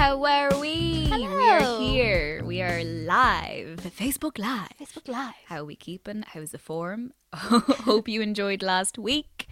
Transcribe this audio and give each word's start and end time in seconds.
How 0.00 0.24
are 0.24 0.58
we? 0.58 1.10
We 1.12 1.26
are 1.26 1.78
here. 1.78 2.42
We 2.42 2.62
are 2.62 2.82
live. 2.82 3.80
Facebook 3.80 4.38
Live. 4.38 4.70
Facebook 4.80 5.06
Live. 5.08 5.34
How 5.44 5.64
we 5.64 5.76
keeping? 5.76 6.24
How's 6.26 6.52
the 6.52 6.58
form? 6.58 7.12
Hope 7.34 8.08
you 8.08 8.22
enjoyed 8.22 8.62
last 8.62 8.96
week. 8.96 9.46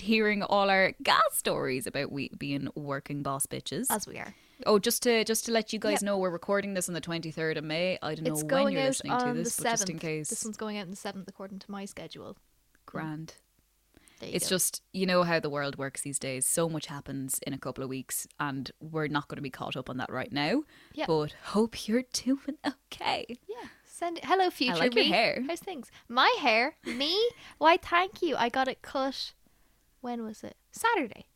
Hearing 0.00 0.42
all 0.42 0.68
our 0.68 0.94
gas 1.04 1.22
stories 1.30 1.86
about 1.86 2.10
we 2.10 2.30
being 2.36 2.70
working 2.74 3.22
boss 3.22 3.46
bitches. 3.46 3.86
As 3.88 4.04
we 4.04 4.18
are. 4.18 4.34
oh, 4.66 4.80
just 4.80 5.04
to 5.04 5.22
just 5.22 5.44
to 5.44 5.52
let 5.52 5.72
you 5.72 5.78
guys 5.78 5.92
Yep. 5.92 6.02
know, 6.02 6.18
we're 6.18 6.30
recording 6.30 6.74
this 6.74 6.88
on 6.88 6.94
the 6.94 7.00
twenty 7.00 7.30
third 7.30 7.56
of 7.56 7.62
May. 7.62 8.00
I 8.02 8.16
don't 8.16 8.24
know 8.24 8.56
when 8.56 8.72
you're 8.72 8.82
listening 8.82 9.16
to 9.16 9.32
this, 9.32 9.60
but 9.60 9.70
just 9.70 9.88
in 9.88 10.00
case. 10.00 10.28
This 10.28 10.44
one's 10.44 10.56
going 10.56 10.76
out 10.78 10.86
on 10.86 10.90
the 10.90 10.96
7th 10.96 11.28
according 11.28 11.60
to 11.60 11.70
my 11.70 11.84
schedule. 11.84 12.36
grand. 12.84 13.34
You 13.36 13.51
It's 14.22 14.46
go. 14.48 14.56
just 14.56 14.82
you 14.92 15.06
know 15.06 15.22
how 15.22 15.40
the 15.40 15.50
world 15.50 15.76
works 15.78 16.02
these 16.02 16.18
days. 16.18 16.46
So 16.46 16.68
much 16.68 16.86
happens 16.86 17.40
in 17.46 17.52
a 17.52 17.58
couple 17.58 17.82
of 17.82 17.90
weeks, 17.90 18.26
and 18.38 18.70
we're 18.80 19.08
not 19.08 19.28
going 19.28 19.36
to 19.36 19.42
be 19.42 19.50
caught 19.50 19.76
up 19.76 19.90
on 19.90 19.96
that 19.98 20.10
right 20.10 20.32
now. 20.32 20.62
Yeah. 20.94 21.06
But 21.06 21.34
hope 21.44 21.88
you're 21.88 22.04
doing 22.12 22.58
okay. 22.66 23.26
Yeah. 23.48 23.68
Send 23.84 24.18
it. 24.18 24.24
Hello, 24.24 24.50
future 24.50 24.76
like 24.76 24.94
your 24.94 25.04
me. 25.04 25.10
hair. 25.10 25.42
How's 25.46 25.60
things? 25.60 25.90
My 26.08 26.34
hair? 26.40 26.76
Me? 26.84 27.30
Why, 27.58 27.76
thank 27.76 28.20
you. 28.22 28.36
I 28.36 28.48
got 28.48 28.68
it 28.68 28.82
cut. 28.82 29.32
When 30.00 30.24
was 30.24 30.42
it? 30.42 30.56
Saturday. 30.72 31.26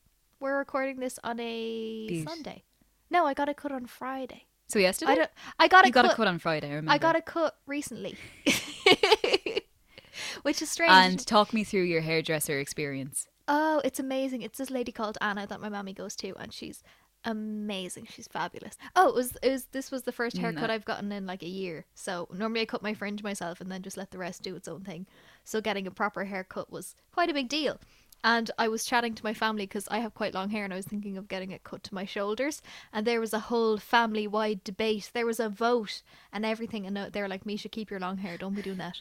We're 0.40 0.58
recording 0.58 0.98
this 0.98 1.18
on 1.22 1.38
a 1.38 2.06
Beat. 2.08 2.28
Sunday. 2.28 2.64
No, 3.08 3.24
I 3.24 3.34
got 3.34 3.48
it 3.48 3.56
cut 3.56 3.72
on 3.72 3.86
Friday. 3.86 4.46
So 4.68 4.80
yesterday, 4.80 5.12
I 5.12 5.14
don't. 5.14 5.30
I 5.60 5.68
got 5.68 5.84
you 5.84 5.90
it 5.90 5.92
got 5.92 6.04
cut. 6.06 6.12
a 6.12 6.16
cut 6.16 6.26
on 6.26 6.38
Friday. 6.40 6.66
I 6.66 6.70
remember. 6.70 6.92
I 6.92 6.98
got 6.98 7.14
it 7.14 7.24
cut 7.24 7.56
recently. 7.66 8.16
Which 10.42 10.62
is 10.62 10.70
strange. 10.70 10.92
And 10.92 11.26
talk 11.26 11.52
me 11.52 11.64
through 11.64 11.82
your 11.82 12.00
hairdresser 12.00 12.58
experience. 12.58 13.28
Oh, 13.48 13.80
it's 13.84 14.00
amazing. 14.00 14.42
It's 14.42 14.58
this 14.58 14.70
lady 14.70 14.92
called 14.92 15.18
Anna 15.20 15.46
that 15.46 15.60
my 15.60 15.68
mommy 15.68 15.92
goes 15.92 16.16
to 16.16 16.34
and 16.36 16.52
she's 16.52 16.82
amazing. 17.24 18.08
She's 18.10 18.28
fabulous. 18.28 18.76
Oh, 18.94 19.08
it 19.08 19.14
was 19.14 19.36
it 19.42 19.50
was 19.50 19.64
this 19.66 19.90
was 19.90 20.02
the 20.02 20.12
first 20.12 20.36
mm, 20.36 20.40
haircut 20.40 20.68
No. 20.68 20.74
I've 20.74 20.84
gotten 20.84 21.12
in 21.12 21.26
like 21.26 21.42
a 21.42 21.48
year. 21.48 21.84
So 21.94 22.28
normally 22.32 22.62
I 22.62 22.66
cut 22.66 22.82
my 22.82 22.94
fringe 22.94 23.22
myself 23.22 23.60
and 23.60 23.70
then 23.70 23.82
just 23.82 23.96
let 23.96 24.10
the 24.10 24.18
rest 24.18 24.42
do 24.42 24.56
its 24.56 24.68
own 24.68 24.82
thing. 24.82 25.06
So 25.44 25.60
getting 25.60 25.86
a 25.86 25.90
proper 25.90 26.24
haircut 26.24 26.70
was 26.72 26.94
quite 27.12 27.30
a 27.30 27.34
big 27.34 27.48
deal. 27.48 27.78
And 28.24 28.50
I 28.58 28.66
was 28.66 28.84
chatting 28.84 29.14
to 29.14 29.24
my 29.24 29.34
family 29.34 29.66
because 29.66 29.86
I 29.88 29.98
have 30.00 30.14
quite 30.14 30.34
long 30.34 30.50
hair 30.50 30.64
and 30.64 30.72
I 30.72 30.76
was 30.76 30.86
thinking 30.86 31.16
of 31.16 31.28
getting 31.28 31.52
it 31.52 31.62
cut 31.62 31.84
to 31.84 31.94
my 31.94 32.04
shoulders. 32.04 32.62
And 32.92 33.06
there 33.06 33.20
was 33.20 33.32
a 33.32 33.38
whole 33.38 33.78
family 33.78 34.26
wide 34.26 34.64
debate. 34.64 35.10
There 35.12 35.26
was 35.26 35.38
a 35.38 35.48
vote 35.48 36.02
and 36.32 36.44
everything. 36.44 36.86
And 36.86 36.96
they 36.96 37.22
were 37.22 37.28
like, 37.28 37.46
Misha, 37.46 37.68
keep 37.68 37.90
your 37.90 38.00
long 38.00 38.18
hair. 38.18 38.36
Don't 38.36 38.54
be 38.54 38.62
doing 38.62 38.78
that. 38.78 39.00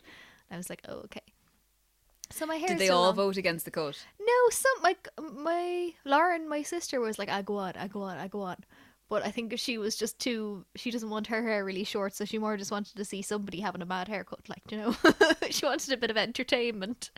And 0.49 0.55
I 0.55 0.57
was 0.57 0.69
like, 0.69 0.81
oh, 0.87 1.01
okay. 1.05 1.21
So 2.31 2.45
my 2.45 2.55
hair 2.55 2.69
Did 2.69 2.79
they 2.79 2.89
all 2.89 3.03
long. 3.03 3.15
vote 3.15 3.37
against 3.37 3.65
the 3.65 3.71
cut? 3.71 4.03
No, 4.19 4.49
some 4.49 4.81
like 4.81 5.07
my 5.19 5.93
Lauren, 6.05 6.49
my 6.49 6.63
sister 6.63 6.99
was 6.99 7.19
like, 7.19 7.29
I 7.29 7.41
go 7.41 7.57
on, 7.57 7.73
I 7.75 7.87
go 7.87 8.01
on, 8.01 8.17
I 8.17 8.27
go 8.27 8.41
on. 8.41 8.57
But 9.07 9.23
I 9.23 9.29
think 9.29 9.53
she 9.59 9.77
was 9.77 9.95
just 9.95 10.17
too. 10.17 10.65
She 10.75 10.89
doesn't 10.89 11.11
want 11.11 11.27
her 11.27 11.43
hair 11.43 11.63
really 11.63 11.83
short, 11.83 12.15
so 12.15 12.25
she 12.25 12.39
more 12.39 12.57
just 12.57 12.71
wanted 12.71 12.95
to 12.95 13.05
see 13.05 13.21
somebody 13.21 13.59
having 13.59 13.83
a 13.83 13.85
bad 13.85 14.07
haircut, 14.07 14.49
like 14.49 14.63
you 14.71 14.77
know. 14.77 14.95
she 15.51 15.63
wanted 15.63 15.93
a 15.93 15.97
bit 15.97 16.09
of 16.09 16.17
entertainment. 16.17 17.11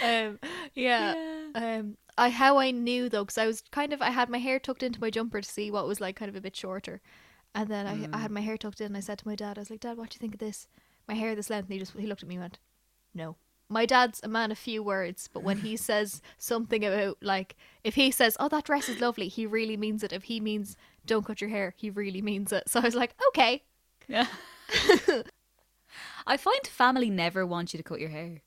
Um, 0.00 0.38
yeah. 0.74 1.14
Um, 1.56 1.96
I 2.16 2.28
how 2.28 2.58
I 2.58 2.70
knew 2.70 3.08
though, 3.08 3.24
because 3.24 3.38
I 3.38 3.46
was 3.46 3.62
kind 3.72 3.92
of 3.92 4.00
I 4.00 4.10
had 4.10 4.28
my 4.28 4.38
hair 4.38 4.60
tucked 4.60 4.84
into 4.84 5.00
my 5.00 5.10
jumper 5.10 5.40
to 5.40 5.48
see 5.48 5.72
what 5.72 5.88
was 5.88 6.00
like 6.00 6.14
kind 6.14 6.28
of 6.28 6.36
a 6.36 6.40
bit 6.40 6.54
shorter, 6.54 7.00
and 7.52 7.68
then 7.68 7.88
I 7.88 8.16
I 8.16 8.20
had 8.20 8.30
my 8.30 8.40
hair 8.40 8.56
tucked 8.56 8.80
in. 8.80 8.86
and 8.86 8.96
I 8.96 9.00
said 9.00 9.18
to 9.18 9.28
my 9.28 9.34
dad, 9.34 9.58
I 9.58 9.62
was 9.62 9.70
like, 9.70 9.80
Dad, 9.80 9.96
what 9.96 10.10
do 10.10 10.14
you 10.14 10.20
think 10.20 10.34
of 10.34 10.40
this? 10.40 10.68
My 11.08 11.14
hair 11.14 11.34
this 11.34 11.50
length. 11.50 11.66
And 11.66 11.74
he 11.74 11.78
just 11.78 11.92
he 11.92 12.06
looked 12.06 12.22
at 12.22 12.28
me 12.28 12.36
and 12.36 12.42
went, 12.42 12.58
No. 13.14 13.36
My 13.68 13.86
dad's 13.86 14.20
a 14.22 14.28
man 14.28 14.52
of 14.52 14.58
few 14.58 14.82
words, 14.82 15.28
but 15.32 15.42
when 15.42 15.58
he 15.58 15.76
says 15.88 16.20
something 16.38 16.84
about 16.84 17.16
like 17.22 17.56
if 17.82 17.94
he 17.94 18.10
says, 18.10 18.36
"Oh, 18.38 18.48
that 18.48 18.64
dress 18.64 18.88
is 18.88 19.00
lovely," 19.00 19.28
he 19.28 19.46
really 19.46 19.76
means 19.76 20.02
it. 20.02 20.12
If 20.12 20.24
he 20.24 20.38
means 20.38 20.76
"Don't 21.06 21.24
cut 21.24 21.40
your 21.40 21.50
hair," 21.50 21.74
he 21.76 21.88
really 21.90 22.22
means 22.22 22.52
it. 22.52 22.68
So 22.68 22.80
I 22.80 22.84
was 22.84 22.94
like, 22.94 23.14
"Okay." 23.28 23.64
Yeah. 24.06 24.26
I 26.26 26.36
find 26.36 26.66
family 26.66 27.10
never 27.10 27.46
want 27.46 27.72
you 27.72 27.78
to 27.78 27.84
cut 27.84 28.00
your 28.00 28.10
hair. 28.10 28.42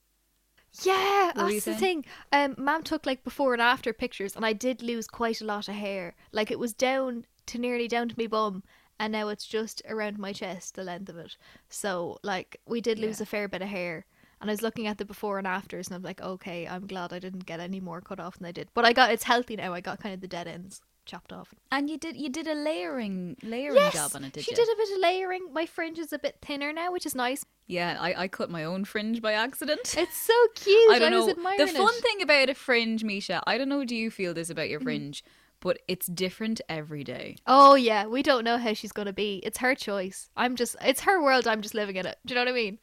Yeah, 0.84 1.32
What 1.34 1.36
that's 1.50 1.66
the 1.66 1.76
thing. 1.76 2.06
Um, 2.32 2.56
Mom 2.58 2.84
took 2.84 3.06
like 3.06 3.24
before 3.24 3.54
and 3.54 3.62
after 3.62 3.94
pictures, 3.94 4.36
and 4.36 4.46
I 4.46 4.54
did 4.54 4.84
lose 4.84 5.08
quite 5.08 5.42
a 5.42 5.46
lot 5.46 5.68
of 5.68 5.76
hair. 5.76 6.16
Like 6.32 6.52
it 6.52 6.60
was 6.60 6.74
down 6.74 7.26
to 7.48 7.58
nearly 7.58 7.88
down 7.88 8.10
to 8.10 8.16
my 8.18 8.28
bum, 8.28 8.64
and 9.00 9.12
now 9.12 9.28
it's 9.30 9.46
just 9.46 9.82
around 9.88 10.18
my 10.20 10.34
chest, 10.34 10.76
the 10.76 10.84
length 10.84 11.10
of 11.10 11.18
it. 11.18 11.38
So 11.70 12.18
like 12.24 12.60
we 12.66 12.82
did 12.82 13.00
lose 13.00 13.20
Yeah. 13.20 13.24
a 13.24 13.28
fair 13.28 13.48
bit 13.48 13.62
of 13.62 13.68
hair. 13.70 14.06
And 14.40 14.52
I 14.52 14.54
was 14.54 14.62
looking 14.62 14.86
at 14.86 15.00
the 15.00 15.06
before 15.06 15.40
and 15.40 15.48
afters, 15.48 15.88
and 15.88 15.96
I'm 15.96 16.04
like, 16.04 16.22
okay, 16.22 16.68
I'm 16.68 16.86
glad 16.86 17.12
I 17.12 17.18
didn't 17.18 17.48
get 17.48 17.60
any 17.60 17.80
more 17.80 18.02
cut 18.02 18.20
off 18.20 18.38
than 18.38 18.46
I 18.46 18.52
did. 18.52 18.68
But 18.76 18.86
I 18.86 18.94
got 18.94 19.12
it's 19.12 19.24
healthy 19.24 19.56
now. 19.56 19.74
I 19.74 19.82
got 19.82 20.00
kind 20.00 20.14
of 20.14 20.22
the 20.22 20.28
dead 20.28 20.48
ends 20.48 20.82
chopped 21.08 21.32
off. 21.34 21.54
And 21.72 21.90
you 21.90 21.98
did 21.98 22.18
you 22.18 22.30
did 22.30 22.48
a 22.48 22.54
layering 22.54 23.38
layering 23.42 23.78
Yes, 23.78 23.94
job 23.94 24.12
on 24.14 24.24
it, 24.26 24.34
did 24.34 24.44
she 24.44 24.52
you? 24.52 24.58
She 24.58 24.62
did 24.64 24.72
a 24.72 24.76
bit 24.78 24.92
of 24.92 25.00
layering. 25.00 25.54
My 25.54 25.66
fringe 25.66 25.98
is 25.98 26.14
a 26.14 26.20
bit 26.20 26.36
thinner 26.42 26.72
now, 26.72 26.92
which 26.92 27.06
is 27.08 27.16
nice. 27.16 27.44
Yeah, 27.66 27.98
I, 28.00 28.24
I 28.24 28.28
cut 28.28 28.50
my 28.52 28.64
own 28.64 28.86
fringe 28.86 29.22
by 29.24 29.34
accident. 29.34 29.96
It's 29.98 30.18
so 30.18 30.34
cute. 30.54 30.92
I 30.92 31.00
don't 31.00 31.14
was 31.16 31.26
know. 31.26 31.32
admiring 31.32 31.66
The 31.66 31.74
fun 31.74 31.94
it. 31.98 32.02
thing 32.04 32.22
about 32.22 32.50
a 32.50 32.54
fringe, 32.54 33.04
Misha, 33.04 33.42
I 33.48 33.58
don't 33.58 33.70
know 33.70 33.84
do 33.86 33.96
you 33.96 34.12
feel 34.12 34.34
this 34.36 34.48
Mm-hmm. 34.50 34.52
about 34.52 34.70
your 34.70 34.82
fringe, 34.82 35.24
but 35.60 35.80
it's 35.88 36.08
different 36.08 36.62
every 36.70 37.04
day. 37.04 37.38
Oh 37.48 37.76
yeah, 37.76 38.06
we 38.08 38.22
don't 38.24 38.44
know 38.44 38.58
how 38.58 38.74
she's 38.74 38.92
gonna 38.92 39.14
be. 39.14 39.38
It's 39.44 39.58
her 39.60 39.76
choice. 39.76 40.30
I'm 40.36 40.56
just 40.56 40.76
it's 40.82 41.02
her 41.02 41.22
world. 41.22 41.48
I'm 41.48 41.62
just 41.62 41.74
living 41.74 41.96
in 41.96 42.06
it. 42.06 42.18
Do 42.26 42.34
you 42.34 42.36
know 42.36 42.42
what 42.46 42.52
I 42.52 42.56
mean? 42.56 42.80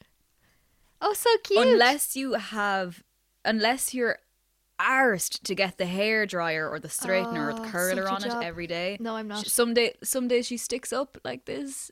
Oh, 1.01 1.13
so 1.13 1.29
cute. 1.43 1.65
Unless 1.67 2.15
you 2.15 2.33
have 2.33 3.03
unless 3.43 3.93
you're 3.93 4.17
arsed 4.79 5.41
to 5.43 5.55
get 5.55 5.77
the 5.77 5.85
hair 5.85 6.25
dryer 6.25 6.69
or 6.69 6.79
the 6.79 6.87
straightener 6.89 7.47
or 7.47 7.51
Oh, 7.51 7.55
the 7.55 7.61
ah, 7.61 7.69
curler 7.71 8.09
on 8.09 8.21
job. 8.21 8.41
it 8.41 8.45
every 8.45 8.67
day. 8.67 8.97
No, 8.99 9.15
I'm 9.15 9.27
not. 9.27 9.45
Some 9.47 9.73
day 9.73 9.93
some 10.03 10.27
days 10.27 10.45
she 10.47 10.57
sticks 10.57 10.91
up 10.91 11.17
like 11.23 11.45
this. 11.45 11.91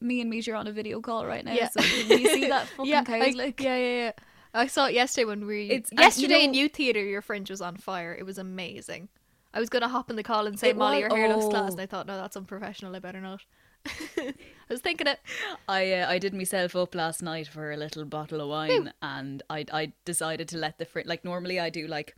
Me 0.00 0.20
and 0.20 0.28
Misha 0.30 0.52
are 0.52 0.56
on 0.56 0.66
a 0.66 0.72
video 0.72 1.00
call 1.00 1.24
right 1.26 1.44
now. 1.44 1.52
Yeah. 1.52 1.68
So 1.68 1.80
can 1.80 2.18
you 2.20 2.28
see 2.28 2.48
that 2.48 2.66
fucking 2.76 2.86
yeah, 2.90 3.04
cow's 3.04 3.22
I, 3.22 3.30
lick? 3.30 3.60
yeah, 3.60 3.76
yeah, 3.76 3.96
yeah. 3.96 4.12
I 4.52 4.66
saw 4.66 4.86
it 4.86 4.94
yesterday 4.94 5.24
when 5.24 5.46
we. 5.46 5.70
It's- 5.70 5.90
and 5.90 5.98
you 5.98 6.04
yesterday 6.04 6.44
in 6.44 6.52
know- 6.52 6.58
youth 6.58 6.72
theater. 6.74 7.02
Your 7.02 7.22
fringe 7.22 7.50
was 7.50 7.60
on 7.60 7.76
fire. 7.76 8.14
It 8.14 8.24
was 8.24 8.38
amazing. 8.38 9.08
I 9.54 9.60
was 9.60 9.70
gonna 9.70 9.88
hop 9.88 10.10
in 10.10 10.16
the 10.16 10.22
call 10.22 10.46
and 10.46 10.58
say, 10.58 10.70
It 10.70 10.76
"Molly, 10.76 10.96
was- 10.96 11.12
your 11.12 11.16
hair 11.16 11.28
looks 11.28 11.46
class," 11.46 11.70
oh. 11.70 11.72
and 11.72 11.80
I 11.80 11.86
thought, 11.86 12.06
"No, 12.06 12.16
that's 12.16 12.36
unprofessional. 12.36 12.94
I 12.94 12.98
better 12.98 13.20
not." 13.20 13.40
I 14.18 14.34
was 14.68 14.80
thinking 14.80 15.06
it. 15.06 15.20
I 15.68 15.92
uh, 15.92 16.10
I 16.10 16.18
did 16.18 16.34
myself 16.34 16.74
up 16.74 16.94
last 16.94 17.22
night 17.22 17.46
for 17.46 17.70
a 17.70 17.76
little 17.76 18.04
bottle 18.04 18.40
of 18.40 18.48
wine, 18.48 18.92
and 19.00 19.42
I 19.48 19.64
I 19.72 19.92
decided 20.04 20.48
to 20.48 20.58
let 20.58 20.78
the 20.78 20.84
fr- 20.84 21.00
like 21.04 21.24
normally 21.24 21.60
I 21.60 21.70
do 21.70 21.86
like. 21.86 22.16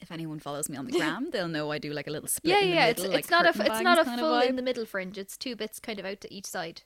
If 0.00 0.10
anyone 0.10 0.38
follows 0.38 0.70
me 0.70 0.78
on 0.78 0.86
the 0.86 0.92
gram, 0.92 1.28
they'll 1.32 1.46
know 1.46 1.70
I 1.70 1.76
do 1.76 1.92
like 1.92 2.06
a 2.06 2.10
little 2.10 2.28
split. 2.28 2.54
Yeah, 2.54 2.60
in 2.60 2.70
the 2.70 2.74
yeah. 2.74 2.86
middle, 2.86 3.04
it's 3.04 3.12
like 3.12 3.20
it's 3.20 3.30
not 3.30 3.44
a 3.44 3.48
it's 3.50 3.58
not 3.58 3.98
a 3.98 4.04
bangs 4.04 4.06
kind 4.06 4.20
of 4.20 4.26
full 4.26 4.40
in 4.40 4.56
the 4.56 4.62
middle 4.62 4.86
fringe. 4.86 5.18
It's 5.18 5.36
two 5.36 5.54
bits 5.54 5.78
kind 5.78 5.98
of 6.00 6.06
out 6.06 6.20
to 6.22 6.34
each 6.34 6.46
side. 6.46 6.82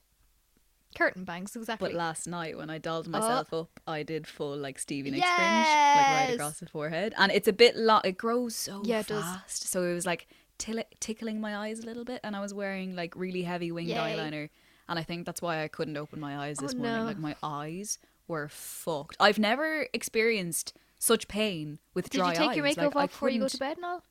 Curtain 0.95 1.25
bangs, 1.25 1.55
exactly. 1.57 1.91
But 1.91 1.97
last 1.97 2.27
night 2.27 2.57
when 2.57 2.71
I 2.71 2.79
dolled 2.79 3.09
oh. 3.09 3.11
myself 3.11 3.53
up, 3.53 3.81
I 3.87 4.03
did 4.03 4.27
full 4.27 4.57
like 4.57 4.79
Stevie 4.79 5.11
Nicks 5.11 5.27
fringe, 5.27 5.41
like 5.41 6.07
right 6.07 6.31
across 6.35 6.61
the 6.61 6.67
forehead, 6.67 7.15
and 7.19 7.33
it's 7.33 7.49
a 7.49 7.53
bit 7.53 7.77
long. 7.77 8.01
It 8.05 8.17
grows 8.17 8.55
so 8.55 8.83
Yeah, 8.85 9.01
it 9.01 9.09
does. 9.09 9.23
fast, 9.23 9.69
so 9.69 9.83
it 9.83 9.95
was 9.95 10.07
like 10.07 10.27
till- 10.59 10.83
tickling 11.01 11.41
my 11.41 11.57
eyes 11.57 11.81
a 11.81 11.87
little 11.87 12.05
bit, 12.05 12.21
and 12.23 12.37
I 12.37 12.41
was 12.41 12.55
wearing 12.55 12.95
like 12.95 13.15
really 13.17 13.43
heavy 13.43 13.73
winged 13.73 13.91
Yay. 13.91 13.97
eyeliner, 13.97 14.49
and 14.89 14.99
I 14.99 15.03
think 15.03 15.27
that's 15.27 15.43
why 15.43 15.63
I 15.63 15.69
couldn't 15.69 15.97
open 15.97 16.21
my 16.21 16.39
eyes 16.39 16.57
oh, 16.61 16.63
this 16.63 16.75
Oh, 16.75 16.79
morning. 16.79 16.97
no. 16.97 17.05
Like 17.05 17.19
my 17.19 17.37
eyes 17.43 17.99
were 18.29 18.49
fucked. 18.49 19.17
I've 19.21 19.39
never 19.39 19.89
experienced 19.93 20.75
such 20.99 21.29
pain 21.29 21.79
with 21.93 22.09
Did 22.11 22.19
dry 22.19 22.29
eyes. 22.29 22.37
Did 22.37 22.43
you 22.43 22.45
take 22.45 22.51
eyes. 22.51 22.57
your 22.57 22.65
makeup 22.65 22.95
like, 22.95 23.05
off 23.05 23.11
before 23.11 23.29
you 23.29 23.41
go 23.41 23.49
to 23.49 23.59
bed 23.59 23.77
and 23.77 23.85
all? 23.87 24.03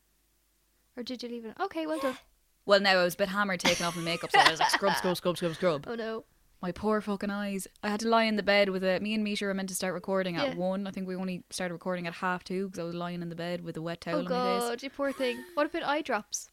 Or 0.95 1.03
did 1.03 1.23
you 1.23 1.29
leave 1.29 1.45
it? 1.45 1.55
Okay, 1.59 1.87
well 1.87 1.99
done. 1.99 2.17
Well, 2.65 2.79
now 2.79 2.99
I 2.99 3.03
was 3.03 3.15
a 3.15 3.17
bit 3.17 3.29
hammered 3.29 3.59
taking 3.59 3.85
off 3.85 3.95
my 3.95 4.03
makeup, 4.03 4.31
so 4.31 4.39
I 4.39 4.51
was 4.51 4.59
like 4.59 4.69
scrub, 4.69 4.95
scrub, 4.95 5.17
scrub, 5.17 5.37
scrub, 5.37 5.55
scrub. 5.55 5.85
Oh 5.87 5.95
no. 5.95 6.23
My 6.63 6.71
poor 6.71 7.01
fucking 7.01 7.29
eyes. 7.29 7.67
I 7.83 7.89
had 7.89 7.99
to 7.99 8.07
lie 8.07 8.23
in 8.23 8.37
the 8.37 8.41
bed 8.41 8.69
with 8.69 8.85
a. 8.85 8.97
Me 9.01 9.13
and 9.13 9.21
Misha 9.21 9.43
were 9.43 9.53
meant 9.53 9.67
to 9.67 9.75
start 9.75 9.93
recording 9.93 10.37
at 10.37 10.47
Yeah. 10.47 10.55
one. 10.55 10.87
I 10.87 10.91
think 10.91 11.09
we 11.09 11.15
only 11.17 11.43
started 11.49 11.73
recording 11.73 12.07
at 12.07 12.13
half 12.13 12.45
two 12.45 12.67
because 12.67 12.79
I 12.79 12.83
was 12.83 12.95
lying 12.95 13.21
in 13.21 13.27
the 13.27 13.35
bed 13.35 13.65
with 13.65 13.75
a 13.75 13.81
wet 13.81 13.99
towel 13.99 14.15
Oh 14.15 14.19
on 14.19 14.23
my 14.23 14.29
face. 14.29 14.69
god, 14.69 14.83
you 14.83 14.89
poor 14.89 15.11
thing. 15.11 15.43
What 15.55 15.65
about 15.65 15.83
eye 15.83 16.01
drops? 16.01 16.49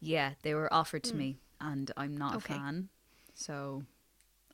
Yeah, 0.00 0.30
they 0.40 0.54
were 0.54 0.72
offered 0.72 1.04
to 1.04 1.12
hmm. 1.12 1.18
me, 1.18 1.36
and 1.60 1.92
I'm 1.98 2.16
not. 2.16 2.36
Okay. 2.36 2.54
a 2.54 2.56
fan. 2.56 2.88
So 3.34 3.82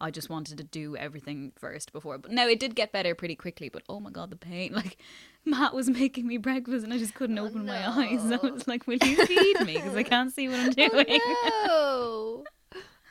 I 0.01 0.11
just 0.11 0.31
wanted 0.31 0.59
to 0.59 0.65
do 0.65 0.97
everything 0.97 1.53
first 1.55 1.93
before. 1.93 2.19
But 2.19 2.33
no, 2.33 2.49
it 2.49 2.59
did 2.59 2.75
get 2.75 2.91
better 2.91 3.15
pretty 3.15 3.37
quickly. 3.37 3.69
But 3.69 3.85
oh 3.89 4.01
my 4.01 4.11
god, 4.11 4.31
the 4.31 4.37
pain! 4.37 4.73
Like 4.75 4.97
Matt 5.45 5.75
was 5.75 5.89
making 5.89 6.27
me 6.27 6.39
breakfast, 6.39 6.83
and 6.83 6.93
I 6.93 6.99
just 6.99 7.15
couldn't 7.15 7.39
Oh, 7.39 7.47
open 7.47 7.67
my 7.67 7.89
eyes. 7.89 8.33
I 8.33 8.45
was 8.45 8.67
like, 8.67 8.89
"Will 8.89 8.99
you 9.01 9.25
feed 9.27 9.61
me?" 9.61 9.75
Because 9.75 9.95
I 9.95 10.03
can't 10.03 10.33
see 10.33 10.49
what 10.49 10.59
I'm 10.59 10.71
oh 10.77 10.89
doing. 10.91 11.21
Oh 11.25 12.43
no. 12.43 12.45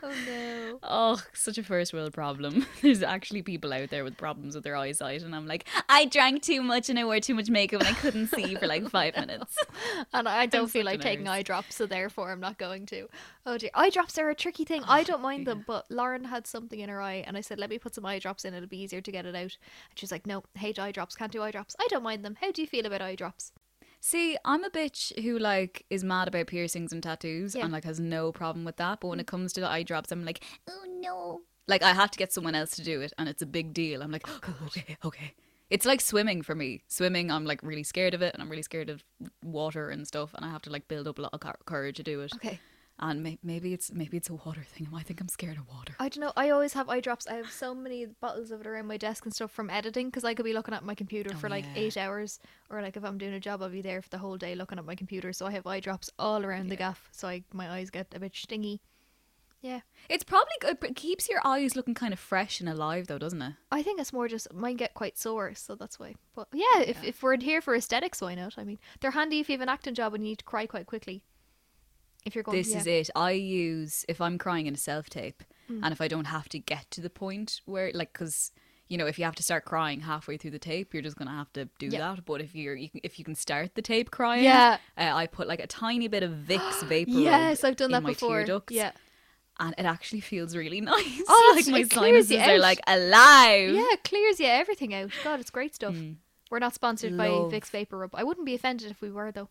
Oh 0.03 0.13
no. 0.27 0.79
Oh, 0.83 1.23
such 1.33 1.57
a 1.57 1.63
first 1.63 1.91
world 1.91 2.13
problem. 2.13 2.67
There's 2.81 3.01
actually 3.01 3.41
people 3.41 3.73
out 3.73 3.89
there 3.89 4.03
with 4.03 4.15
problems 4.15 4.53
with 4.53 4.63
their 4.63 4.75
eyesight, 4.75 5.23
and 5.23 5.35
I'm 5.35 5.47
like, 5.47 5.67
I 5.89 6.05
drank 6.05 6.43
too 6.43 6.61
much 6.61 6.89
and 6.89 6.99
I 6.99 7.03
wore 7.03 7.19
too 7.19 7.33
much 7.33 7.49
makeup 7.49 7.81
and 7.81 7.89
I 7.89 7.93
couldn't 7.93 8.27
see 8.27 8.55
for 8.55 8.67
like 8.67 8.87
five 8.89 9.15
minutes. 9.17 9.57
And 10.13 10.27
I 10.27 10.45
don't 10.47 10.69
feel 10.69 10.85
like 10.85 11.01
taking 11.01 11.27
eye 11.27 11.41
drops, 11.41 11.75
so 11.75 11.87
therefore 11.87 12.31
I'm 12.31 12.39
not 12.39 12.57
going 12.59 12.85
to. 12.87 13.07
Oh 13.45 13.57
dear. 13.57 13.71
Eye 13.73 13.89
drops 13.89 14.17
are 14.19 14.29
a 14.29 14.35
tricky 14.35 14.65
thing. 14.65 14.83
Oh, 14.83 14.91
I 14.91 15.03
don't 15.03 15.21
mind 15.21 15.47
them, 15.47 15.63
but 15.65 15.89
Lauren 15.89 16.25
had 16.25 16.45
something 16.45 16.79
in 16.79 16.89
her 16.89 17.01
eye 17.01 17.23
and 17.25 17.35
I 17.35 17.41
said, 17.41 17.57
Let 17.57 17.69
me 17.69 17.79
put 17.79 17.95
some 17.95 18.05
eye 18.05 18.19
drops 18.19 18.45
in, 18.45 18.53
it'll 18.53 18.69
be 18.69 18.81
easier 18.81 19.01
to 19.01 19.11
get 19.11 19.25
it 19.25 19.35
out. 19.35 19.41
And 19.41 19.95
she 19.95 20.03
was 20.03 20.11
like, 20.11 20.27
No, 20.27 20.43
hate 20.53 20.77
eye 20.77 20.91
drops, 20.91 21.15
can't 21.15 21.31
do 21.31 21.41
eye 21.41 21.51
drops. 21.51 21.75
I 21.79 21.87
don't 21.89 22.03
mind 22.03 22.23
them. 22.23 22.37
How 22.39 22.51
do 22.51 22.61
you 22.61 22.67
feel 22.67 22.85
about 22.85 23.01
eye 23.01 23.15
drops? 23.15 23.51
See, 24.07 24.37
I'm 24.45 24.63
a 24.63 24.69
bitch 24.69 25.21
who 25.21 25.37
like 25.37 25.85
is 25.89 26.01
mad 26.01 26.29
about 26.29 26.47
piercings 26.47 26.93
and 26.93 27.03
tattoos 27.03 27.53
Yeah. 27.53 27.65
and 27.65 27.73
like 27.73 27.83
has 27.83 27.99
no 27.99 28.31
problem 28.31 28.63
with 28.63 28.77
that. 28.77 29.01
But 29.01 29.09
when 29.09 29.19
it 29.19 29.25
mm. 29.25 29.31
comes 29.31 29.51
to 29.51 29.59
the 29.59 29.69
eye 29.69 29.83
drops, 29.83 30.13
I'm 30.13 30.23
like, 30.23 30.45
oh 30.69 30.85
no. 31.01 31.41
Like 31.67 31.83
I 31.83 31.91
had 31.91 32.13
to 32.13 32.17
get 32.17 32.31
someone 32.31 32.55
else 32.55 32.71
to 32.77 32.83
do 32.85 33.01
it, 33.01 33.11
and 33.17 33.27
it's 33.27 33.41
a 33.41 33.45
big 33.45 33.73
deal. 33.73 34.01
I'm 34.01 34.11
like, 34.11 34.25
oh, 34.29 34.55
okay, 34.67 34.95
okay. 35.03 35.33
It's 35.69 35.85
like 35.85 35.99
swimming 35.99 36.41
for 36.41 36.55
me. 36.55 36.83
Swimming, 36.87 37.29
I'm 37.29 37.43
like 37.43 37.61
really 37.61 37.83
scared 37.83 38.13
of 38.13 38.21
it, 38.21 38.33
and 38.33 38.41
I'm 38.41 38.49
really 38.49 38.63
scared 38.63 38.89
of 38.89 39.03
water 39.43 39.89
and 39.89 40.07
stuff, 40.07 40.33
and 40.33 40.45
I 40.45 40.51
have 40.51 40.61
to 40.61 40.69
like 40.69 40.87
build 40.87 41.09
up 41.09 41.19
a 41.19 41.23
lot 41.23 41.33
of 41.33 41.41
courage 41.65 41.97
to 41.97 42.03
do 42.03 42.21
it. 42.21 42.31
Okay. 42.35 42.61
And 42.99 43.21
may- 43.21 43.37
maybe 43.43 43.73
it's 43.73 43.91
maybe 43.91 44.17
it's 44.17 44.29
a 44.29 44.33
water 44.33 44.63
thing. 44.63 44.87
I 44.93 45.03
think 45.03 45.21
I'm 45.21 45.27
scared 45.27 45.57
of 45.57 45.67
water. 45.67 45.95
I 45.99 46.09
don't 46.09 46.21
know. 46.21 46.33
I 46.35 46.49
always 46.49 46.73
have 46.73 46.89
eye 46.89 46.99
drops. 46.99 47.27
I 47.27 47.35
have 47.35 47.51
so 47.51 47.75
many 47.75 48.07
bottles 48.07 48.49
of 48.49 48.61
it 48.61 48.65
around 48.67 48.87
my 48.87 48.97
desk 48.97 49.23
and 49.25 49.33
stuff 49.33 49.51
from 49.51 49.69
editing 49.69 50.07
because 50.07 50.23
I 50.23 50.33
could 50.33 50.45
be 50.45 50.53
looking 50.53 50.73
at 50.73 50.83
my 50.83 50.95
computer 50.95 51.29
Oh, 51.33 51.37
for 51.37 51.47
like 51.47 51.65
yeah. 51.65 51.81
eight 51.81 51.95
hours, 51.97 52.39
or 52.71 52.81
like 52.81 52.97
if 52.97 53.03
I'm 53.05 53.19
doing 53.19 53.35
a 53.35 53.39
job, 53.39 53.61
I'll 53.61 53.69
be 53.69 53.83
there 53.83 54.01
for 54.01 54.09
the 54.09 54.17
whole 54.17 54.35
day 54.37 54.55
looking 54.55 54.79
at 54.79 54.85
my 54.85 54.95
computer. 54.95 55.31
So 55.31 55.45
I 55.45 55.51
have 55.51 55.67
eye 55.67 55.79
drops 55.79 56.09
all 56.17 56.43
around 56.43 56.69
the 56.69 56.75
gaff, 56.75 57.07
so 57.11 57.27
I, 57.27 57.43
my 57.53 57.69
eyes 57.69 57.91
get 57.91 58.07
a 58.15 58.19
bit 58.19 58.35
stingy. 58.35 58.81
Yeah, 59.61 59.81
It's 60.07 60.23
probably 60.23 60.53
good. 60.61 60.77
It 60.83 60.95
keeps 60.95 61.27
your 61.27 61.41
eyes 61.43 61.75
looking 61.75 61.95
kind 61.95 62.13
of 62.13 62.19
fresh 62.19 62.59
and 62.59 62.69
alive, 62.69 63.07
though, 63.07 63.17
doesn't 63.17 63.41
it? 63.41 63.53
I 63.71 63.81
think 63.81 63.99
it's 63.99 64.13
more 64.13 64.27
just 64.27 64.53
mine 64.53 64.75
get 64.75 64.93
quite 64.93 65.17
sore, 65.17 65.53
so 65.55 65.73
that's 65.75 65.99
why. 65.99 66.13
But 66.35 66.47
yeah, 66.53 66.81
if 66.81 67.01
Yeah. 67.03 67.09
if 67.09 67.23
we're 67.23 67.37
here 67.39 67.59
for 67.61 67.75
aesthetics, 67.75 68.21
why 68.21 68.35
not? 68.35 68.53
I 68.57 68.63
mean, 68.63 68.77
they're 69.01 69.11
handy 69.11 69.39
if 69.39 69.49
you 69.49 69.53
have 69.53 69.61
an 69.61 69.69
acting 69.69 69.95
job 69.95 70.13
and 70.13 70.23
you 70.23 70.29
need 70.31 70.39
to 70.39 70.45
cry 70.45 70.65
quite 70.67 70.85
quickly. 70.85 71.23
If 72.25 72.35
you're 72.35 72.43
going, 72.43 72.57
this 72.57 72.71
yeah. 72.71 72.79
is 72.79 72.87
it. 72.87 73.09
I 73.15 73.31
use 73.31 74.05
if 74.09 74.19
I'm 74.21 74.37
crying 74.37 74.67
in 74.67 74.73
a 74.73 74.77
self 74.77 75.09
tape, 75.09 75.43
Mm. 75.69 75.81
and 75.83 75.91
if 75.91 75.99
I 75.99 76.07
don't 76.07 76.25
have 76.25 76.47
to 76.49 76.59
get 76.59 76.89
to 76.91 77.01
the 77.01 77.09
point 77.09 77.59
where, 77.65 77.91
like, 77.93 78.13
because 78.13 78.51
you 78.89 78.97
know, 78.97 79.05
if 79.05 79.19
you 79.19 79.25
have 79.25 79.35
to 79.35 79.43
start 79.43 79.65
crying 79.65 79.99
halfway 79.99 80.37
through 80.37 80.51
the 80.51 80.59
tape, 80.59 80.93
you're 80.93 81.03
just 81.03 81.17
gonna 81.17 81.29
have 81.31 81.51
to 81.51 81.65
do 81.77 81.87
Yeah. 81.87 81.99
that. 82.15 82.23
But 82.25 82.39
if 82.39 82.55
you're, 82.55 82.73
you 82.73 82.89
can, 82.89 83.01
if 83.03 83.19
you 83.19 83.25
can 83.25 83.35
start 83.35 83.75
the 83.75 83.81
tape 83.81 84.11
crying, 84.11 84.45
Yeah. 84.45 84.77
uh, 84.97 85.11
I 85.13 85.27
put 85.27 85.45
like 85.45 85.59
a 85.59 85.67
tiny 85.67 86.07
bit 86.07 86.23
of 86.23 86.31
Vicks 86.31 86.83
vapor. 86.87 87.11
Yes, 87.11 87.65
I've 87.65 87.75
done 87.75 87.91
that 87.91 88.05
before. 88.05 88.45
ducts, 88.45 88.73
Yeah, 88.73 88.91
and 89.59 89.75
it 89.77 89.83
actually 89.85 90.21
feels 90.21 90.55
really 90.55 90.79
nice. 90.93 91.21
Oh, 91.27 91.53
like 91.57 91.67
my 91.67 91.83
sinuses 91.83 92.37
are 92.47 92.59
like 92.59 92.79
alive. 92.87 93.71
yeah, 93.75 93.85
it 93.91 94.05
clears 94.05 94.39
you 94.39 94.45
everything 94.47 94.93
out. 94.93 95.11
God, 95.21 95.41
it's 95.41 95.49
great 95.49 95.75
stuff. 95.75 95.93
Mm. 95.93 96.15
We're 96.49 96.59
not 96.59 96.73
sponsored 96.73 97.17
by 97.17 97.27
Love. 97.27 97.51
Vicks 97.51 97.69
Vapor 97.69 97.97
Rub. 97.97 98.15
I 98.15 98.23
wouldn't 98.23 98.45
be 98.45 98.55
offended 98.55 98.89
if 98.89 99.01
we 99.01 99.11
were 99.11 99.33
though. 99.33 99.49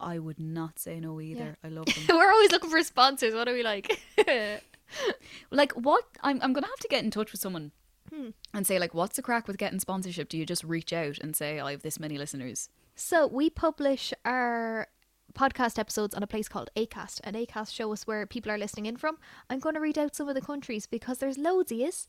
I 0.00 0.18
would 0.18 0.38
not 0.38 0.78
say 0.78 1.00
no 1.00 1.20
either. 1.20 1.56
I 1.64 1.68
love 1.68 1.86
them. 2.06 2.16
We're 2.16 2.30
always 2.32 2.52
looking 2.52 2.70
for 2.70 2.82
sponsors. 2.82 3.34
What 3.34 3.48
are 3.48 3.52
we 3.54 3.62
like? 3.62 4.00
like 5.50 5.72
what 5.72 6.04
I'm 6.22 6.40
I'm 6.42 6.52
gonna 6.52 6.66
have 6.66 6.78
to 6.80 6.88
get 6.88 7.04
in 7.04 7.10
touch 7.10 7.32
with 7.32 7.40
someone 7.40 7.72
Hmm. 8.14 8.28
and 8.54 8.64
say 8.64 8.78
like 8.78 8.94
what's 8.94 9.16
the 9.16 9.22
crack 9.22 9.48
with 9.48 9.58
getting 9.58 9.80
sponsorship? 9.80 10.28
Do 10.28 10.38
you 10.38 10.46
just 10.46 10.62
reach 10.62 10.92
out 10.92 11.18
and 11.18 11.34
say 11.34 11.58
I 11.58 11.72
have 11.72 11.82
this 11.82 11.98
many 11.98 12.16
listeners? 12.18 12.68
so 12.94 13.26
we 13.26 13.50
publish 13.50 14.14
our 14.24 14.86
podcast 15.34 15.78
episodes 15.78 16.14
on 16.14 16.22
a 16.22 16.26
place 16.26 16.48
called 16.48 16.70
Acast, 16.76 17.20
and 17.24 17.36
Acast 17.36 17.74
show 17.74 17.92
us 17.92 18.06
where 18.06 18.24
people 18.26 18.50
are 18.50 18.56
listening 18.56 18.86
in 18.86 18.96
from. 18.96 19.18
I'm 19.50 19.58
going 19.58 19.74
to 19.74 19.80
read 19.82 19.98
out 19.98 20.16
some 20.16 20.30
of 20.30 20.34
the 20.34 20.40
countries 20.40 20.86
because 20.86 21.18
there's 21.18 21.36
loads 21.36 21.70
of 21.72 21.78
us. 21.80 22.06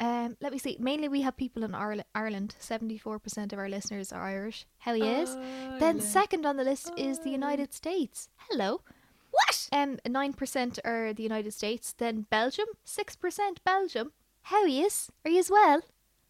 Um, 0.00 0.36
let 0.40 0.52
me 0.52 0.58
see. 0.58 0.76
Mainly, 0.78 1.08
we 1.08 1.22
have 1.22 1.36
people 1.36 1.64
in 1.64 1.74
Ireland. 1.74 2.04
Ireland. 2.14 2.54
Seventy-four 2.58 3.18
percent 3.18 3.52
of 3.52 3.58
our 3.58 3.68
listeners 3.68 4.12
are 4.12 4.22
Irish. 4.22 4.66
Hell 4.78 4.96
yes. 4.96 5.34
Then 5.80 6.00
second 6.00 6.46
on 6.46 6.56
the 6.56 6.64
list 6.64 6.92
is 6.96 7.18
the 7.20 7.30
United 7.30 7.72
States. 7.74 8.28
Hello. 8.48 8.82
What? 9.30 9.68
Um, 9.72 9.98
nine 10.06 10.32
percent 10.32 10.78
are 10.84 11.12
the 11.12 11.22
United 11.22 11.52
States. 11.52 11.92
Then 11.96 12.26
Belgium, 12.30 12.66
six 12.84 13.16
percent 13.16 13.62
Belgium. 13.64 14.12
How 14.42 14.64
yes? 14.64 15.10
Are 15.24 15.30
you 15.30 15.40
as 15.40 15.50
well? 15.50 15.82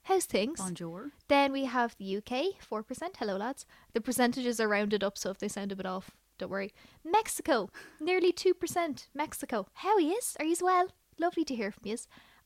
How's 0.05 0.25
things? 0.25 0.59
Bonjour. 0.59 1.11
Then 1.29 1.53
we 1.53 1.67
have 1.67 1.95
the 1.99 2.17
UK, 2.17 2.61
four 2.61 2.83
percent. 2.83 3.17
Hello, 3.19 3.37
lads. 3.37 3.67
The 3.93 4.01
percentages 4.01 4.59
are 4.61 4.69
rounded 4.69 5.05
up, 5.05 5.19
so 5.19 5.31
if 5.31 5.39
they 5.39 5.49
sound 5.49 5.73
a 5.73 5.77
bit 5.77 5.85
off, 5.85 6.13
don't 6.39 6.51
worry. 6.51 6.73
Mexico, 7.05 7.69
nearly 8.01 8.33
two 8.33 8.55
percent. 8.55 9.09
Mexico. 9.15 9.67
How 9.75 9.99
yes? 9.99 10.37
Are 10.41 10.47
you 10.47 10.53
as 10.53 10.63
well? 10.63 10.89
Lovely 11.19 11.45
to 11.45 11.55
hear 11.55 11.71
from 11.71 11.83
you. 11.85 11.97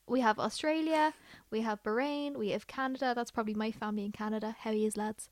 We 0.07 0.19
have 0.21 0.39
Australia. 0.39 1.13
We 1.49 1.61
have 1.61 1.81
Bahrain. 1.83 2.35
We 2.37 2.49
have 2.49 2.67
Canada. 2.67 3.13
That's 3.15 3.31
probably 3.31 3.53
my 3.53 3.71
family 3.71 4.05
in 4.05 4.11
Canada. 4.11 4.55
How 4.59 4.71
is 4.71 4.97
lads? 4.97 5.29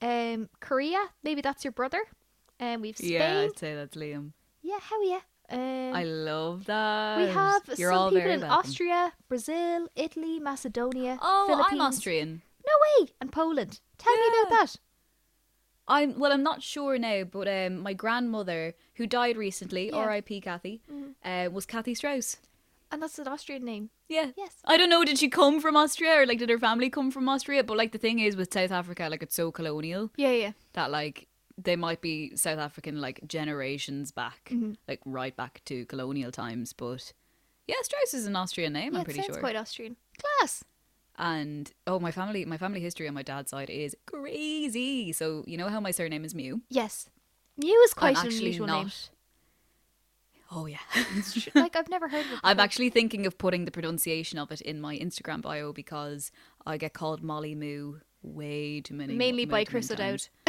Um, 0.00 0.48
Korea. 0.60 0.98
Maybe 1.22 1.40
that's 1.42 1.64
your 1.64 1.72
brother. 1.72 2.02
And 2.58 2.80
we've 2.80 2.96
Spain. 2.96 3.10
Yeah, 3.12 3.40
I'd 3.40 3.58
say 3.58 3.74
that's 3.74 3.96
Liam. 3.96 4.32
Yeah, 4.62 4.78
how 4.80 5.02
yeah. 5.02 5.20
Um, 5.48 5.94
I 5.94 6.02
love 6.04 6.64
that. 6.64 7.18
we 7.18 7.26
have 7.32 7.62
You're 7.78 7.92
some 7.92 7.98
all 7.98 8.10
people 8.10 8.30
in 8.30 8.40
welcome. 8.40 8.58
Austria, 8.58 9.12
Brazil, 9.28 9.86
Italy, 9.94 10.40
Macedonia, 10.40 11.18
Oh. 11.22 11.64
I'm 11.70 11.80
Austrian. 11.80 12.42
No 12.66 12.72
way! 13.04 13.10
And 13.20 13.30
Poland. 13.30 13.80
Tell 13.96 14.12
me 14.16 14.22
about 14.42 14.50
that. 14.58 14.76
I'm 15.86 16.18
well. 16.18 16.32
I'm 16.32 16.42
not 16.42 16.64
sure 16.64 16.98
now, 16.98 17.22
but 17.22 17.46
um, 17.46 17.78
my 17.78 17.92
grandmother, 17.92 18.74
who 18.94 19.06
died 19.06 19.36
recently, 19.36 19.90
Yeah. 19.90 19.96
R.I.P. 19.98 20.40
Kathy, 20.40 20.80
uh, 21.24 21.48
was 21.52 21.64
Kathy 21.64 21.94
Strauss. 21.94 22.38
And 22.92 23.02
that's 23.02 23.18
an 23.18 23.26
Austrian 23.28 23.64
name. 23.64 23.90
Yeah. 24.08 24.30
Yes. 24.36 24.54
I 24.64 24.76
don't 24.76 24.88
know. 24.90 25.04
Did 25.04 25.18
she 25.18 25.28
come 25.28 25.60
from 25.60 25.76
Austria 25.76 26.20
or 26.20 26.26
like 26.26 26.38
did 26.38 26.48
her 26.50 26.58
family 26.58 26.88
come 26.88 27.10
from 27.10 27.28
Austria? 27.28 27.64
But 27.64 27.76
like 27.76 27.92
the 27.92 27.98
thing 27.98 28.20
is 28.20 28.36
with 28.36 28.52
South 28.52 28.70
Africa, 28.70 29.08
like 29.10 29.22
it's 29.22 29.34
so 29.34 29.50
colonial 29.50 30.10
Yeah, 30.16 30.30
yeah. 30.30 30.52
that 30.74 30.90
like 30.90 31.26
they 31.58 31.74
might 31.74 32.00
be 32.00 32.36
South 32.36 32.58
African 32.58 33.00
like 33.00 33.20
generations 33.26 34.12
back, 34.12 34.50
Mm-hmm. 34.52 34.72
like 34.86 35.00
right 35.04 35.34
back 35.36 35.62
to 35.64 35.84
colonial 35.86 36.30
times. 36.30 36.72
But 36.72 37.12
yeah, 37.66 37.76
Strauss 37.82 38.14
is 38.14 38.26
an 38.26 38.36
Austrian 38.36 38.72
name. 38.72 38.92
yeah 38.92 39.00
I'm 39.00 39.04
pretty 39.04 39.20
sounds 39.20 39.34
sure. 39.34 39.40
quite 39.40 39.56
Austrian. 39.56 39.96
Class. 40.18 40.62
And 41.18 41.72
oh, 41.86 41.98
my 41.98 42.12
family, 42.12 42.44
my 42.44 42.58
family 42.58 42.78
history 42.80 43.08
on 43.08 43.14
my 43.14 43.22
dad's 43.22 43.50
side 43.50 43.70
is 43.70 43.96
crazy. 44.06 45.12
So 45.12 45.42
you 45.46 45.56
know 45.56 45.68
how 45.68 45.80
my 45.80 45.90
surname 45.90 46.24
is 46.24 46.34
Mew. 46.34 46.60
Yes. 46.68 47.08
Mew 47.56 47.80
is 47.84 47.94
quite 47.94 48.16
I'm 48.18 48.26
an 48.26 48.26
actually 48.26 48.46
unusual 48.46 48.66
not. 48.66 48.78
name. 48.82 48.92
Oh 50.50 50.66
yeah. 50.66 50.78
like 51.54 51.74
I've 51.76 51.88
never 51.88 52.08
heard 52.08 52.24
of 52.26 52.32
it. 52.32 52.38
I'm 52.44 52.60
actually 52.60 52.90
thinking 52.90 53.26
of 53.26 53.36
putting 53.38 53.64
the 53.64 53.70
pronunciation 53.70 54.38
of 54.38 54.50
it 54.52 54.60
in 54.60 54.80
my 54.80 54.96
Instagram 54.98 55.42
bio 55.42 55.72
because 55.72 56.30
I 56.66 56.76
get 56.76 56.92
called 56.94 57.22
Molly 57.22 57.54
Moo 57.54 58.00
way 58.22 58.80
too 58.80 58.94
many. 58.94 59.14
mainly 59.14 59.44
by 59.44 59.64
Chris 59.64 59.90
O'Dowd. 59.90 60.28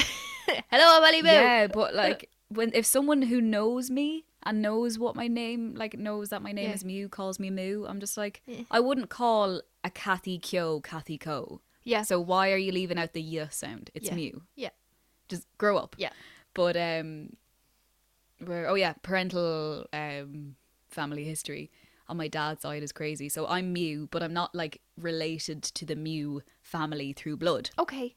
Hello, 0.72 1.02
Molly 1.02 1.22
Boo. 1.22 1.28
Yeah, 1.28 1.68
but 1.68 1.94
like 2.04 2.30
when 2.50 2.72
if 2.74 2.86
someone 2.86 3.22
who 3.24 3.42
knows 3.42 3.90
me 3.90 4.26
and 4.44 4.62
knows 4.62 4.98
what 4.98 5.16
my 5.16 5.28
name 5.28 5.74
like 5.76 5.98
knows 5.98 6.30
that 6.30 6.42
my 6.42 6.52
name 6.52 6.70
Yeah. 6.70 6.76
is 6.76 6.86
Mew 6.86 7.10
calls 7.10 7.40
me 7.40 7.50
Moo, 7.50 7.86
I'm 7.88 8.00
just 8.00 8.18
like 8.18 8.42
Yeah. 8.46 8.64
I 8.72 8.80
wouldn't 8.80 9.10
call 9.10 9.62
a 9.84 9.90
Kathy 9.90 10.38
Kyo 10.40 10.80
Kathy 10.82 11.18
Ko. 11.18 11.62
Yeah. 11.84 12.04
So 12.04 12.20
why 12.20 12.52
are 12.52 12.58
you 12.58 12.72
leaving 12.72 12.98
out 12.98 13.14
the 13.14 13.22
y 13.40 13.48
sound? 13.50 13.90
It's 13.94 14.08
Yeah. 14.08 14.16
Mew. 14.16 14.42
Yeah. 14.56 14.70
Just 15.28 15.48
grow 15.58 15.78
up. 15.78 15.96
Yeah. 15.98 16.12
But 16.54 16.78
um 16.78 17.32
where 18.44 18.68
oh 18.70 18.76
yeah, 18.76 18.94
parental 19.02 19.86
um 19.94 20.56
family 20.90 21.24
history 21.24 21.72
on 22.10 22.18
my 22.18 22.28
dad's 22.28 22.62
side 22.62 22.84
is 22.84 22.92
crazy. 22.92 23.30
So 23.30 23.48
I'm 23.48 23.74
Mew, 23.74 24.08
but 24.12 24.24
I'm 24.24 24.34
not 24.34 24.56
like 24.56 24.82
related 24.98 25.62
to 25.64 25.86
the 25.86 25.96
Mew 25.96 26.42
family 26.62 27.14
through 27.14 27.38
blood. 27.38 27.70
Okay. 27.78 28.16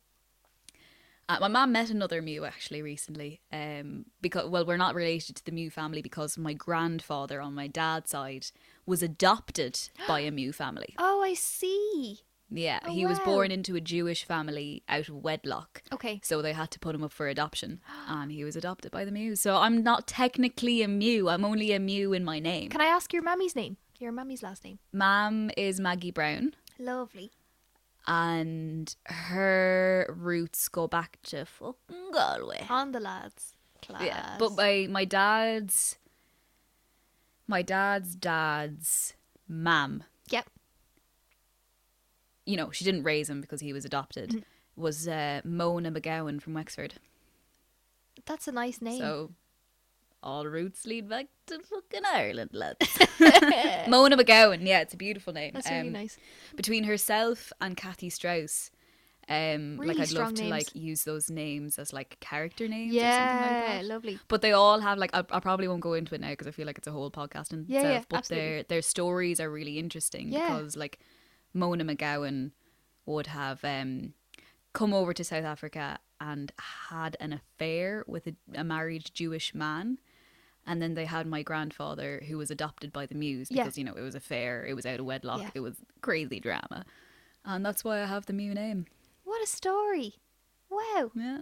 Uh, 1.28 1.38
my 1.40 1.48
mom 1.48 1.70
met 1.70 1.90
another 1.90 2.20
Mew 2.20 2.44
actually 2.44 2.82
recently. 2.82 3.40
Um, 3.52 4.06
because 4.20 4.48
well, 4.48 4.66
we're 4.66 4.76
not 4.76 4.94
related 4.94 5.36
to 5.36 5.44
the 5.44 5.52
Mew 5.52 5.70
family 5.70 6.02
because 6.02 6.36
my 6.36 6.52
grandfather 6.52 7.40
on 7.40 7.54
my 7.54 7.66
dad's 7.68 8.10
side 8.10 8.46
was 8.86 9.02
adopted 9.02 9.78
by 10.08 10.20
a 10.20 10.30
Mew 10.30 10.52
family. 10.52 10.94
Oh, 10.98 11.22
I 11.22 11.34
see. 11.34 12.20
Yeah, 12.52 12.80
Oh, 12.84 12.90
he 12.90 13.06
was 13.06 13.18
wow. 13.20 13.24
born 13.26 13.50
into 13.52 13.76
a 13.76 13.80
Jewish 13.80 14.24
family 14.24 14.82
out 14.88 15.08
of 15.08 15.14
wedlock. 15.22 15.82
Okay. 15.92 16.20
So 16.24 16.42
they 16.42 16.52
had 16.52 16.70
to 16.72 16.80
put 16.80 16.94
him 16.96 17.04
up 17.04 17.12
for 17.12 17.28
adoption, 17.28 17.80
and 18.08 18.32
he 18.32 18.42
was 18.42 18.56
adopted 18.56 18.90
by 18.90 19.04
the 19.04 19.12
Mew. 19.12 19.36
So 19.36 19.56
I'm 19.56 19.82
not 19.84 20.06
technically 20.08 20.82
a 20.82 20.88
Mew. 20.88 21.28
I'm 21.28 21.44
only 21.44 21.72
a 21.72 21.78
Mew 21.78 22.12
in 22.12 22.24
my 22.24 22.38
name. 22.40 22.68
Can 22.70 22.80
I 22.80 22.86
ask 22.86 23.12
your 23.12 23.22
mammy's 23.22 23.54
name? 23.54 23.76
Your 24.00 24.10
mammy's 24.12 24.42
last 24.42 24.64
name. 24.64 24.78
Mam 24.92 25.50
is 25.56 25.78
Maggie 25.78 26.10
Brown, 26.10 26.54
Lovely. 26.78 27.30
and 28.06 28.96
her 29.06 30.12
roots 30.16 30.66
go 30.68 30.88
back 30.88 31.18
to 31.24 31.44
fucking 31.44 32.10
Galway. 32.12 32.66
On 32.68 32.92
the 32.92 33.00
lads. 33.00 33.54
Class. 33.82 34.02
Yeah, 34.02 34.36
but 34.38 34.56
my 34.56 34.86
my 34.90 35.04
dad's 35.04 35.98
my 37.46 37.62
dad's 37.62 38.14
dad's 38.14 39.14
mam, 39.48 40.04
Yep. 40.30 40.48
You 42.46 42.56
know, 42.56 42.70
she 42.70 42.84
didn't 42.84 43.02
raise 43.04 43.28
him 43.30 43.40
because 43.40 43.60
he 43.60 43.72
was 43.72 43.84
adopted. 43.84 44.30
Mm-hmm. 44.30 44.40
Was 44.82 45.06
uh, 45.08 45.40
Mona 45.44 45.90
McGowan 45.92 46.40
from 46.40 46.54
Wexford. 46.54 46.94
That's 48.26 48.48
a 48.48 48.52
nice 48.52 48.80
name. 48.80 48.98
So 48.98 49.30
all 50.22 50.46
routes 50.46 50.86
lead 50.86 51.08
back 51.08 51.26
to 51.46 51.58
fucking 51.60 52.02
Ireland, 52.06 52.50
lads. 52.52 52.78
Mona 53.88 54.16
McGowan, 54.16 54.66
yeah, 54.66 54.80
it's 54.80 54.94
a 54.94 54.96
beautiful 54.98 55.32
name. 55.32 55.52
That's 55.54 55.68
really 55.68 55.88
Um, 55.88 55.92
nice. 55.92 56.18
Between 56.56 56.84
herself 56.84 57.52
and 57.60 57.76
Kathy 57.76 58.10
Strauss, 58.10 58.70
um, 59.28 59.76
Really 59.78 59.94
like 59.94 60.08
I'd 60.08 60.12
love 60.12 60.34
to 60.34 60.42
names. 60.42 60.50
like 60.50 60.74
use 60.74 61.04
those 61.04 61.30
names 61.30 61.78
as 61.78 61.92
like 61.92 62.18
character 62.20 62.66
names. 62.68 62.94
or 62.94 63.00
something 63.00 63.36
like 63.36 63.50
Yeah, 63.50 63.78
that. 63.78 63.84
lovely. 63.84 64.18
But 64.28 64.42
they 64.42 64.52
all 64.52 64.80
have 64.80 64.98
like 64.98 65.10
I, 65.14 65.20
I 65.30 65.40
probably 65.40 65.68
won't 65.68 65.80
go 65.82 65.94
into 65.94 66.14
it 66.14 66.20
now 66.20 66.30
because 66.30 66.46
I 66.46 66.50
feel 66.50 66.66
like 66.66 66.78
it's 66.78 66.88
a 66.88 66.92
whole 66.92 67.10
podcast 67.10 67.52
in 67.52 67.64
Yeah, 67.68 67.78
itself. 67.80 67.94
yeah, 67.94 68.04
but 68.08 68.16
absolutely. 68.18 68.48
their 68.48 68.62
their 68.64 68.82
stories 68.82 69.40
are 69.40 69.50
really 69.50 69.78
interesting 69.78 70.32
Yeah. 70.32 70.48
because 70.56 70.76
like 70.76 70.98
Mona 71.54 71.84
McGowan 71.84 72.52
would 73.06 73.28
have 73.28 73.64
um 73.64 74.14
come 74.72 74.94
over 74.94 75.12
to 75.12 75.24
South 75.24 75.44
Africa 75.44 75.98
and 76.20 76.52
had 76.88 77.16
an 77.18 77.32
affair 77.32 78.04
with 78.06 78.26
a, 78.26 78.34
a 78.54 78.62
married 78.62 79.10
Jewish 79.14 79.54
man. 79.54 79.98
And 80.66 80.80
then 80.82 80.94
they 80.94 81.06
had 81.06 81.26
my 81.26 81.42
grandfather 81.42 82.22
who 82.28 82.36
was 82.36 82.50
adopted 82.50 82.92
by 82.92 83.06
the 83.06 83.14
Mews 83.14 83.50
Yeah. 83.50 83.62
because, 83.64 83.78
you 83.78 83.84
know, 83.84 83.94
it 83.94 84.02
was 84.02 84.14
a 84.14 84.20
fair, 84.20 84.64
it 84.66 84.74
was 84.74 84.84
out 84.86 85.00
of 85.00 85.06
wedlock, 85.06 85.40
Yeah. 85.40 85.50
it 85.54 85.60
was 85.60 85.76
crazy 86.02 86.38
drama. 86.38 86.84
And 87.44 87.64
that's 87.64 87.82
why 87.82 88.02
I 88.02 88.04
have 88.06 88.26
the 88.26 88.34
Mew 88.34 88.52
name. 88.54 88.84
What 89.24 89.42
a 89.42 89.46
story! 89.46 90.16
Wow, 90.68 91.10
Yeah. 91.14 91.40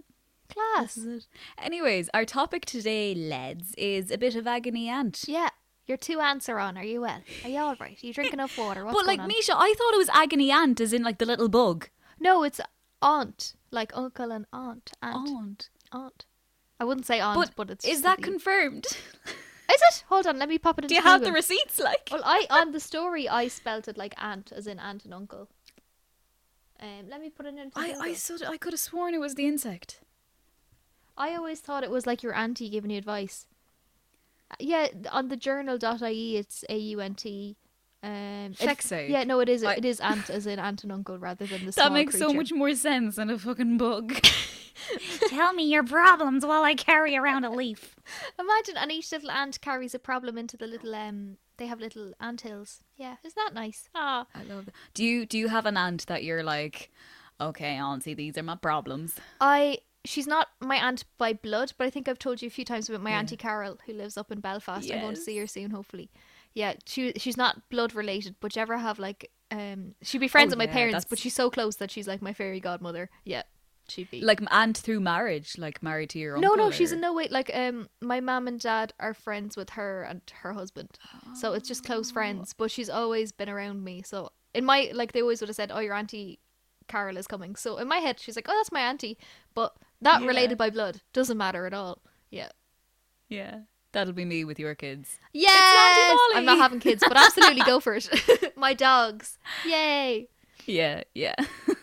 class. 0.48 0.94
This 0.94 1.04
is 1.04 1.24
it. 1.24 1.26
Anyways, 1.62 2.08
our 2.14 2.24
topic 2.24 2.64
today, 2.64 3.14
lads, 3.14 3.74
is 3.76 4.10
a 4.12 4.16
bit 4.16 4.36
of 4.36 4.46
agony 4.46 4.88
aunt. 4.88 5.24
Yeah, 5.26 5.48
your 5.88 5.96
two 5.96 6.20
ants 6.20 6.48
are 6.48 6.58
on. 6.58 6.76
Are 6.78 6.84
you 6.84 7.00
well? 7.00 7.22
Are 7.44 7.48
you 7.48 7.58
all 7.58 7.76
right? 7.80 7.98
Are 8.02 8.06
you 8.06 8.12
drink 8.12 8.32
enough 8.32 8.56
water? 8.58 8.84
What's 8.84 8.96
but 8.98 9.06
like 9.06 9.20
on? 9.20 9.28
Misha, 9.28 9.52
I 9.56 9.74
thought 9.76 9.94
it 9.94 9.98
was 9.98 10.08
agony 10.10 10.50
aunt, 10.52 10.80
as 10.80 10.92
in 10.92 11.02
like 11.02 11.18
the 11.18 11.26
little 11.26 11.48
bug. 11.48 11.88
No, 12.20 12.42
it's 12.42 12.60
aunt, 13.02 13.54
like 13.70 13.92
uncle 13.96 14.30
and 14.32 14.46
aunt, 14.52 14.92
aunt, 15.02 15.28
Aunt. 15.30 15.68
aunt. 15.92 16.24
I 16.80 16.84
wouldn't 16.84 17.06
say 17.06 17.20
aunt, 17.20 17.38
But, 17.38 17.52
but, 17.56 17.70
it's 17.70 17.84
is 17.84 18.02
that 18.02 18.18
the- 18.18 18.22
confirmed? 18.24 18.84
is 18.86 18.96
it? 19.68 20.04
Hold 20.08 20.26
on, 20.26 20.38
let 20.38 20.48
me 20.48 20.58
pop 20.58 20.78
it 20.78 20.84
into 20.84 20.88
Do 20.88 20.94
you 20.96 21.02
have 21.02 21.22
the 21.22 21.32
receipts? 21.32 21.78
Like, 21.78 22.08
Well, 22.12 22.22
I 22.24 22.46
on 22.50 22.72
the 22.72 22.80
story 22.80 23.28
I 23.28 23.48
spelt 23.48 23.88
it 23.88 23.96
like 23.96 24.14
aunt, 24.18 24.52
as 24.54 24.66
in 24.66 24.78
aunt 24.78 25.04
and 25.04 25.14
uncle. 25.14 25.48
Um, 26.80 27.08
let 27.08 27.20
me 27.20 27.28
put 27.30 27.46
it 27.46 27.56
into. 27.56 27.76
I, 27.78 27.88
Google. 27.88 28.02
I, 28.02 28.12
sort 28.14 28.40
of, 28.42 28.48
I 28.50 28.56
could 28.56 28.72
have 28.72 28.78
sworn 28.80 29.12
it 29.14 29.18
was 29.20 29.34
the 29.34 29.46
insect. 29.46 30.00
I 31.16 31.34
always 31.34 31.58
thought 31.60 31.82
it 31.82 31.90
was 31.90 32.06
like 32.06 32.22
your 32.22 32.34
auntie 32.34 32.68
giving 32.70 32.90
you 32.92 32.98
advice. 32.98 33.46
Yeah, 34.60 34.88
on 35.12 35.28
the 35.28 35.36
journal.ie 35.36 36.36
it's 36.36 36.64
A 36.68 36.76
U 36.78 37.00
N 37.00 37.14
T. 37.14 37.56
Um, 38.02 38.54
it- 38.60 39.10
Yeah, 39.10 39.24
no, 39.24 39.40
it 39.40 39.48
is. 39.48 39.64
I- 39.64 39.74
It 39.74 39.84
is 39.84 40.00
aunt 40.00 40.30
as 40.30 40.46
in 40.46 40.58
aunt 40.58 40.82
and 40.84 40.92
uncle 40.92 41.18
rather 41.18 41.46
than 41.46 41.60
the 41.60 41.72
That 41.72 41.74
small 41.74 41.90
makes 41.90 42.16
so 42.18 42.32
much 42.32 42.52
more 42.52 42.74
sense 42.74 43.16
than 43.16 43.28
a 43.30 43.38
fucking 43.38 43.76
bug. 43.76 44.14
Tell 45.28 45.52
me 45.52 45.64
your 45.64 45.82
problems 45.82 46.46
while 46.46 46.62
I 46.62 46.74
carry 46.74 47.16
around 47.16 47.44
a 47.44 47.50
leaf. 47.50 47.96
Imagine, 48.38 48.76
and 48.76 48.92
each 48.92 49.10
little 49.12 49.30
ant 49.30 49.60
carries 49.60 49.94
a 49.94 49.98
problem 49.98 50.38
into 50.38 50.56
the 50.56 50.66
little 50.66 50.94
um. 50.94 51.36
They 51.56 51.66
have 51.66 51.80
little 51.80 52.12
ant 52.20 52.42
hills. 52.42 52.84
Yeah, 52.96 53.16
isn't 53.24 53.34
that 53.36 53.52
nice? 53.52 53.88
Ah, 53.94 54.26
I 54.34 54.44
love 54.44 54.66
that. 54.66 54.74
Do 54.94 55.04
you 55.04 55.26
do 55.26 55.36
you 55.36 55.48
have 55.48 55.66
an 55.66 55.76
ant 55.76 56.06
that 56.06 56.22
you're 56.22 56.44
like, 56.44 56.90
okay, 57.40 57.76
auntie, 57.76 58.14
these 58.14 58.38
are 58.38 58.42
my 58.44 58.54
problems? 58.56 59.16
I. 59.40 59.78
She's 60.08 60.26
not 60.26 60.48
my 60.58 60.76
aunt 60.76 61.04
by 61.18 61.34
blood, 61.34 61.74
but 61.76 61.86
I 61.86 61.90
think 61.90 62.08
I've 62.08 62.18
told 62.18 62.40
you 62.40 62.46
a 62.48 62.50
few 62.50 62.64
times 62.64 62.88
about 62.88 63.02
my 63.02 63.10
Yeah. 63.10 63.18
auntie 63.18 63.36
Carol 63.36 63.76
who 63.84 63.92
lives 63.92 64.16
up 64.16 64.32
in 64.32 64.40
Belfast. 64.40 64.90
I'm 64.90 65.00
going 65.00 65.14
to 65.14 65.20
see 65.20 65.36
her 65.36 65.46
soon, 65.46 65.70
hopefully. 65.70 66.08
Yeah, 66.54 66.74
she 66.86 67.12
she's 67.18 67.36
not 67.36 67.68
blood 67.68 67.94
related, 67.94 68.36
but 68.40 68.56
you 68.56 68.62
ever 68.62 68.78
have 68.78 68.98
like 68.98 69.30
um 69.50 69.94
she'd 70.00 70.22
be 70.22 70.28
friends 70.28 70.48
Oh, 70.48 70.56
with 70.56 70.58
my 70.60 70.64
yeah, 70.64 70.72
parents, 70.72 71.04
but 71.10 71.18
she's 71.18 71.34
so 71.34 71.50
close 71.50 71.76
that 71.76 71.90
she's 71.90 72.08
like 72.08 72.22
my 72.22 72.32
fairy 72.32 72.58
godmother. 72.58 73.10
Yeah, 73.24 73.42
she'd 73.88 74.10
be 74.10 74.22
Like 74.22 74.40
aunt 74.50 74.78
through 74.78 75.00
marriage, 75.00 75.58
like 75.58 75.82
married 75.82 76.08
to 76.10 76.18
your 76.18 76.38
no, 76.38 76.54
uncle. 76.54 76.56
no, 76.56 76.70
she's 76.70 76.90
in 76.92 77.02
no 77.02 77.12
way 77.12 77.28
like 77.30 77.50
um 77.54 77.88
my 78.00 78.20
mom 78.20 78.48
and 78.48 78.58
dad 78.58 78.94
are 78.98 79.12
friends 79.12 79.58
with 79.58 79.70
her 79.70 80.04
and 80.04 80.22
her 80.42 80.54
husband, 80.54 80.98
so 81.34 81.52
it's 81.52 81.68
just 81.68 81.84
Oh. 81.84 81.86
close 81.86 82.10
friends. 82.10 82.54
But 82.54 82.70
she's 82.70 82.88
always 82.88 83.30
been 83.30 83.50
around 83.50 83.84
me, 83.84 84.00
so 84.02 84.32
in 84.54 84.64
my 84.64 84.90
like 84.94 85.12
they 85.12 85.20
always 85.20 85.40
would 85.42 85.50
have 85.50 85.56
said, 85.56 85.70
"Oh, 85.70 85.80
your 85.80 85.94
auntie 85.94 86.38
Carol 86.86 87.18
is 87.18 87.26
coming." 87.26 87.56
So 87.56 87.76
in 87.76 87.88
my 87.88 87.98
head, 87.98 88.18
she's 88.18 88.36
like, 88.36 88.46
"Oh, 88.48 88.56
that's 88.56 88.72
my 88.72 88.80
auntie," 88.80 89.18
but 89.54 89.76
not 90.00 90.22
Yeah. 90.22 90.28
related 90.28 90.58
by 90.58 90.70
blood. 90.70 91.00
Doesn't 91.12 91.36
matter 91.38 91.66
at 91.66 91.72
all. 91.74 92.02
Yeah. 92.30 92.50
Yeah, 93.28 93.60
that'll 93.92 94.14
be 94.14 94.24
me 94.24 94.44
with 94.44 94.58
your 94.58 94.74
kids. 94.74 95.18
Yes! 95.34 96.16
Molly. 96.16 96.38
I'm 96.38 96.44
not 96.46 96.58
having 96.58 96.80
kids, 96.80 97.04
but 97.06 97.16
absolutely 97.16 97.62
go 97.62 97.78
for 97.78 97.94
it. 97.94 98.08
my 98.56 98.72
dogs. 98.72 99.38
Yay. 99.66 100.28
Yeah, 100.66 101.02
yeah. 101.14 101.34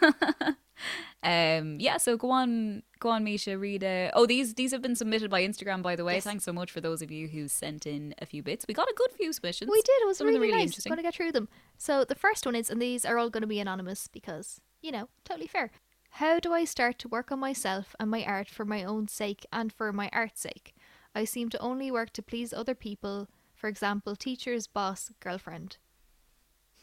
um, 1.23 1.77
yeah. 1.79 1.97
So 1.97 2.17
go 2.17 2.31
on, 2.31 2.83
go 2.99 3.09
on, 3.09 3.23
Misha. 3.23 3.57
Read. 3.57 3.83
Uh, 3.83 4.11
oh, 4.13 4.25
these 4.25 4.55
these 4.55 4.71
have 4.71 4.81
been 4.81 4.95
submitted 4.95 5.29
by 5.29 5.43
Instagram, 5.45 5.81
by 5.81 5.95
the 5.95 6.03
way. 6.03 6.15
Yes. 6.15 6.23
Thanks 6.23 6.43
so 6.43 6.53
much 6.53 6.71
for 6.71 6.81
those 6.81 7.01
of 7.01 7.11
you 7.11 7.27
who 7.27 7.47
sent 7.47 7.85
in 7.85 8.13
a 8.19 8.25
few 8.25 8.43
bits. 8.43 8.65
We 8.67 8.73
got 8.73 8.87
a 8.87 8.93
good 8.95 9.11
few 9.11 9.31
submissions. 9.33 9.69
We 9.71 9.81
did. 9.81 10.01
It 10.01 10.07
was 10.07 10.17
Some 10.17 10.27
really, 10.27 10.39
really 10.39 10.51
nice. 10.53 10.67
interesting. 10.67 10.89
Going 10.91 10.97
to 10.97 11.03
get 11.03 11.15
through 11.15 11.31
them. 11.31 11.47
So 11.77 12.05
the 12.05 12.15
first 12.15 12.45
one 12.45 12.55
is, 12.55 12.69
and 12.69 12.81
these 12.81 13.05
are 13.05 13.17
all 13.17 13.29
going 13.29 13.41
to 13.41 13.47
be 13.47 13.59
anonymous 13.59 14.07
because 14.07 14.61
you 14.81 14.91
know, 14.91 15.09
totally 15.23 15.47
fair. 15.47 15.71
How 16.19 16.39
do 16.39 16.53
I 16.53 16.63
start 16.63 16.97
to 16.99 17.09
work 17.09 17.29
on 17.29 17.39
myself 17.39 17.93
and 17.99 18.09
my 18.09 18.23
art 18.23 18.47
for 18.47 18.63
my 18.63 18.85
own 18.85 19.09
sake 19.09 19.45
and 19.51 19.73
for 19.73 19.91
my 19.91 20.09
art's 20.13 20.39
sake? 20.39 20.73
I 21.13 21.25
seem 21.25 21.49
to 21.49 21.59
only 21.59 21.91
work 21.91 22.11
to 22.11 22.21
please 22.21 22.53
other 22.53 22.73
people. 22.73 23.27
For 23.53 23.67
example, 23.67 24.15
teachers, 24.15 24.65
boss, 24.65 25.11
girlfriend. 25.19 25.75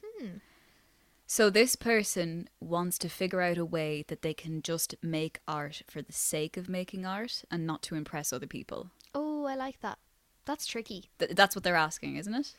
Hmm. 0.04 0.28
So 1.26 1.48
this 1.48 1.76
person 1.76 2.50
wants 2.60 2.98
to 2.98 3.08
figure 3.08 3.40
out 3.40 3.56
a 3.56 3.64
way 3.64 4.04
that 4.08 4.20
they 4.20 4.34
can 4.34 4.60
just 4.60 4.96
make 5.00 5.40
art 5.48 5.80
for 5.88 6.02
the 6.02 6.12
sake 6.12 6.58
of 6.58 6.68
making 6.68 7.06
art 7.06 7.42
and 7.50 7.66
not 7.66 7.80
to 7.84 7.94
impress 7.94 8.34
other 8.34 8.46
people. 8.46 8.90
Oh, 9.14 9.46
I 9.46 9.54
like 9.54 9.80
that. 9.80 9.96
That's 10.44 10.66
tricky. 10.66 11.08
Th- 11.18 11.30
that's 11.30 11.56
what 11.56 11.64
they're 11.64 11.74
asking, 11.74 12.16
isn't 12.16 12.34
it? 12.34 12.54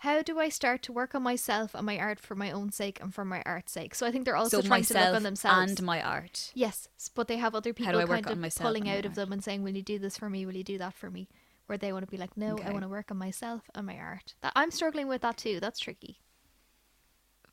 How 0.00 0.20
do 0.22 0.38
I 0.38 0.50
start 0.50 0.82
to 0.82 0.92
work 0.92 1.14
on 1.14 1.22
myself 1.22 1.74
and 1.74 1.86
my 1.86 1.98
art 1.98 2.20
for 2.20 2.34
my 2.34 2.50
own 2.50 2.70
sake 2.70 3.00
and 3.00 3.14
for 3.14 3.24
my 3.24 3.42
art's 3.46 3.72
sake? 3.72 3.94
So 3.94 4.06
I 4.06 4.10
think 4.10 4.24
they're 4.24 4.36
also 4.36 4.60
so 4.60 4.66
trying 4.66 4.84
to 4.84 4.94
look 4.94 5.14
on 5.16 5.22
themselves. 5.22 5.70
and 5.72 5.82
my 5.82 6.02
art. 6.02 6.50
Yes, 6.54 6.88
but 7.14 7.28
they 7.28 7.38
have 7.38 7.54
other 7.54 7.72
people 7.72 7.92
kind 8.06 8.26
of 8.44 8.54
pulling 8.56 8.88
out 8.90 9.00
of 9.06 9.12
art? 9.12 9.14
them 9.14 9.32
and 9.32 9.42
saying, 9.42 9.62
"Will 9.62 9.74
you 9.74 9.82
do 9.82 9.98
this 9.98 10.18
for 10.18 10.28
me? 10.28 10.44
Will 10.44 10.56
you 10.56 10.64
do 10.64 10.78
that 10.78 10.94
for 10.94 11.10
me?" 11.10 11.28
Where 11.66 11.78
they 11.78 11.92
want 11.92 12.04
to 12.04 12.10
be 12.10 12.18
like, 12.18 12.36
"No, 12.36 12.58
I 12.58 12.70
want 12.70 12.82
to 12.82 12.88
work 12.88 13.10
on 13.10 13.16
myself 13.16 13.70
and 13.74 13.86
my 13.86 13.96
art." 13.98 14.34
That 14.42 14.52
I'm 14.54 14.70
struggling 14.70 15.08
with 15.08 15.22
that 15.22 15.38
too. 15.38 15.60
That's 15.60 15.80
tricky. 15.80 16.20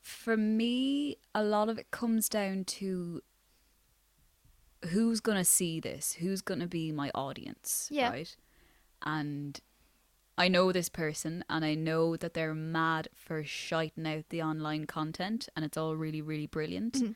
For 0.01 0.35
me, 0.35 1.15
a 1.33 1.43
lot 1.43 1.69
of 1.69 1.77
it 1.79 1.91
comes 1.91 2.27
down 2.27 2.65
to 2.65 3.21
who's 4.89 5.21
going 5.21 5.38
to 5.38 5.45
see 5.45 5.79
this, 5.79 6.13
who's 6.13 6.41
going 6.41 6.59
to 6.59 6.67
be 6.67 6.91
my 6.91 7.09
audience, 7.15 7.88
Yeah. 7.89 8.09
right? 8.09 8.35
And 9.01 9.59
I 10.37 10.47
know 10.47 10.71
this 10.71 10.89
person 10.89 11.43
and 11.49 11.63
I 11.63 11.75
know 11.75 12.17
that 12.17 12.33
they're 12.33 12.55
mad 12.55 13.07
for 13.13 13.43
shiting 13.43 14.07
out 14.07 14.29
the 14.29 14.41
online 14.41 14.85
content 14.85 15.47
and 15.55 15.63
it's 15.63 15.77
all 15.77 15.95
really, 15.95 16.21
really 16.21 16.47
brilliant. 16.47 16.93
Mhm. 16.95 17.15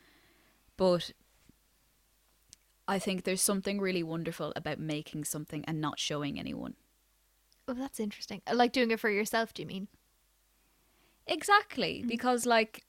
But 0.78 1.12
I 2.88 3.00
think 3.00 3.24
there's 3.24 3.42
something 3.42 3.80
really 3.80 4.04
wonderful 4.04 4.54
about 4.56 4.80
making 4.80 5.26
something 5.26 5.66
and 5.66 5.82
not 5.82 6.00
showing 6.00 6.40
anyone. 6.40 6.76
Oh, 7.68 7.74
that's 7.74 8.00
interesting. 8.00 8.42
Uh, 8.48 8.56
Like 8.56 8.72
doing 8.72 8.92
it 8.92 9.00
for 9.00 9.10
yourself. 9.10 9.54
Do 9.54 9.62
you 9.64 9.68
mean? 9.68 9.88
Exactly, 11.26 12.04
because 12.08 12.46
like 12.46 12.86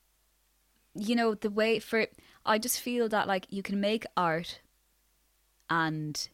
you 0.95 1.15
know 1.15 1.35
the 1.35 1.51
way 1.51 1.79
for 1.79 2.07
I 2.47 2.59
just 2.59 2.81
feel 2.81 3.09
that 3.09 3.27
like 3.27 3.47
you 3.51 3.63
can 3.63 3.81
make 3.81 4.05
art 4.17 4.61
and 5.71 6.29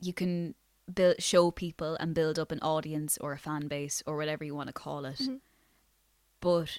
you 0.00 0.12
can 0.12 0.54
build 0.92 1.16
show 1.22 1.50
people 1.50 1.96
and 2.00 2.14
build 2.14 2.38
up 2.38 2.52
an 2.52 2.60
audience 2.60 3.16
or 3.20 3.32
a 3.32 3.38
fan 3.38 3.68
base 3.68 4.02
or 4.06 4.16
whatever 4.16 4.44
you 4.44 4.54
want 4.54 4.66
to 4.68 4.72
call 4.72 5.04
it. 5.04 5.18
Mhm. 5.18 5.40
But 6.40 6.78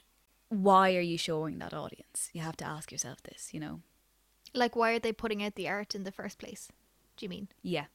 why 0.49 0.95
are 0.95 1.01
you 1.01 1.17
showing 1.17 1.57
that 1.59 1.73
audience? 1.73 2.29
You 2.33 2.41
have 2.41 2.57
to 2.57 2.65
ask 2.65 2.91
yourself 2.91 3.21
this, 3.23 3.53
you 3.53 3.59
know. 3.59 3.81
Like, 4.53 4.75
why 4.75 4.91
are 4.93 4.99
they 4.99 5.11
putting 5.11 5.43
out 5.43 5.55
the 5.55 5.67
art 5.67 5.95
in 5.95 6.03
the 6.03 6.11
first 6.11 6.37
place? 6.37 6.69
Do 7.17 7.25
you 7.25 7.29
mean? 7.29 7.47
Yeah. 7.61 7.85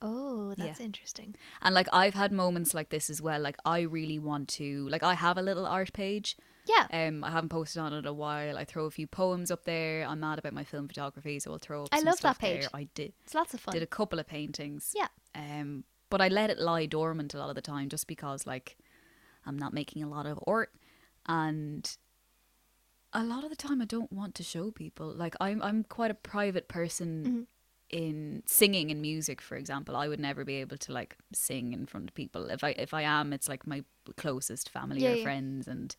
Oh, 0.00 0.54
that's 0.56 0.80
Yeah. 0.80 0.86
interesting. 0.86 1.36
And 1.60 1.74
like 1.74 1.88
I've 1.92 2.14
had 2.14 2.32
moments 2.32 2.74
like 2.74 2.90
this 2.90 3.08
as 3.08 3.22
well. 3.22 3.40
Like 3.40 3.56
I 3.64 3.80
really 3.80 4.18
want 4.18 4.48
to 4.50 4.88
like 4.88 5.02
I 5.02 5.14
have 5.14 5.38
a 5.38 5.42
little 5.42 5.64
art 5.66 5.92
page 5.92 6.36
Yeah. 6.64 6.86
Um, 6.92 7.24
I 7.24 7.30
haven't 7.32 7.48
posted 7.48 7.80
on 7.82 7.92
it 7.92 7.98
in 7.98 8.06
a 8.06 8.12
while. 8.12 8.56
I 8.56 8.64
throw 8.64 8.84
a 8.84 8.90
few 8.92 9.08
poems 9.08 9.50
up 9.50 9.64
there. 9.64 10.04
I'm 10.06 10.20
mad 10.20 10.38
about 10.38 10.52
my 10.52 10.62
film 10.62 10.86
photography, 10.86 11.40
so 11.40 11.50
I'll 11.52 11.58
throw 11.58 11.82
up. 11.82 11.88
I 11.90 11.98
some 11.98 12.06
love 12.06 12.18
stuff 12.18 12.38
that 12.38 12.46
page. 12.46 12.60
There. 12.60 12.70
I 12.72 12.84
did 12.94 13.12
It's 13.24 13.34
lots 13.34 13.52
of 13.54 13.58
fun. 13.60 13.74
did 13.74 13.82
a 13.82 13.86
couple 13.88 14.20
of 14.20 14.28
paintings. 14.28 14.92
Yeah. 14.94 15.08
Um, 15.34 15.84
but 16.10 16.20
I 16.20 16.28
let 16.28 16.50
it 16.50 16.58
lie 16.58 16.86
dormant 16.86 17.34
a 17.34 17.38
lot 17.38 17.48
of 17.48 17.54
the 17.54 17.62
time, 17.62 17.88
just 17.88 18.06
because 18.06 18.46
like 18.46 18.76
I'm 19.46 19.58
not 19.58 19.72
making 19.72 20.02
a 20.02 20.08
lot 20.08 20.26
of 20.26 20.38
art, 20.46 20.74
and 21.26 21.90
a 23.12 23.22
lot 23.24 23.44
of 23.44 23.50
the 23.50 23.56
time 23.56 23.82
I 23.82 23.84
don't 23.84 24.12
want 24.12 24.34
to 24.36 24.42
show 24.42 24.70
people. 24.70 25.12
Like 25.12 25.34
I'm 25.40 25.62
I'm 25.62 25.84
quite 25.84 26.10
a 26.10 26.14
private 26.14 26.68
person. 26.68 27.24
Mhm. 27.26 27.46
In 27.90 28.42
singing 28.46 28.90
and 28.90 29.02
music, 29.02 29.42
for 29.42 29.54
example, 29.54 29.96
I 29.96 30.08
would 30.08 30.18
never 30.18 30.46
be 30.46 30.54
able 30.54 30.78
to 30.78 30.92
like 30.94 31.14
sing 31.34 31.74
in 31.74 31.84
front 31.84 32.08
of 32.08 32.14
people. 32.14 32.46
If 32.48 32.64
I 32.64 32.70
if 32.70 32.94
I 32.94 33.02
am, 33.02 33.34
it's 33.34 33.50
like 33.50 33.66
my 33.66 33.84
closest 34.16 34.70
family 34.70 35.02
Yeah, 35.02 35.12
or 35.12 35.16
yeah. 35.16 35.22
friends, 35.22 35.68
and 35.68 35.94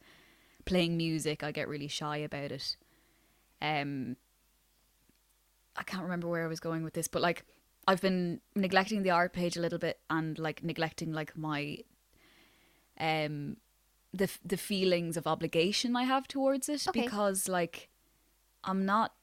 playing 0.65 0.97
music, 0.97 1.43
I 1.43 1.51
get 1.51 1.67
really 1.67 1.87
shy 1.87 2.17
about 2.17 2.51
it. 2.51 2.77
Um, 3.61 4.17
I 5.75 5.83
can't 5.83 6.01
remember 6.01 6.27
where 6.27 6.43
I 6.43 6.47
was 6.47 6.59
going 6.59 6.83
with 6.83 6.93
this, 6.95 7.07
but 7.07 7.21
like 7.21 7.45
I've 7.87 8.01
been 8.01 8.39
neglecting 8.55 9.03
the 9.03 9.09
art 9.11 9.33
page 9.33 9.57
a 9.57 9.61
little 9.61 9.79
bit 9.79 9.99
and 10.09 10.37
like 10.39 10.63
neglecting 10.63 11.11
like 11.11 11.35
my 11.37 11.79
um 12.99 13.57
the 14.13 14.29
the 14.45 14.57
feelings 14.57 15.17
of 15.17 15.25
obligation 15.27 15.95
I 15.95 16.03
have 16.03 16.27
towards 16.27 16.69
it 16.69 16.87
Okay. 16.87 17.01
because 17.01 17.47
like 17.49 17.89
I'm 18.63 18.85
not 18.85 19.13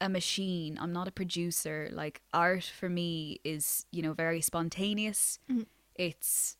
a 0.00 0.08
machine. 0.08 0.78
I'm 0.80 0.92
not 0.92 1.08
a 1.08 1.10
producer. 1.12 1.88
Like 1.92 2.20
art 2.32 2.64
for 2.64 2.88
me 2.88 3.40
is, 3.42 3.86
you 3.90 4.02
know, 4.02 4.12
very 4.12 4.40
spontaneous. 4.40 5.38
Mhm. 5.50 5.66
It's 5.94 6.56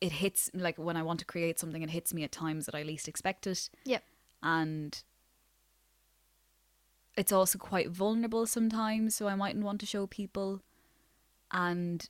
it 0.00 0.12
hits 0.12 0.50
like 0.54 0.78
when 0.78 0.96
I 0.96 1.02
want 1.02 1.18
to 1.20 1.24
create 1.24 1.58
something 1.58 1.82
it 1.82 1.90
hits 1.90 2.12
me 2.14 2.22
at 2.22 2.30
times 2.30 2.66
that 2.66 2.74
I 2.74 2.82
least 2.82 3.08
expect 3.08 3.46
it 3.48 3.68
Yep. 3.84 4.04
and 4.42 5.02
it's 7.18 7.32
also 7.32 7.58
quite 7.58 7.90
vulnerable 7.90 8.46
sometimes, 8.46 9.14
so 9.14 9.26
I 9.28 9.34
mightn't 9.34 9.64
want 9.64 9.80
to 9.80 9.86
show 9.86 10.06
people. 10.06 10.62
And 11.50 12.08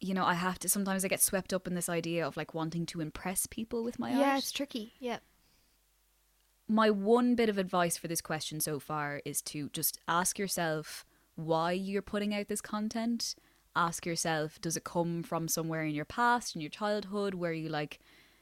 you 0.00 0.12
know, 0.12 0.24
I 0.24 0.34
have 0.34 0.58
to 0.58 0.68
sometimes 0.68 1.04
I 1.04 1.08
get 1.08 1.22
swept 1.22 1.54
up 1.54 1.66
in 1.66 1.74
this 1.74 1.88
idea 1.88 2.26
of 2.26 2.36
like 2.36 2.52
wanting 2.52 2.84
to 2.86 3.00
impress 3.00 3.46
people 3.46 3.82
with 3.84 3.98
my 3.98 4.10
yeah, 4.10 4.32
art. 4.32 4.38
it's 4.40 4.52
tricky. 4.52 4.92
Yeah. 4.98 5.18
my 6.68 6.90
one 6.90 7.34
bit 7.34 7.48
of 7.48 7.56
advice 7.58 7.96
for 7.96 8.08
this 8.08 8.20
question 8.20 8.60
so 8.60 8.78
far 8.78 9.22
is 9.24 9.40
to 9.42 9.68
just 9.70 9.98
ask 10.08 10.38
yourself 10.38 11.06
why 11.36 11.72
you're 11.72 12.02
putting 12.02 12.34
out 12.34 12.48
this 12.48 12.60
content. 12.60 13.34
Ask 13.76 14.06
yourself, 14.06 14.60
does 14.60 14.76
it 14.76 14.84
come 14.84 15.22
from 15.22 15.48
somewhere 15.48 15.84
in 15.84 15.94
your 15.94 16.04
past, 16.04 16.54
in 16.54 16.60
your 16.60 16.70
childhood, 16.70 17.34
where 17.34 17.52
you 17.52 17.68
like 17.68 17.98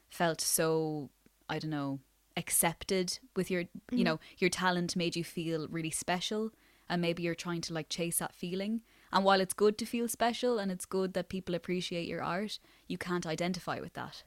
felt 0.09 0.41
so, 0.41 1.09
I 1.49 1.59
don't 1.59 1.71
know, 1.71 1.99
accepted 2.35 3.19
with 3.35 3.51
your, 3.51 3.65
you 3.91 4.03
know, 4.03 4.19
your 4.37 4.49
talent 4.49 4.95
made 4.95 5.15
you 5.15 5.23
feel 5.23 5.67
really 5.67 5.91
special, 5.91 6.51
and 6.89 7.01
maybe 7.01 7.23
you're 7.23 7.35
trying 7.35 7.61
to 7.61 7.73
like 7.73 7.89
chase 7.89 8.19
that 8.19 8.33
feeling. 8.33 8.81
And 9.11 9.23
while 9.23 9.39
it's 9.39 9.53
good 9.53 9.77
to 9.77 9.85
feel 9.85 10.07
special 10.07 10.57
and 10.57 10.71
it's 10.71 10.85
good 10.85 11.13
that 11.13 11.29
people 11.29 11.53
appreciate 11.53 12.07
your 12.07 12.23
art, 12.23 12.57
you 12.87 12.97
can't 12.97 13.27
identify 13.27 13.79
with 13.79 13.93
that. 13.93 14.23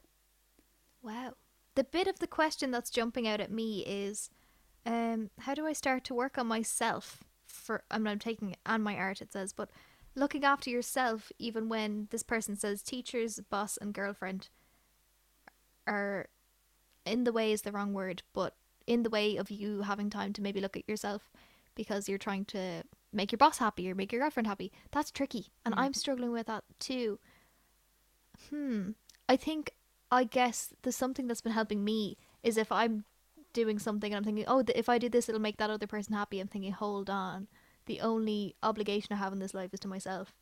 Wow. 1.03 1.33
The 1.75 1.83
bit 1.83 2.07
of 2.07 2.19
the 2.19 2.27
question 2.27 2.71
that's 2.71 2.89
jumping 2.89 3.27
out 3.27 3.41
at 3.41 3.51
me 3.51 3.83
is 3.85 4.29
um, 4.85 5.29
how 5.39 5.53
do 5.53 5.67
I 5.67 5.73
start 5.73 6.05
to 6.05 6.13
work 6.13 6.37
on 6.37 6.47
myself 6.47 7.23
for 7.45 7.83
I 7.91 7.97
mean 7.97 8.07
I'm 8.07 8.19
taking 8.19 8.55
and 8.65 8.83
my 8.83 8.95
art 8.95 9.21
it 9.21 9.33
says, 9.33 9.51
but 9.53 9.69
looking 10.15 10.43
after 10.43 10.69
yourself 10.69 11.31
even 11.37 11.69
when 11.69 12.07
this 12.09 12.23
person 12.23 12.55
says 12.55 12.81
teachers, 12.81 13.39
boss 13.49 13.77
and 13.77 13.93
girlfriend 13.93 14.49
are 15.85 16.29
in 17.07 17.23
the 17.23 17.31
way 17.31 17.51
is 17.51 17.61
the 17.61 17.71
wrong 17.71 17.93
word, 17.93 18.23
but 18.33 18.55
in 18.85 19.03
the 19.03 19.09
way 19.09 19.35
of 19.35 19.51
you 19.51 19.81
having 19.81 20.09
time 20.09 20.33
to 20.33 20.41
maybe 20.41 20.61
look 20.61 20.77
at 20.77 20.87
yourself 20.87 21.31
because 21.75 22.09
you're 22.09 22.17
trying 22.17 22.45
to 22.45 22.83
make 23.13 23.31
your 23.31 23.37
boss 23.37 23.57
happy 23.59 23.89
or 23.89 23.95
make 23.95 24.11
your 24.11 24.21
girlfriend 24.21 24.47
happy. 24.47 24.71
That's 24.91 25.11
tricky. 25.11 25.47
And 25.65 25.75
I'm 25.75 25.93
struggling 25.93 26.31
with 26.31 26.47
that 26.47 26.63
too. 26.79 27.19
Hmm. 28.49 28.91
I 29.29 29.35
think 29.35 29.71
I 30.11 30.23
guess 30.23 30.73
there's 30.81 30.95
something 30.95 31.27
that's 31.27 31.41
been 31.41 31.51
helping 31.51 31.83
me 31.83 32.17
is 32.43 32.57
if 32.57 32.71
I'm 32.71 33.03
doing 33.53 33.79
something 33.79 34.11
and 34.11 34.17
I'm 34.17 34.23
thinking, 34.23 34.45
oh, 34.47 34.61
th- 34.61 34.77
if 34.77 34.89
I 34.89 34.97
do 34.97 35.09
this, 35.09 35.27
it'll 35.27 35.41
make 35.41 35.57
that 35.57 35.69
other 35.69 35.87
person 35.87 36.13
happy. 36.13 36.39
I'm 36.39 36.47
thinking, 36.47 36.71
hold 36.71 37.09
on. 37.09 37.47
The 37.85 38.01
only 38.01 38.55
obligation 38.63 39.13
I 39.13 39.17
have 39.17 39.33
in 39.33 39.39
this 39.39 39.53
life 39.53 39.73
is 39.73 39.79
to 39.81 39.87
myself. 39.87 40.33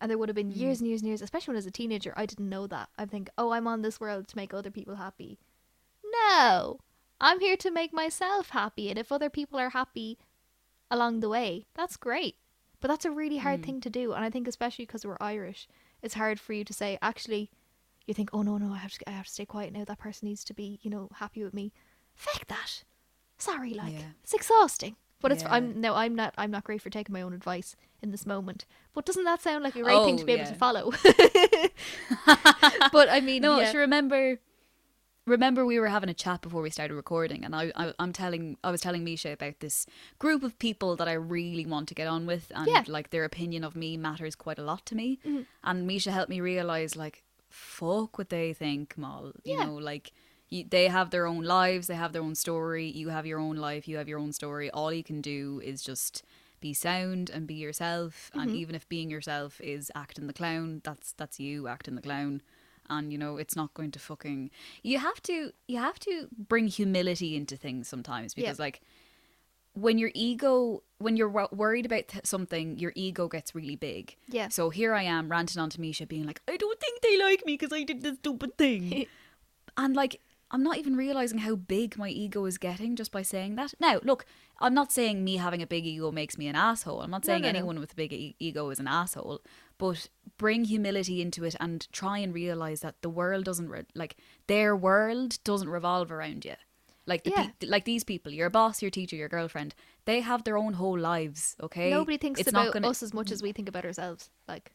And 0.00 0.10
there 0.10 0.16
would 0.16 0.28
have 0.28 0.36
been 0.36 0.50
years 0.50 0.80
and 0.80 0.88
years 0.88 1.02
and 1.02 1.08
years, 1.08 1.20
especially 1.20 1.52
when 1.52 1.56
I 1.56 1.58
was 1.58 1.66
a 1.66 1.70
teenager, 1.70 2.14
I 2.16 2.26
didn't 2.26 2.48
know 2.48 2.66
that. 2.68 2.88
I 2.96 3.04
think, 3.04 3.28
oh, 3.36 3.50
I'm 3.50 3.66
on 3.66 3.82
this 3.82 4.00
world 4.00 4.28
to 4.28 4.36
make 4.36 4.54
other 4.54 4.70
people 4.70 4.96
happy. 4.96 5.38
No, 6.12 6.80
I'm 7.20 7.40
here 7.40 7.56
to 7.56 7.70
make 7.70 7.92
myself 7.92 8.50
happy. 8.50 8.90
And 8.90 8.98
if 8.98 9.12
other 9.12 9.30
people 9.30 9.58
are 9.58 9.70
happy 9.70 10.18
along 10.90 11.20
the 11.20 11.28
way, 11.28 11.66
that's 11.74 11.96
great. 11.96 12.36
But 12.80 12.88
that's 12.88 13.04
a 13.04 13.10
really 13.10 13.38
hard 13.38 13.60
hmm. 13.60 13.64
thing 13.64 13.80
to 13.82 13.90
do. 13.90 14.12
And 14.12 14.24
I 14.24 14.30
think, 14.30 14.48
especially 14.48 14.86
because 14.86 15.04
we're 15.04 15.18
Irish, 15.20 15.68
it's 16.02 16.14
hard 16.14 16.40
for 16.40 16.54
you 16.54 16.64
to 16.64 16.72
say, 16.72 16.98
actually, 17.02 17.50
you 18.06 18.14
think, 18.14 18.30
oh 18.32 18.42
no, 18.42 18.56
no, 18.56 18.72
I 18.72 18.78
have 18.78 18.92
to, 18.92 19.08
I 19.08 19.12
have 19.12 19.26
to 19.26 19.32
stay 19.32 19.44
quiet 19.44 19.72
now. 19.72 19.84
That 19.84 19.98
person 19.98 20.28
needs 20.28 20.44
to 20.44 20.54
be, 20.54 20.78
you 20.82 20.90
know, 20.90 21.08
happy 21.16 21.44
with 21.44 21.52
me. 21.52 21.72
Feck 22.14 22.46
that. 22.48 22.84
Sorry, 23.38 23.74
like 23.74 23.94
Yeah. 23.94 24.12
it's 24.22 24.34
exhausting. 24.34 24.96
But 25.20 25.32
it's 25.32 25.42
Yeah. 25.42 25.52
I'm 25.52 25.80
no, 25.80 25.94
I'm 25.94 26.14
not 26.14 26.34
I'm 26.38 26.50
not 26.50 26.64
great 26.64 26.80
for 26.80 26.90
taking 26.90 27.12
my 27.12 27.22
own 27.22 27.34
advice 27.34 27.76
in 28.02 28.10
this 28.10 28.24
moment. 28.24 28.64
But 28.94 29.04
doesn't 29.04 29.24
that 29.24 29.42
sound 29.42 29.62
like 29.62 29.76
a 29.76 29.82
great 29.82 30.04
thing 30.04 30.16
to 30.16 30.22
Oh, 30.22 30.26
be 30.26 30.32
able 30.32 30.46
to 30.46 30.52
oh, 30.52 30.54
follow? 30.54 30.90
but 32.92 33.10
I 33.10 33.20
mean, 33.20 33.42
No, 33.42 33.60
yeah. 33.60 33.70
sure. 33.70 33.82
Remember, 33.82 34.38
remember 35.30 35.64
we 35.64 35.78
were 35.80 35.88
having 35.88 36.08
a 36.10 36.14
chat 36.14 36.42
before 36.42 36.62
we 36.62 36.70
started 36.70 36.94
recording, 36.94 37.44
and 37.44 37.54
I, 37.54 37.72
I, 37.76 37.92
I'm 37.98 38.12
telling, 38.12 38.56
I 38.62 38.70
was 38.70 38.80
telling 38.80 39.04
Misha 39.04 39.32
about 39.32 39.60
this 39.60 39.86
group 40.18 40.42
of 40.42 40.58
people 40.58 40.96
that 40.96 41.08
I 41.08 41.12
really 41.14 41.64
want 41.66 41.88
to 41.88 41.94
get 41.94 42.06
on 42.06 42.26
with, 42.26 42.50
and 42.54 42.66
Yeah. 42.66 42.84
like 42.86 43.10
their 43.10 43.24
opinion 43.24 43.64
of 43.64 43.74
me 43.74 43.96
matters 43.96 44.34
quite 44.34 44.58
a 44.58 44.62
lot 44.62 44.84
to 44.86 44.94
me. 44.94 45.18
Mm-hmm. 45.26 45.42
And 45.64 45.86
Misha 45.86 46.10
helped 46.12 46.30
me 46.30 46.40
realize, 46.40 46.96
like, 46.96 47.22
fuck 47.48 48.18
what 48.18 48.28
they 48.28 48.52
think, 48.52 48.98
Mal. 48.98 49.32
You 49.44 49.56
Yeah. 49.56 49.64
know, 49.64 49.74
like. 49.74 50.12
You, 50.52 50.64
they 50.68 50.88
have 50.88 51.10
their 51.10 51.26
own 51.28 51.44
lives, 51.44 51.86
they 51.86 51.94
have 51.94 52.12
their 52.12 52.22
own 52.22 52.34
story. 52.34 52.88
You 52.90 53.10
have 53.10 53.24
your 53.24 53.38
own 53.38 53.54
life, 53.54 53.86
you 53.86 53.98
have 53.98 54.08
your 54.08 54.18
own 54.18 54.32
story. 54.32 54.68
All 54.68 54.92
you 54.92 55.04
can 55.04 55.20
do 55.20 55.60
is 55.64 55.80
just 55.80 56.24
be 56.60 56.74
sound 56.74 57.30
and 57.30 57.46
be 57.46 57.54
yourself. 57.54 58.30
Mm-hmm. 58.32 58.40
And 58.40 58.50
even 58.56 58.74
if 58.74 58.88
being 58.88 59.10
yourself 59.12 59.60
is 59.60 59.92
acting 59.94 60.26
the 60.26 60.32
clown, 60.32 60.80
that's 60.82 61.12
that's 61.12 61.38
you 61.38 61.68
acting 61.68 61.94
the 61.94 62.02
clown 62.02 62.42
and 62.90 63.10
you 63.12 63.16
know 63.18 63.36
it's 63.38 63.56
not 63.56 63.72
going 63.74 63.90
to 63.90 63.98
fucking 63.98 64.50
you 64.82 64.98
have 64.98 65.22
to 65.22 65.52
you 65.68 65.78
have 65.78 65.98
to 66.00 66.28
bring 66.36 66.66
humility 66.66 67.34
into 67.36 67.56
things 67.56 67.88
sometimes 67.88 68.34
because 68.34 68.58
Yeah. 68.58 68.64
like 68.64 68.80
when 69.74 69.98
your 69.98 70.10
ego 70.14 70.82
when 70.98 71.16
you're 71.16 71.28
wo- 71.28 71.48
worried 71.52 71.86
about 71.86 72.08
th- 72.08 72.26
something 72.26 72.78
your 72.78 72.92
ego 72.96 73.28
gets 73.28 73.54
really 73.54 73.76
big 73.76 74.16
Yeah. 74.28 74.48
so 74.48 74.68
here 74.70 74.92
i 74.94 75.02
am 75.04 75.30
ranting 75.30 75.62
on 75.62 75.70
to 75.70 75.80
misha 75.80 76.06
being 76.06 76.26
like 76.26 76.42
i 76.48 76.56
don't 76.56 76.80
think 76.80 77.00
they 77.02 77.16
like 77.18 77.46
me 77.46 77.54
because 77.54 77.72
i 77.72 77.84
did 77.84 78.02
this 78.02 78.16
stupid 78.18 78.58
thing 78.58 79.06
and 79.76 79.94
like 79.94 80.20
i'm 80.50 80.62
not 80.62 80.76
even 80.78 80.96
realizing 80.96 81.38
how 81.38 81.54
big 81.54 81.96
my 81.96 82.08
ego 82.08 82.44
is 82.44 82.58
getting 82.58 82.96
just 82.96 83.12
by 83.12 83.22
saying 83.22 83.54
that 83.56 83.72
now 83.80 84.00
look 84.02 84.24
i'm 84.60 84.74
not 84.74 84.92
saying 84.92 85.22
me 85.24 85.36
having 85.36 85.62
a 85.62 85.66
big 85.66 85.86
ego 85.86 86.10
makes 86.10 86.36
me 86.38 86.46
an 86.48 86.56
asshole 86.56 87.00
i'm 87.02 87.10
not 87.10 87.24
saying 87.24 87.42
no, 87.42 87.50
no. 87.50 87.58
anyone 87.58 87.78
with 87.80 87.92
a 87.92 87.96
big 87.96 88.12
e- 88.12 88.36
ego 88.38 88.70
is 88.70 88.78
an 88.78 88.88
asshole 88.88 89.40
but 89.78 90.08
bring 90.38 90.64
humility 90.64 91.20
into 91.22 91.44
it 91.44 91.56
and 91.60 91.86
try 91.92 92.18
and 92.18 92.34
realize 92.34 92.80
that 92.80 93.00
the 93.02 93.08
world 93.10 93.44
doesn't 93.44 93.68
re- 93.68 93.84
like 93.94 94.16
their 94.46 94.76
world 94.76 95.38
doesn't 95.44 95.68
revolve 95.68 96.10
around 96.12 96.44
you 96.44 96.54
like 97.06 97.24
the 97.24 97.30
Yeah. 97.30 97.48
pe- 97.58 97.66
like 97.66 97.84
these 97.86 98.04
people 98.04 98.30
your 98.32 98.50
boss 98.50 98.82
your 98.82 98.90
teacher 98.90 99.16
your 99.16 99.28
girlfriend 99.28 99.74
they 100.04 100.20
have 100.20 100.44
their 100.44 100.58
own 100.58 100.74
whole 100.74 100.98
lives 100.98 101.56
okay 101.62 101.90
Nobody 101.90 102.18
thinks 102.18 102.40
It's 102.40 102.48
about 102.48 102.72
gonna- 102.72 102.88
us 102.88 103.02
as 103.02 103.14
much 103.14 103.30
as 103.30 103.42
we 103.42 103.52
think 103.52 103.68
about 103.68 103.84
ourselves. 103.84 104.30
Like 104.46 104.72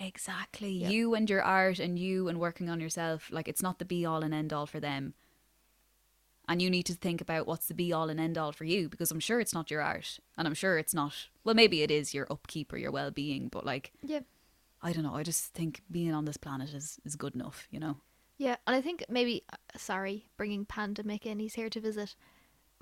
Exactly. 0.00 0.70
You 0.70 1.14
and 1.14 1.28
your 1.28 1.42
art 1.42 1.78
and 1.78 1.98
you 1.98 2.28
and 2.28 2.38
working 2.38 2.70
on 2.70 2.80
yourself, 2.80 3.28
like 3.32 3.48
it's 3.48 3.62
not 3.62 3.78
the 3.78 3.84
be 3.84 4.04
all 4.04 4.22
and 4.22 4.32
end 4.32 4.52
all 4.52 4.66
for 4.66 4.80
them. 4.80 5.14
And 6.48 6.62
you 6.62 6.70
need 6.70 6.84
to 6.84 6.94
think 6.94 7.20
about 7.20 7.46
what's 7.46 7.66
the 7.66 7.74
be 7.74 7.92
all 7.92 8.08
and 8.08 8.18
end 8.18 8.38
all 8.38 8.52
for 8.52 8.64
you 8.64 8.88
because 8.88 9.10
I'm 9.10 9.20
sure 9.20 9.40
it's 9.40 9.52
not 9.52 9.70
your 9.70 9.82
art. 9.82 10.18
And 10.36 10.46
I'm 10.46 10.54
sure 10.54 10.78
it's 10.78 10.94
not, 10.94 11.12
well, 11.44 11.54
maybe 11.54 11.82
it 11.82 11.90
is 11.90 12.14
your 12.14 12.26
upkeep 12.30 12.72
or 12.72 12.78
your 12.78 12.90
well 12.90 13.10
being, 13.10 13.48
but 13.48 13.66
like, 13.66 13.92
yeah. 14.02 14.20
I 14.80 14.92
don't 14.92 15.02
know. 15.02 15.14
I 15.14 15.24
just 15.24 15.52
think 15.52 15.82
being 15.90 16.14
on 16.14 16.24
this 16.24 16.36
planet 16.36 16.72
is, 16.72 16.98
is 17.04 17.16
good 17.16 17.34
enough, 17.34 17.66
you 17.70 17.80
know? 17.80 17.96
Yeah, 18.38 18.56
and 18.66 18.76
I 18.76 18.80
think 18.80 19.04
maybe 19.08 19.42
uh, 19.52 19.56
sorry, 19.76 20.26
bringing 20.36 20.64
Panda 20.64 21.02
Mick 21.02 21.26
in, 21.26 21.40
he's 21.40 21.54
here 21.54 21.68
to 21.68 21.80
visit. 21.80 22.14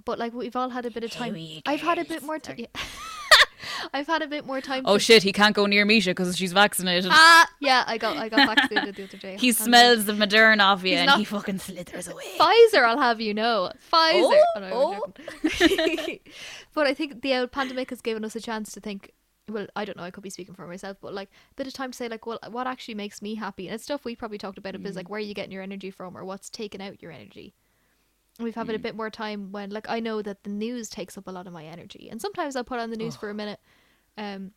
But 0.04 0.18
like 0.18 0.34
we've 0.34 0.54
all 0.54 0.68
had 0.68 0.84
a 0.84 0.90
bit 0.90 1.02
of 1.02 1.10
time. 1.10 1.34
I've 1.64 1.80
had 1.80 1.98
a 1.98 2.04
bit 2.04 2.22
more 2.22 2.38
time. 2.38 2.56
Yeah. 2.58 2.66
I've 3.94 4.06
had 4.06 4.22
a 4.22 4.26
bit 4.26 4.44
more 4.46 4.60
time. 4.60 4.82
Oh 4.84 4.98
shit, 4.98 5.22
he 5.22 5.32
can't 5.32 5.54
go 5.54 5.66
near 5.66 5.84
Misha 5.84 6.10
because 6.10 6.36
she's 6.36 6.52
vaccinated. 6.52 7.10
Ah, 7.12 7.48
yeah, 7.60 7.84
I 7.86 7.98
got 7.98 8.16
I 8.16 8.28
got 8.28 8.46
vaccinated 8.54 8.96
the 8.96 9.04
other 9.04 9.16
day. 9.18 9.36
he 9.38 9.52
smells 9.52 10.04
the 10.04 10.12
Moderna 10.12 10.60
off 10.62 10.82
you 10.82 10.90
He's 10.90 10.98
and 11.00 11.06
not- 11.06 11.18
he 11.18 11.24
fucking 11.24 11.58
slithers 11.58 12.08
away. 12.08 12.24
Pfizer. 12.38 12.84
I'll 12.84 12.98
have 13.00 13.20
you 13.20 13.34
know, 13.34 13.72
Pfizer. 13.92 14.40
Oh, 14.56 15.02
no, 15.04 15.04
I'm 15.04 16.18
but 16.74 16.86
I 16.86 16.94
think 16.94 17.22
the 17.22 17.34
old 17.34 17.52
pandemic 17.52 17.90
has 17.90 18.00
given 18.00 18.24
us 18.24 18.36
a 18.36 18.40
chance 18.40 18.72
to 18.72 18.80
think. 18.80 19.12
Well, 19.48 19.68
I 19.76 19.84
don't 19.84 19.96
know. 19.96 20.02
I 20.02 20.10
could 20.10 20.24
be 20.24 20.30
speaking 20.30 20.54
for 20.56 20.66
myself, 20.66 20.96
but 21.00 21.14
like 21.14 21.28
a 21.28 21.54
bit 21.54 21.68
of 21.68 21.72
time 21.72 21.92
to 21.92 21.96
say, 21.96 22.08
like, 22.08 22.26
well, 22.26 22.40
what 22.50 22.66
actually 22.66 22.94
makes 22.96 23.22
me 23.22 23.36
happy, 23.36 23.68
and 23.68 23.74
it's 23.76 23.84
stuff 23.84 24.04
we 24.04 24.16
probably 24.16 24.38
talked 24.38 24.58
about 24.58 24.74
a 24.74 24.78
bit, 24.80 24.90
is 24.90 24.96
like 24.96 25.08
where 25.08 25.18
are 25.18 25.20
you 25.20 25.34
getting 25.34 25.52
your 25.52 25.62
energy 25.62 25.90
from, 25.92 26.16
or 26.16 26.24
what's 26.24 26.50
taking 26.50 26.82
out 26.82 27.00
your 27.00 27.12
energy. 27.12 27.54
We've 28.38 28.54
had 28.54 28.68
a 28.68 28.78
bit 28.78 28.94
more 28.94 29.10
time 29.10 29.50
when, 29.50 29.70
like, 29.70 29.88
I 29.88 30.00
know 30.00 30.20
that 30.20 30.44
the 30.44 30.50
news 30.50 30.88
takes 30.88 31.16
up 31.16 31.26
a 31.26 31.30
lot 31.30 31.46
of 31.46 31.52
my 31.52 31.64
energy, 31.64 32.08
and 32.10 32.20
sometimes 32.20 32.54
I'll 32.54 32.64
put 32.64 32.80
on 32.80 32.90
the 32.90 32.96
news 32.96 33.16
for 33.16 33.30
a 33.30 33.34
minute. 33.34 33.60
Um, 34.18 34.52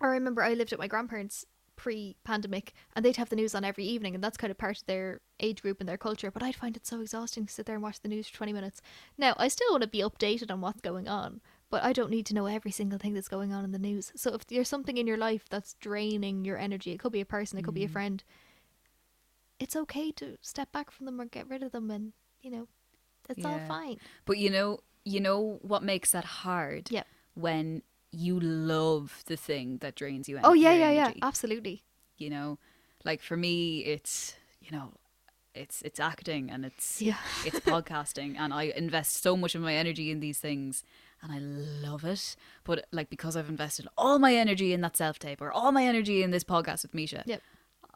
I 0.00 0.06
remember 0.06 0.42
I 0.42 0.54
lived 0.54 0.72
at 0.72 0.78
my 0.78 0.86
grandparents 0.86 1.46
pre-pandemic, 1.76 2.74
and 2.94 3.02
they'd 3.02 3.16
have 3.16 3.30
the 3.30 3.36
news 3.36 3.54
on 3.54 3.64
every 3.64 3.84
evening, 3.84 4.14
and 4.14 4.22
that's 4.22 4.36
kind 4.36 4.50
of 4.50 4.58
part 4.58 4.76
of 4.76 4.86
their 4.86 5.22
age 5.38 5.62
group 5.62 5.80
and 5.80 5.88
their 5.88 5.96
culture. 5.96 6.30
But 6.30 6.42
I'd 6.42 6.54
find 6.56 6.76
it 6.76 6.86
so 6.86 7.00
exhausting 7.00 7.46
to 7.46 7.52
sit 7.52 7.64
there 7.64 7.74
and 7.74 7.82
watch 7.82 8.00
the 8.00 8.08
news 8.08 8.28
for 8.28 8.36
twenty 8.36 8.52
minutes. 8.52 8.82
Now 9.16 9.34
I 9.38 9.48
still 9.48 9.70
want 9.70 9.82
to 9.82 9.88
be 9.88 10.00
updated 10.00 10.50
on 10.50 10.60
what's 10.60 10.82
going 10.82 11.08
on, 11.08 11.40
but 11.70 11.82
I 11.82 11.94
don't 11.94 12.10
need 12.10 12.26
to 12.26 12.34
know 12.34 12.44
every 12.44 12.70
single 12.70 12.98
thing 12.98 13.14
that's 13.14 13.28
going 13.28 13.54
on 13.54 13.64
in 13.64 13.72
the 13.72 13.78
news. 13.78 14.12
So 14.14 14.34
if 14.34 14.46
there's 14.46 14.68
something 14.68 14.98
in 14.98 15.06
your 15.06 15.16
life 15.16 15.46
that's 15.48 15.72
draining 15.80 16.44
your 16.44 16.58
energy, 16.58 16.92
it 16.92 16.98
could 16.98 17.12
be 17.12 17.22
a 17.22 17.24
person, 17.24 17.58
it 17.58 17.64
could 17.64 17.72
be 17.72 17.84
a 17.84 17.88
friend. 17.88 18.22
It's 19.58 19.74
okay 19.76 20.12
to 20.12 20.36
step 20.42 20.72
back 20.72 20.90
from 20.90 21.06
them 21.06 21.18
or 21.18 21.24
get 21.24 21.48
rid 21.48 21.62
of 21.62 21.72
them, 21.72 21.90
and 21.90 22.12
you 22.42 22.50
know, 22.50 22.68
it's 23.28 23.44
all 23.44 23.60
fine. 23.68 23.98
But 24.24 24.38
you 24.38 24.50
know, 24.50 24.80
you 25.04 25.20
know 25.20 25.58
what 25.62 25.82
makes 25.82 26.12
that 26.12 26.24
hard? 26.24 26.90
Yeah. 26.90 27.04
When 27.34 27.82
you 28.12 28.40
love 28.40 29.22
the 29.26 29.36
thing 29.36 29.78
that 29.78 29.94
drains 29.94 30.28
you. 30.28 30.38
Oh 30.42 30.52
yeah, 30.52 30.72
yeah, 30.72 30.90
yeah, 30.90 31.12
absolutely. 31.22 31.84
You 32.18 32.30
know, 32.30 32.58
like 33.04 33.22
for 33.22 33.36
me, 33.36 33.80
it's 33.84 34.34
you 34.60 34.70
know, 34.76 34.92
it's 35.54 35.80
it's 35.82 36.00
acting 36.00 36.50
and 36.50 36.64
it's 36.64 37.00
Yeah. 37.00 37.16
it's 37.46 37.60
podcasting, 37.60 38.36
and 38.38 38.52
I 38.52 38.64
invest 38.76 39.22
so 39.22 39.36
much 39.36 39.54
of 39.54 39.62
my 39.62 39.74
energy 39.74 40.10
in 40.10 40.20
these 40.20 40.38
things, 40.38 40.82
and 41.22 41.32
I 41.32 41.38
love 41.38 42.04
it. 42.04 42.36
But 42.64 42.86
like 42.90 43.10
because 43.10 43.36
I've 43.36 43.48
invested 43.48 43.86
all 43.96 44.18
my 44.18 44.34
energy 44.34 44.72
in 44.72 44.80
that 44.82 44.96
self 44.96 45.18
tape 45.18 45.40
or 45.40 45.52
all 45.52 45.70
my 45.72 45.84
energy 45.84 46.22
in 46.22 46.30
this 46.30 46.44
podcast 46.44 46.82
with 46.82 46.94
Misha, 46.94 47.22
Yep. 47.26 47.42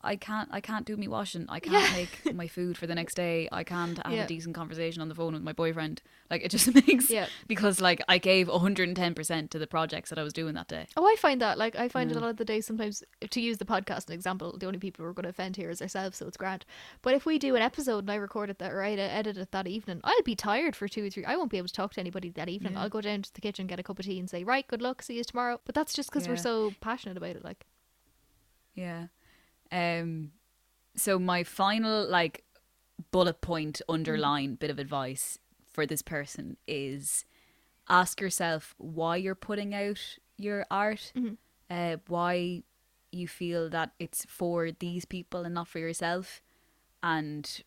I 0.05 0.17
can't 0.17 0.49
I 0.53 0.61
can't 0.61 0.85
do 0.87 0.97
me 0.97 1.09
washing. 1.09 1.47
I 1.49 1.61
can't 1.61 1.93
make 1.95 2.35
my 2.43 2.47
food 2.47 2.77
for 2.79 2.87
the 2.87 2.95
next 2.95 3.15
day. 3.15 3.49
I 3.51 3.65
can't 3.65 3.99
have 4.05 4.13
Yeah. 4.13 4.25
a 4.25 4.27
decent 4.27 4.55
conversation 4.55 5.01
on 5.03 5.09
the 5.09 5.15
phone 5.15 5.33
with 5.33 5.43
my 5.43 5.53
boyfriend. 5.53 6.03
Like 6.31 6.43
it 6.45 6.51
just 6.51 6.73
makes 6.87 7.11
Yeah. 7.11 7.27
because 7.49 7.81
like 7.81 8.01
I 8.09 8.19
gave 8.19 8.49
110% 8.49 9.51
to 9.51 9.59
the 9.59 9.67
projects 9.67 10.11
that 10.11 10.19
I 10.19 10.23
was 10.23 10.33
doing 10.33 10.55
that 10.55 10.69
day. 10.69 10.87
Oh, 10.97 11.07
I 11.07 11.17
find 11.17 11.41
that 11.41 11.59
like 11.59 11.75
I 11.77 11.89
find 11.89 12.11
Yeah. 12.11 12.19
a 12.19 12.21
lot 12.21 12.31
of 12.31 12.37
the 12.37 12.45
days 12.45 12.67
sometimes 12.67 13.03
to 13.29 13.41
use 13.41 13.59
the 13.59 13.65
podcast 13.65 13.97
as 13.97 14.07
an 14.09 14.13
example, 14.15 14.57
the 14.59 14.67
only 14.67 14.79
people 14.79 15.05
we're 15.05 15.13
going 15.13 15.25
to 15.25 15.31
offend 15.31 15.57
here 15.57 15.71
is 15.71 15.81
ourselves, 15.83 16.19
so 16.19 16.27
it's 16.27 16.37
grand. 16.37 16.65
But 17.03 17.15
if 17.15 17.25
we 17.27 17.39
do 17.39 17.57
an 17.57 17.63
episode 17.63 18.01
and 18.05 18.11
I 18.11 18.17
record 18.17 18.51
it 18.51 18.59
that 18.59 18.73
or 18.73 18.83
I 18.83 18.93
edit 18.93 19.37
it 19.39 19.51
that 19.53 19.67
evening, 19.67 20.01
I'll 20.05 20.23
be 20.23 20.35
tired 20.37 20.77
for 20.77 20.87
two 20.89 21.07
or 21.07 21.11
three. 21.11 21.25
I 21.25 21.37
won't 21.37 21.51
be 21.51 21.59
able 21.59 21.69
to 21.69 21.75
talk 21.75 21.95
to 21.95 22.01
anybody 22.01 22.31
that 22.31 22.49
evening. 22.49 22.75
Yeah. 22.75 22.83
I'll 22.83 22.89
go 22.91 23.01
down 23.01 23.23
to 23.23 23.33
the 23.35 23.41
kitchen, 23.41 23.67
get 23.67 23.81
a 23.81 23.83
cup 23.83 23.99
of 23.99 24.05
tea, 24.05 24.19
and 24.19 24.29
say, 24.29 24.45
"Right, 24.45 24.67
good 24.69 24.83
luck, 24.83 25.03
see 25.03 25.17
you 25.17 25.25
tomorrow." 25.25 25.61
But 25.65 25.75
that's 25.75 25.95
just 25.95 26.11
because 26.11 26.29
we're 26.29 26.37
so 26.37 26.73
passionate 26.81 27.17
about 27.17 27.37
it. 27.37 27.45
Like, 27.45 27.67
Yeah. 28.75 29.07
Um 29.73 30.33
so 30.97 31.19
my 31.19 31.43
final 31.45 32.07
like 32.09 32.45
bullet 33.11 33.41
point 33.41 33.83
underline 33.89 34.55
bit 34.55 34.71
of 34.71 34.79
advice 34.79 35.39
for 35.73 35.87
this 35.87 36.03
person 36.03 36.57
is 36.69 37.25
ask 37.89 38.21
yourself 38.21 38.75
why 38.79 39.17
you're 39.17 39.35
putting 39.35 39.75
out 39.75 40.19
your 40.39 40.67
art. 40.71 41.13
Mhm. 41.17 41.37
Uh 41.71 41.97
why 42.09 42.63
you 43.13 43.29
feel 43.29 43.69
that 43.71 43.93
it's 43.99 44.25
for 44.27 44.71
these 44.73 45.05
people 45.05 45.45
and 45.45 45.55
not 45.55 45.69
for 45.69 45.79
yourself 45.79 46.43
and 47.03 47.63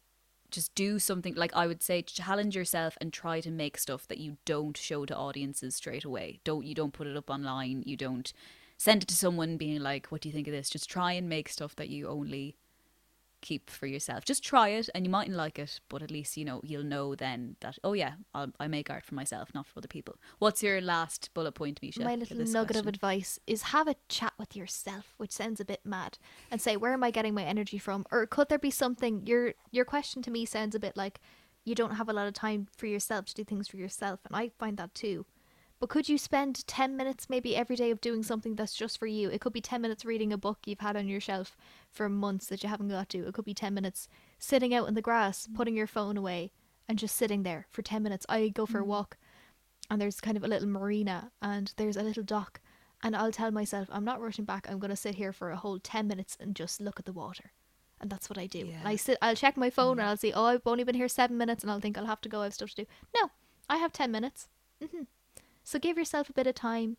just 0.49 0.73
do 0.75 0.97
something 0.99 1.35
like 1.35 1.53
I 1.53 1.67
would 1.67 1.83
say 1.83 2.01
challenge 2.01 2.55
yourself 2.55 2.97
and 3.01 3.11
try 3.11 3.41
to 3.41 3.51
make 3.51 3.77
stuff 3.77 4.07
that 4.07 4.17
you 4.17 4.37
don't 4.45 4.77
show 4.77 5.05
to 5.05 5.15
audiences 5.15 5.75
straight 5.75 6.05
away. 6.05 6.39
Don't 6.45 6.65
you 6.65 6.73
don't 6.73 6.93
put 6.93 7.07
it 7.07 7.17
up 7.17 7.29
online, 7.29 7.83
you 7.85 7.97
don't 7.97 8.31
send 8.77 9.03
it 9.03 9.09
to 9.09 9.15
someone 9.15 9.57
being 9.57 9.81
like, 9.81 10.07
What 10.07 10.21
do 10.21 10.29
you 10.29 10.33
think 10.33 10.47
of 10.47 10.53
this? 10.53 10.69
Just 10.69 10.89
try 10.89 11.13
and 11.13 11.27
make 11.27 11.49
stuff 11.49 11.75
that 11.75 11.89
you 11.89 12.07
only 12.07 12.57
keep 13.41 13.69
for 13.69 13.85
yourself. 13.85 14.25
Just 14.25 14.43
try 14.43 14.69
it 14.69 14.89
and 14.93 15.05
you 15.05 15.11
mightn't 15.11 15.37
like 15.37 15.59
it, 15.59 15.79
but 15.89 16.01
at 16.01 16.11
least 16.11 16.37
you 16.37 16.45
know 16.45 16.61
you'll 16.63 16.83
know 16.83 17.15
then 17.15 17.55
that 17.61 17.77
oh 17.83 17.93
yeah, 17.93 18.13
I'll, 18.33 18.51
I 18.59 18.67
make 18.67 18.89
art 18.89 19.05
for 19.05 19.15
myself, 19.15 19.53
not 19.53 19.65
for 19.65 19.79
other 19.79 19.87
people. 19.87 20.15
What's 20.39 20.63
your 20.63 20.81
last 20.81 21.29
bullet 21.33 21.53
point, 21.53 21.79
Misha? 21.81 22.03
my 22.03 22.15
little 22.15 22.37
nugget 22.37 22.77
of 22.77 22.87
advice 22.87 23.39
is 23.47 23.63
have 23.63 23.87
a 23.87 23.95
chat 24.09 24.33
with 24.37 24.55
yourself, 24.55 25.13
which 25.17 25.31
sounds 25.31 25.59
a 25.59 25.65
bit 25.65 25.81
mad, 25.85 26.17
and 26.51 26.61
say 26.61 26.77
where 26.77 26.93
am 26.93 27.03
I 27.03 27.11
getting 27.11 27.33
my 27.33 27.43
energy 27.43 27.77
from, 27.77 28.05
or 28.11 28.25
could 28.25 28.49
there 28.49 28.59
be 28.59 28.71
something? 28.71 29.25
Your 29.25 29.53
your 29.71 29.85
question 29.85 30.21
to 30.23 30.31
me 30.31 30.45
sounds 30.45 30.75
a 30.75 30.79
bit 30.79 30.97
like 30.97 31.19
you 31.63 31.75
don't 31.75 31.95
have 31.95 32.09
a 32.09 32.13
lot 32.13 32.27
of 32.27 32.33
time 32.33 32.67
for 32.75 32.87
yourself 32.87 33.25
to 33.25 33.33
do 33.35 33.43
things 33.43 33.67
for 33.67 33.77
yourself, 33.77 34.19
and 34.25 34.35
I 34.35 34.51
find 34.57 34.77
that 34.77 34.93
too. 34.93 35.25
But 35.79 35.89
could 35.89 36.09
you 36.09 36.17
spend 36.17 36.65
10 36.67 36.97
minutes 36.97 37.29
maybe 37.29 37.55
every 37.55 37.75
day 37.75 37.91
of 37.91 38.01
doing 38.01 38.23
something 38.23 38.55
that's 38.55 38.73
just 38.73 38.97
for 38.97 39.05
you? 39.05 39.29
It 39.29 39.41
could 39.41 39.53
be 39.53 39.61
10 39.61 39.81
minutes 39.81 40.05
reading 40.05 40.33
a 40.33 40.37
book 40.37 40.59
you've 40.65 40.79
had 40.79 40.97
on 40.97 41.07
your 41.07 41.19
shelf 41.19 41.55
for 41.91 42.09
months 42.09 42.47
that 42.47 42.63
you 42.63 42.69
haven't 42.69 42.89
got 42.89 43.09
to. 43.09 43.27
It 43.27 43.33
could 43.33 43.45
be 43.45 43.53
10 43.53 43.73
minutes 43.73 44.07
sitting 44.39 44.73
out 44.73 44.87
in 44.87 44.95
the 44.95 45.01
grass, 45.01 45.47
putting 45.53 45.75
your 45.75 45.85
phone 45.85 46.17
away, 46.17 46.51
and 46.89 46.97
just 46.97 47.15
sitting 47.15 47.43
there 47.43 47.67
for 47.69 47.83
10 47.83 48.01
minutes. 48.01 48.25
I 48.27 48.47
go 48.49 48.65
for 48.65 48.79
a 48.79 48.85
walk 48.85 49.17
and 49.89 50.01
there's 50.01 50.19
kind 50.19 50.35
of 50.35 50.43
a 50.43 50.47
little 50.47 50.67
marina 50.67 51.31
and 51.41 51.71
there's 51.77 51.97
a 51.97 52.03
little 52.03 52.23
dock 52.23 52.59
and 53.03 53.15
I'll 53.15 53.31
tell 53.31 53.51
myself 53.51 53.87
I'm 53.91 54.05
not 54.05 54.21
rushing 54.21 54.45
back. 54.45 54.67
I'm 54.67 54.79
going 54.79 54.89
to 54.89 54.95
sit 54.95 55.15
here 55.15 55.31
for 55.31 55.51
a 55.51 55.57
whole 55.57 55.79
10 55.79 56.07
minutes 56.07 56.37
and 56.39 56.55
just 56.55 56.81
look 56.81 56.99
at 56.99 57.05
the 57.05 57.13
water. 57.13 57.51
And 57.99 58.09
that's 58.09 58.29
what 58.29 58.37
I 58.37 58.47
do. 58.47 58.59
Yeah. 58.59 58.81
I 58.83 58.95
sit 58.95 59.17
I'll 59.21 59.35
check 59.35 59.57
my 59.57 59.69
phone 59.69 59.99
and 59.99 60.07
I'll 60.07 60.17
see 60.17 60.33
oh 60.33 60.45
I've 60.45 60.61
only 60.65 60.83
been 60.83 60.95
here 60.95 61.07
7 61.07 61.35
minutes 61.37 61.63
and 61.63 61.71
I'll 61.71 61.79
think 61.79 61.97
I'll 61.97 62.05
have 62.05 62.21
to 62.21 62.29
go 62.29 62.41
I 62.41 62.45
have 62.45 62.53
stuff 62.53 62.69
to 62.71 62.83
do. 62.83 62.85
No, 63.15 63.31
I 63.69 63.77
have 63.77 63.91
10 63.91 64.11
minutes. 64.11 64.49
hmm 64.81 65.03
So 65.67 65.79
give 65.79 65.97
yourself 65.97 66.29
a 66.29 66.33
bit 66.33 66.47
of 66.47 66.55
time 66.55 66.95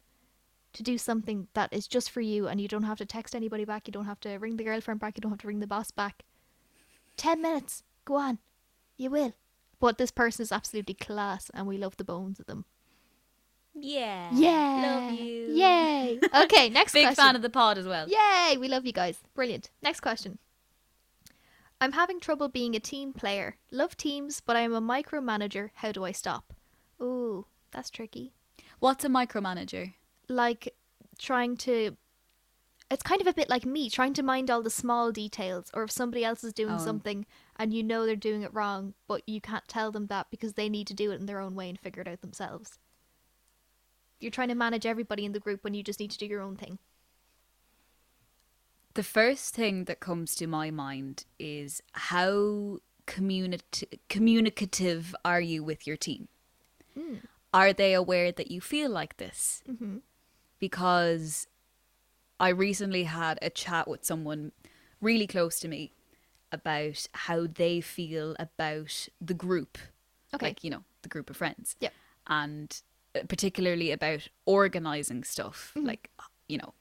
to 0.75 0.83
do 0.83 0.99
something 0.99 1.49
that 1.55 1.73
is 1.73 1.89
just 1.89 2.11
for 2.11 2.21
you 2.21 2.49
and 2.49 2.61
you 2.61 2.69
don't 2.69 2.83
have 2.83 2.99
to 2.99 3.07
text 3.07 3.35
anybody 3.35 3.65
back, 3.65 3.89
you 3.89 3.93
don't 3.93 4.05
have 4.05 4.21
to 4.21 4.37
ring 4.37 4.59
the 4.59 4.65
girlfriend 4.65 5.01
back, 5.01 5.17
you 5.17 5.23
don't 5.23 5.33
have 5.33 5.41
to 5.41 5.47
ring 5.47 5.61
the 5.61 5.67
boss 5.67 5.91
back. 5.91 6.25
10 7.17 7.41
minutes. 7.41 7.83
Go 8.05 8.17
on. 8.17 8.41
You 8.99 9.09
will. 9.09 9.33
But 9.81 9.97
this 9.97 10.11
person 10.11 10.43
is 10.43 10.53
absolutely 10.53 10.93
class 10.93 11.51
and 11.55 11.67
we 11.67 11.79
love 11.79 11.97
the 11.97 12.05
bones 12.05 12.41
of 12.41 12.45
them. 12.45 12.67
Yeah. 13.75 14.29
Yeah. 14.35 14.83
Love 14.85 15.19
you. 15.19 15.47
Yay. 15.55 16.21
Okay, 16.43 16.69
next 16.69 16.93
Big 16.93 17.07
question. 17.07 17.25
fan 17.25 17.37
of 17.37 17.41
the 17.41 17.49
pod 17.49 17.79
as 17.79 17.87
well. 17.87 18.07
Yay, 18.07 18.59
we 18.59 18.69
love 18.69 18.85
you 18.85 18.93
guys. 18.93 19.17
Brilliant. 19.35 19.71
Next 19.83 20.01
question. 20.01 20.39
I'm 21.81 21.93
having 21.93 22.21
trouble 22.21 22.49
being 22.49 22.77
a 22.77 22.81
team 22.81 23.15
player. 23.15 23.57
Love 23.71 23.97
teams, 23.97 24.43
but 24.43 24.57
I 24.57 24.61
am 24.61 24.75
a 24.75 24.83
micromanager. 24.83 25.71
How 25.77 25.91
do 25.91 26.05
I 26.05 26.13
stop? 26.13 26.53
Ooh, 27.01 27.47
that's 27.71 27.89
tricky. 27.89 28.35
What's 28.81 29.05
a 29.05 29.09
micromanager? 29.09 29.95
Like 30.29 30.75
trying 31.19 31.57
to 31.59 31.97
it's 32.91 33.03
kind 33.03 33.21
of 33.21 33.27
a 33.27 33.35
bit 33.35 33.51
like 33.51 33.67
me 33.67 33.91
trying 33.91 34.15
to 34.15 34.23
mind 34.23 34.51
all 34.51 34.63
the 34.63 34.71
small 34.71 35.11
details 35.13 35.71
or 35.75 35.83
if 35.83 35.91
somebody 35.91 36.25
else 36.25 36.43
is 36.45 36.53
doing 36.53 36.75
Oh. 36.75 36.79
something 36.85 37.27
and 37.57 37.75
you 37.75 37.83
know 37.83 38.07
they're 38.07 38.15
doing 38.17 38.43
it 38.43 38.55
wrong 38.55 38.95
but 39.09 39.23
you 39.29 39.41
can't 39.41 39.67
tell 39.69 39.91
them 39.91 40.07
that 40.07 40.29
because 40.31 40.53
they 40.55 40.69
need 40.69 40.87
to 40.87 40.95
do 40.95 41.11
it 41.11 41.19
in 41.21 41.27
their 41.27 41.41
own 41.41 41.55
way 41.57 41.69
and 41.69 41.79
figure 41.81 42.03
it 42.03 42.09
out 42.09 42.21
themselves 42.23 42.79
you're 44.21 44.31
trying 44.31 44.49
to 44.49 44.55
manage 44.55 44.87
everybody 44.87 45.25
in 45.25 45.33
the 45.33 45.41
group 45.41 45.65
when 45.65 45.75
you 45.75 45.83
just 45.83 45.99
need 46.01 46.11
to 46.13 46.19
do 46.19 46.25
your 46.27 46.41
own 46.41 46.57
thing 46.57 46.79
The 48.95 49.03
first 49.03 49.55
thing 49.55 49.85
that 49.85 50.01
comes 50.01 50.35
to 50.37 50.47
my 50.47 50.71
mind 50.71 51.25
is 51.39 51.83
how 51.93 52.79
communi- 53.07 53.61
communicative 54.09 55.15
are 55.25 55.41
you 55.41 55.63
with 55.63 55.87
your 55.87 55.97
team? 55.97 56.29
Hmm. 56.95 57.17
Are 57.53 57.73
they 57.73 57.95
aware 57.95 58.33
that 58.33 58.51
you 58.51 58.61
feel 58.61 58.91
like 58.91 59.17
this? 59.17 59.63
Mhm. 59.69 60.03
Because 60.59 61.47
I 62.41 62.51
recently 62.51 63.05
had 63.05 63.39
a 63.43 63.51
chat 63.51 63.89
with 63.89 64.05
someone 64.05 64.53
really 65.01 65.27
close 65.27 65.59
to 65.61 65.69
me 65.69 65.93
about 66.53 67.07
how 67.13 67.47
they 67.47 67.81
feel 67.81 68.35
about 68.39 69.09
the 69.21 69.35
group. 69.35 69.79
Okay. 70.35 70.47
Like, 70.47 70.65
you 70.65 70.71
know, 70.71 70.85
the 71.03 71.09
group 71.09 71.31
of 71.31 71.37
friends. 71.37 71.77
Yep. 71.81 71.93
And 72.27 72.83
uh, 73.15 73.21
particularly 73.29 73.91
about 73.93 74.29
organizing 74.45 75.25
stuff, 75.25 75.73
like, 75.77 76.11
you 76.49 76.59
know, 76.59 76.75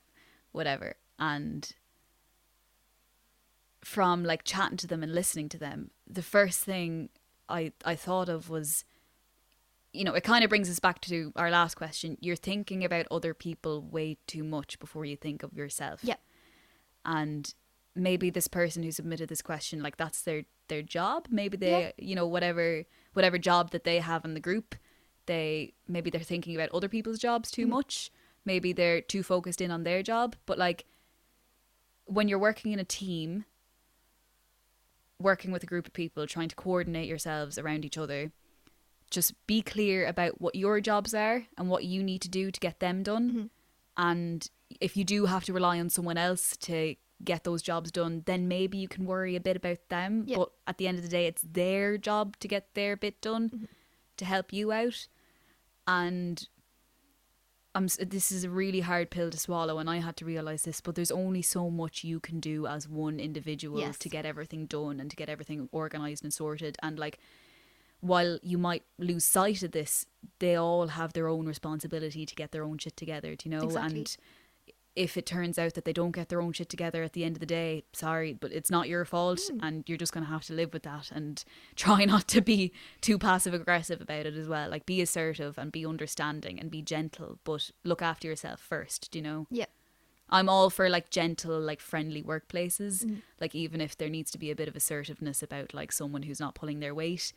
whatever. 0.51 0.95
And 1.19 1.71
from 3.84 4.23
like 4.23 4.43
chatting 4.43 4.77
to 4.77 4.88
them 4.88 5.03
and 5.03 5.13
listening 5.13 5.49
to 5.49 5.58
them, 5.58 5.91
the 6.06 6.21
first 6.21 6.60
thing 6.63 7.10
I 7.49 7.71
I 7.86 7.95
thought 7.95 8.27
of 8.30 8.49
was 8.49 8.84
you 9.98 10.04
know, 10.04 10.14
it 10.14 10.24
kind 10.24 10.44
of 10.44 10.50
brings 10.50 10.70
us 10.70 10.80
back 10.80 11.02
to 11.02 11.34
our 11.36 11.50
last 11.50 11.76
question. 11.76 12.18
You're 12.22 12.36
thinking 12.36 12.84
about 12.84 13.08
other 13.10 13.34
people 13.34 13.82
way 13.82 14.18
too 14.28 14.44
much 14.44 14.80
before 14.80 15.06
you 15.06 15.18
think 15.18 15.44
of 15.44 15.54
yourself. 15.54 16.02
Yeah. 16.04 16.16
And 17.04 17.54
maybe 17.96 18.30
this 18.30 18.48
person 18.48 18.84
who 18.84 18.92
submitted 18.92 19.28
this 19.28 19.42
question 19.42 19.82
like 19.82 19.98
that's 19.98 20.22
their 20.22 20.44
their 20.68 20.84
job. 20.84 21.28
Maybe 21.30 21.58
they, 21.58 21.82
Yeah. 21.82 21.92
you 21.98 22.16
know, 22.16 22.28
whatever 22.28 22.84
whatever 23.14 23.38
job 23.38 23.72
that 23.72 23.84
they 23.84 24.00
have 24.00 24.24
in 24.24 24.34
the 24.36 24.40
group, 24.40 24.76
they 25.26 25.74
maybe 25.88 26.10
they're 26.10 26.22
thinking 26.22 26.56
about 26.56 26.70
other 26.70 26.90
people's 26.90 27.20
jobs 27.20 27.50
too 27.50 27.64
mm-hmm. 27.64 27.72
much. 27.72 28.12
Maybe 28.46 28.74
they're 28.74 29.02
too 29.02 29.24
focused 29.24 29.62
in 29.62 29.72
on 29.72 29.84
their 29.84 30.04
job, 30.04 30.36
but 30.46 30.58
like 30.58 30.86
when 32.06 32.28
you're 32.28 32.40
working 32.40 32.72
in 32.72 32.80
a 32.80 32.86
team, 32.86 33.46
working 35.20 35.52
with 35.52 35.64
a 35.64 35.66
group 35.66 35.88
of 35.88 35.94
people, 35.94 36.26
trying 36.28 36.48
to 36.50 36.56
coordinate 36.56 37.08
yourselves 37.08 37.58
around 37.58 37.84
each 37.84 37.98
other, 37.98 38.32
just 39.10 39.34
be 39.48 39.62
clear 39.62 40.06
about 40.06 40.41
what 40.41 40.56
your 40.56 40.82
jobs 40.82 41.13
are 41.13 41.46
and 41.58 41.70
what 41.70 41.86
you 41.86 42.04
need 42.04 42.22
to 42.22 42.30
do 42.30 42.52
to 42.52 42.60
get 42.60 42.80
them 42.80 43.04
done. 43.04 43.30
Mm-hmm. 43.30 43.46
And 43.98 44.50
if 44.80 44.98
you 44.98 45.04
do 45.04 45.26
have 45.26 45.46
to 45.46 45.54
rely 45.54 45.80
on 45.80 45.89
someone 45.89 46.17
else 46.17 46.56
to 46.58 46.96
get 47.24 47.43
those 47.43 47.62
jobs 47.62 47.91
done, 47.91 48.24
then 48.26 48.48
maybe 48.48 48.78
you 48.78 48.88
can 48.88 49.06
worry 49.06 49.36
a 49.36 49.39
bit 49.39 49.58
about 49.58 49.89
them. 49.89 50.24
Yeah. 50.28 50.38
But 50.38 50.52
at 50.67 50.78
the 50.78 50.88
end 50.88 50.98
of 50.98 51.04
the 51.04 51.10
day, 51.10 51.26
it's 51.26 51.41
their 51.41 51.98
job 51.98 52.38
to 52.39 52.48
get 52.48 52.74
their 52.74 52.96
bit 52.96 53.22
done 53.22 53.50
mm-hmm. 53.50 53.65
to 54.17 54.26
help 54.26 54.54
you 54.54 54.72
out. 54.72 55.08
And 55.88 56.48
I'm, 57.74 57.88
this 57.88 58.32
is 58.32 58.43
a 58.43 58.50
really 58.50 58.82
hard 58.82 59.10
pill 59.10 59.30
to 59.30 59.38
swallow, 59.38 59.80
and 59.80 59.89
I 59.89 59.98
had 59.98 60.17
to 60.17 60.26
realize 60.26 60.63
this. 60.63 60.82
But 60.82 60.96
there's 60.96 61.12
only 61.12 61.41
so 61.41 61.70
much 61.70 62.04
you 62.04 62.20
can 62.20 62.39
do 62.39 62.67
as 62.67 62.88
one 62.88 63.20
individual 63.20 63.80
Yes. 63.80 63.98
to 64.00 64.10
get 64.10 64.26
everything 64.26 64.65
done 64.65 65.00
and 65.00 65.10
to 65.10 65.15
get 65.15 65.30
everything 65.30 65.70
organized 65.72 66.24
and 66.24 66.34
sorted. 66.34 66.78
And 66.84 67.00
like, 67.00 67.20
while 68.02 68.40
you 68.44 68.58
might 68.58 68.84
lose 69.00 69.26
sight 69.26 69.64
of 69.64 69.72
this, 69.72 70.06
they 70.40 70.56
all 70.56 70.88
have 70.88 71.14
their 71.14 71.28
own 71.28 71.46
responsibility 71.48 72.26
to 72.26 72.36
get 72.36 72.52
their 72.52 72.64
own 72.64 72.78
shit 72.78 72.96
together. 72.98 73.36
Do 73.36 73.50
you 73.50 73.56
know? 73.58 73.64
Exactly. 73.64 74.00
And 74.00 74.18
if 74.96 75.16
it 75.16 75.28
turns 75.28 75.60
out 75.60 75.76
that 75.76 75.86
they 75.86 75.94
don't 75.94 76.12
get 76.12 76.30
their 76.30 76.42
own 76.42 76.54
shit 76.54 76.70
together 76.70 77.04
at 77.04 77.14
the 77.14 77.24
end 77.24 77.36
of 77.36 77.40
the 77.40 77.46
day, 77.46 77.84
sorry, 77.94 78.34
but 78.34 78.52
it's 78.52 78.72
not 78.72 78.90
your 78.90 79.06
fault, 79.06 79.40
Hmm. 79.52 79.60
and 79.64 79.84
you're 79.88 79.98
just 79.98 80.12
gonna 80.12 80.26
have 80.26 80.46
to 80.46 80.54
live 80.54 80.74
with 80.74 80.84
that 80.84 81.12
and 81.12 81.44
try 81.76 82.04
not 82.06 82.28
to 82.30 82.42
be 82.42 82.72
too 83.00 83.20
passive 83.20 83.54
aggressive 83.54 84.02
about 84.02 84.26
it 84.26 84.36
as 84.36 84.48
well. 84.48 84.70
Like, 84.70 84.86
be 84.88 85.02
assertive 85.02 85.58
and 85.60 85.72
be 85.72 85.86
understanding 85.86 86.60
and 86.60 86.72
be 86.72 86.82
gentle, 86.82 87.38
but 87.44 87.70
look 87.84 88.02
after 88.02 88.28
yourself 88.28 88.60
first. 88.60 89.12
Do 89.12 89.20
you 89.20 89.24
know? 89.24 89.48
Yeah. 89.52 89.66
I'm 90.30 90.50
all 90.50 90.70
for 90.70 90.90
like 90.90 91.10
gentle, 91.10 91.60
like 91.60 91.80
friendly 91.80 92.22
workplaces. 92.22 93.06
Mm-hmm. 93.06 93.16
Like 93.40 93.56
even 93.56 93.80
if 93.80 93.96
there 93.96 94.10
needs 94.10 94.30
to 94.32 94.38
be 94.38 94.52
a 94.52 94.56
bit 94.56 94.68
of 94.68 94.76
assertiveness 94.76 95.42
about 95.42 95.74
like 95.74 95.92
someone 95.92 96.24
who's 96.24 96.40
not 96.40 96.54
pulling 96.56 96.80
their 96.80 96.94
weight, 96.94 97.32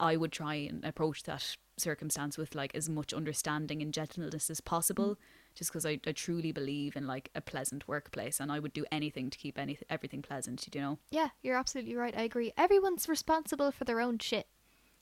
I 0.00 0.16
would 0.16 0.32
try 0.32 0.54
and 0.54 0.84
approach 0.84 1.22
that 1.24 1.56
circumstance 1.76 2.36
with 2.36 2.54
like 2.54 2.74
as 2.74 2.88
much 2.88 3.14
understanding 3.14 3.80
and 3.82 3.92
gentleness 3.92 4.50
as 4.50 4.60
possible 4.60 5.18
just 5.54 5.70
because 5.70 5.86
I, 5.86 5.98
I 6.06 6.12
truly 6.12 6.52
believe 6.52 6.96
in 6.96 7.06
like 7.06 7.30
a 7.34 7.40
pleasant 7.40 7.88
workplace 7.88 8.40
and 8.40 8.52
I 8.52 8.58
would 8.58 8.72
do 8.72 8.84
anything 8.92 9.30
to 9.30 9.38
keep 9.38 9.58
any, 9.58 9.78
everything 9.88 10.22
pleasant, 10.22 10.68
you 10.72 10.80
know? 10.80 10.98
Yeah, 11.10 11.28
you're 11.42 11.56
absolutely 11.56 11.96
right. 11.96 12.16
I 12.16 12.22
agree. 12.22 12.52
Everyone's 12.56 13.08
responsible 13.08 13.70
for 13.70 13.84
their 13.84 14.00
own 14.00 14.18
shit. 14.18 14.46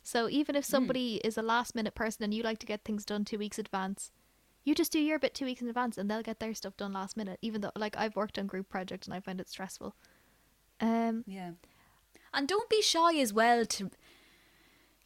So 0.03 0.29
even 0.29 0.55
if 0.57 0.65
somebody 0.65 1.17
is 1.25 1.37
a 1.37 1.43
last 1.43 1.75
minute 1.75 1.95
person 1.95 2.25
and 2.25 2.33
you 2.33 2.43
like 2.43 2.59
to 2.61 2.67
get 2.67 2.85
things 2.85 3.05
done 3.05 3.25
two 3.25 3.39
weeks 3.39 3.59
advance, 3.59 4.11
you 4.65 4.75
just 4.75 4.93
do 4.93 5.01
your 5.01 5.19
bit 5.19 5.35
two 5.35 5.45
weeks 5.45 5.61
in 5.61 5.69
advance 5.69 5.99
and 5.99 6.11
they'll 6.11 6.23
get 6.23 6.41
their 6.41 6.55
stuff 6.55 6.77
done 6.77 6.93
last 6.93 7.17
minute. 7.17 7.39
Even 7.43 7.61
though, 7.61 7.73
like, 7.77 7.97
I've 7.97 8.17
worked 8.17 8.39
on 8.39 8.47
group 8.47 8.69
projects 8.69 9.07
and 9.07 9.15
I 9.15 9.21
find 9.21 9.41
it 9.41 9.49
stressful. 9.49 9.95
Um, 10.81 11.25
Yeah. 11.27 11.53
And 12.33 12.47
don't 12.47 12.69
be 12.69 12.83
shy 12.83 13.17
as 13.19 13.33
well 13.33 13.65
to, 13.65 13.91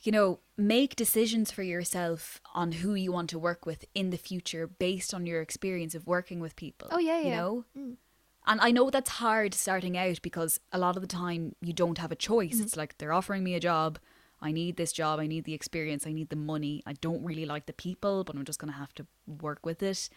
you 0.03 0.13
know, 0.13 0.41
make 0.57 0.97
decisions 0.97 1.51
for 1.51 1.63
yourself 1.63 2.41
on 2.55 2.73
who 2.73 2.95
you 2.95 3.13
want 3.13 3.31
to 3.31 3.39
work 3.39 3.65
with 3.67 3.85
in 3.95 4.11
the 4.11 4.17
future 4.17 4.67
based 4.67 5.15
on 5.15 5.27
your 5.27 5.41
experience 5.41 5.95
of 5.95 6.07
working 6.07 6.41
with 6.41 6.57
people. 6.57 6.89
Oh, 6.91 6.99
yeah, 6.99 7.21
You 7.21 7.29
yeah. 7.29 7.37
know? 7.37 7.65
Mm. 7.79 7.97
And 8.45 8.61
I 8.61 8.73
know 8.73 8.91
that's 8.91 9.11
hard 9.11 9.55
starting 9.55 9.97
out 9.97 10.21
because 10.21 10.59
a 10.73 10.79
lot 10.79 10.97
of 10.97 11.03
the 11.03 11.09
time 11.09 11.55
you 11.61 11.73
don't 11.73 11.99
have 11.99 12.11
a 12.11 12.17
choice. 12.17 12.55
Mm-hmm. 12.55 12.65
It's 12.65 12.77
like 12.77 12.99
they're 12.99 13.13
offering 13.13 13.45
me 13.45 13.55
a 13.55 13.61
job. 13.61 14.01
I 14.41 14.51
need 14.51 14.77
this 14.77 14.93
job. 14.93 15.21
I 15.21 15.29
need 15.29 15.45
the 15.45 15.55
experience. 15.55 16.07
I 16.07 16.13
need 16.13 16.29
the 16.29 16.37
money. 16.37 16.83
I 16.85 16.95
don't 16.95 17.25
really 17.25 17.47
like 17.47 17.67
the 17.67 17.73
people, 17.73 18.25
but 18.25 18.35
I'm 18.35 18.45
just 18.45 18.59
going 18.59 18.73
to 18.73 18.79
have 18.79 18.93
to 18.95 19.07
work 19.27 19.65
with 19.65 19.81
it. 19.83 20.09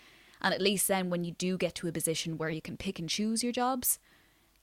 And 0.41 0.53
at 0.53 0.61
least 0.61 0.87
then, 0.87 1.11
when 1.11 1.23
you 1.23 1.33
do 1.33 1.57
get 1.57 1.75
to 1.75 1.87
a 1.87 1.91
position 1.91 2.37
where 2.37 2.49
you 2.49 2.61
can 2.61 2.77
pick 2.77 2.97
and 2.97 3.07
choose 3.07 3.43
your 3.43 3.53
jobs, 3.53 3.99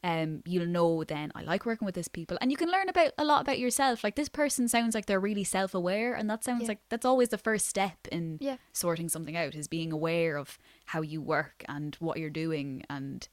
um, 0.05 0.43
you'll 0.47 0.67
know 0.67 1.05
then 1.05 1.31
I 1.35 1.43
like 1.43 1.65
working 1.65 1.87
with 1.87 1.95
this 1.95 2.09
people, 2.09 2.37
and 2.41 2.51
you 2.51 2.57
can 2.57 2.71
learn 2.71 2.89
about 2.89 3.13
a 3.19 3.25
lot 3.25 3.41
about 3.43 3.59
yourself. 3.59 4.03
Like 4.03 4.17
this 4.17 4.29
person 4.29 4.67
sounds 4.69 4.95
like 4.95 5.07
they're 5.07 5.21
really 5.21 5.45
self-aware, 5.45 6.15
and 6.15 6.29
that 6.29 6.43
sounds 6.45 6.63
Yeah. 6.63 6.69
like 6.69 6.81
that's 6.89 7.07
always 7.07 7.29
the 7.29 7.39
first 7.39 7.67
step 7.69 8.09
in 8.11 8.39
Yeah. 8.41 8.57
sorting 8.73 9.09
something 9.09 9.37
out 9.37 9.55
is 9.55 9.69
being 9.69 9.93
aware 9.93 10.37
of 10.37 10.59
how 10.87 11.03
you 11.03 11.21
work 11.23 11.65
and 11.69 11.95
what 12.01 12.19
you're 12.19 12.31
doing. 12.31 12.83
And 12.91 13.29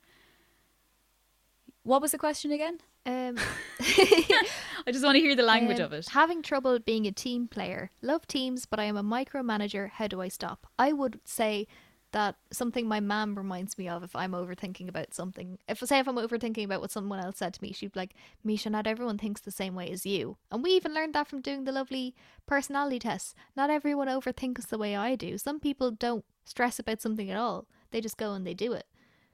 what 1.83 2.01
was 2.01 2.11
the 2.11 2.17
question 2.17 2.51
again? 2.51 2.79
um, 3.05 3.37
I 3.79 4.91
just 4.91 5.03
want 5.03 5.15
to 5.15 5.21
hear 5.21 5.35
the 5.35 5.43
language 5.43 5.79
um, 5.79 5.85
of 5.85 5.93
it. 5.93 6.09
Having 6.09 6.43
trouble 6.43 6.77
being 6.79 7.07
a 7.07 7.11
team 7.11 7.47
player. 7.47 7.89
Love 8.01 8.27
teams, 8.27 8.65
but 8.65 8.79
I 8.79 8.83
am 8.83 8.97
a 8.97 9.03
micromanager. 9.03 9.89
How 9.89 10.07
do 10.07 10.21
I 10.21 10.27
stop? 10.27 10.67
I 10.77 10.93
would 10.93 11.19
say 11.25 11.65
that 12.11 12.35
something 12.51 12.87
my 12.87 12.99
mom 12.99 13.35
reminds 13.37 13.77
me 13.77 13.87
of 13.87 14.03
if 14.03 14.15
I'm 14.15 14.31
overthinking 14.31 14.87
about 14.87 15.13
something. 15.13 15.59
If 15.67 15.79
say 15.79 15.99
if 15.99 16.07
I'm 16.07 16.15
overthinking 16.15 16.63
about 16.65 16.81
what 16.81 16.91
someone 16.91 17.19
else 17.19 17.37
said 17.37 17.53
to 17.53 17.61
me, 17.61 17.71
she'd 17.71 17.93
be 17.93 17.99
like, 17.99 18.15
Misha, 18.43 18.69
not 18.69 18.87
everyone 18.87 19.17
thinks 19.17 19.41
the 19.41 19.51
same 19.51 19.75
way 19.75 19.89
as 19.91 20.05
you. 20.05 20.37
And 20.51 20.63
we 20.63 20.71
even 20.71 20.93
learned 20.93 21.13
that 21.15 21.27
from 21.27 21.41
doing 21.41 21.63
the 21.63 21.71
lovely 21.71 22.15
personality 22.47 22.99
tests. 22.99 23.35
Not 23.55 23.69
everyone 23.69 24.07
overthinks 24.07 24.67
the 24.67 24.77
way 24.77 24.95
I 24.95 25.15
do. 25.15 25.37
Some 25.37 25.59
people 25.59 25.91
don't 25.91 26.25
stress 26.45 26.79
about 26.79 27.01
something 27.01 27.29
at 27.29 27.37
all. 27.37 27.67
They 27.91 28.01
just 28.01 28.17
go 28.17 28.33
and 28.33 28.45
they 28.45 28.53
do 28.53 28.73
it. 28.73 28.87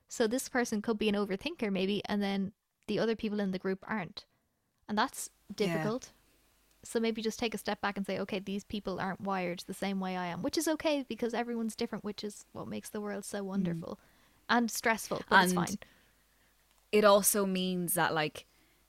So 0.08 0.28
this 0.28 0.50
person 0.50 0.82
could 0.82 0.98
be 0.98 1.10
an 1.10 1.16
overthinker 1.16 1.72
maybe, 1.72 2.02
and 2.06 2.22
then 2.22 2.52
the 2.88 3.00
other 3.00 3.16
people 3.16 3.40
in 3.40 3.52
the 3.52 3.60
group 3.60 3.80
aren't. 3.88 4.26
And 4.88 4.98
that's 4.98 5.30
Yeah. 5.68 6.00
So 6.86 7.00
maybe 7.00 7.22
just 7.22 7.40
take 7.40 7.54
a 7.54 7.58
step 7.58 7.82
back 7.82 7.98
and 7.98 8.06
say, 8.06 8.20
okay, 8.20 8.40
these 8.40 8.64
people 8.64 9.00
aren't 9.00 9.22
wired 9.22 9.64
the 9.68 9.74
same 9.74 10.00
way 10.00 10.16
I 10.18 10.28
am, 10.28 10.42
which 10.42 10.58
is 10.58 10.68
okay 10.68 11.04
because 11.08 11.34
everyone's 11.34 11.76
different, 11.76 12.04
which 12.06 12.24
is 12.24 12.46
what 12.54 12.68
makes 12.68 12.90
the 12.90 13.02
world 13.02 13.26
so 13.26 13.44
wonderful 13.44 14.00
and 14.50 14.70
stressful, 14.72 15.26
but 15.30 15.42
it's 15.42 15.54
Mm. 15.54 15.56
Fine. 15.56 15.80
It 16.92 17.04
also 17.04 17.46
means 17.46 17.94
that 17.96 18.14
like 18.14 18.46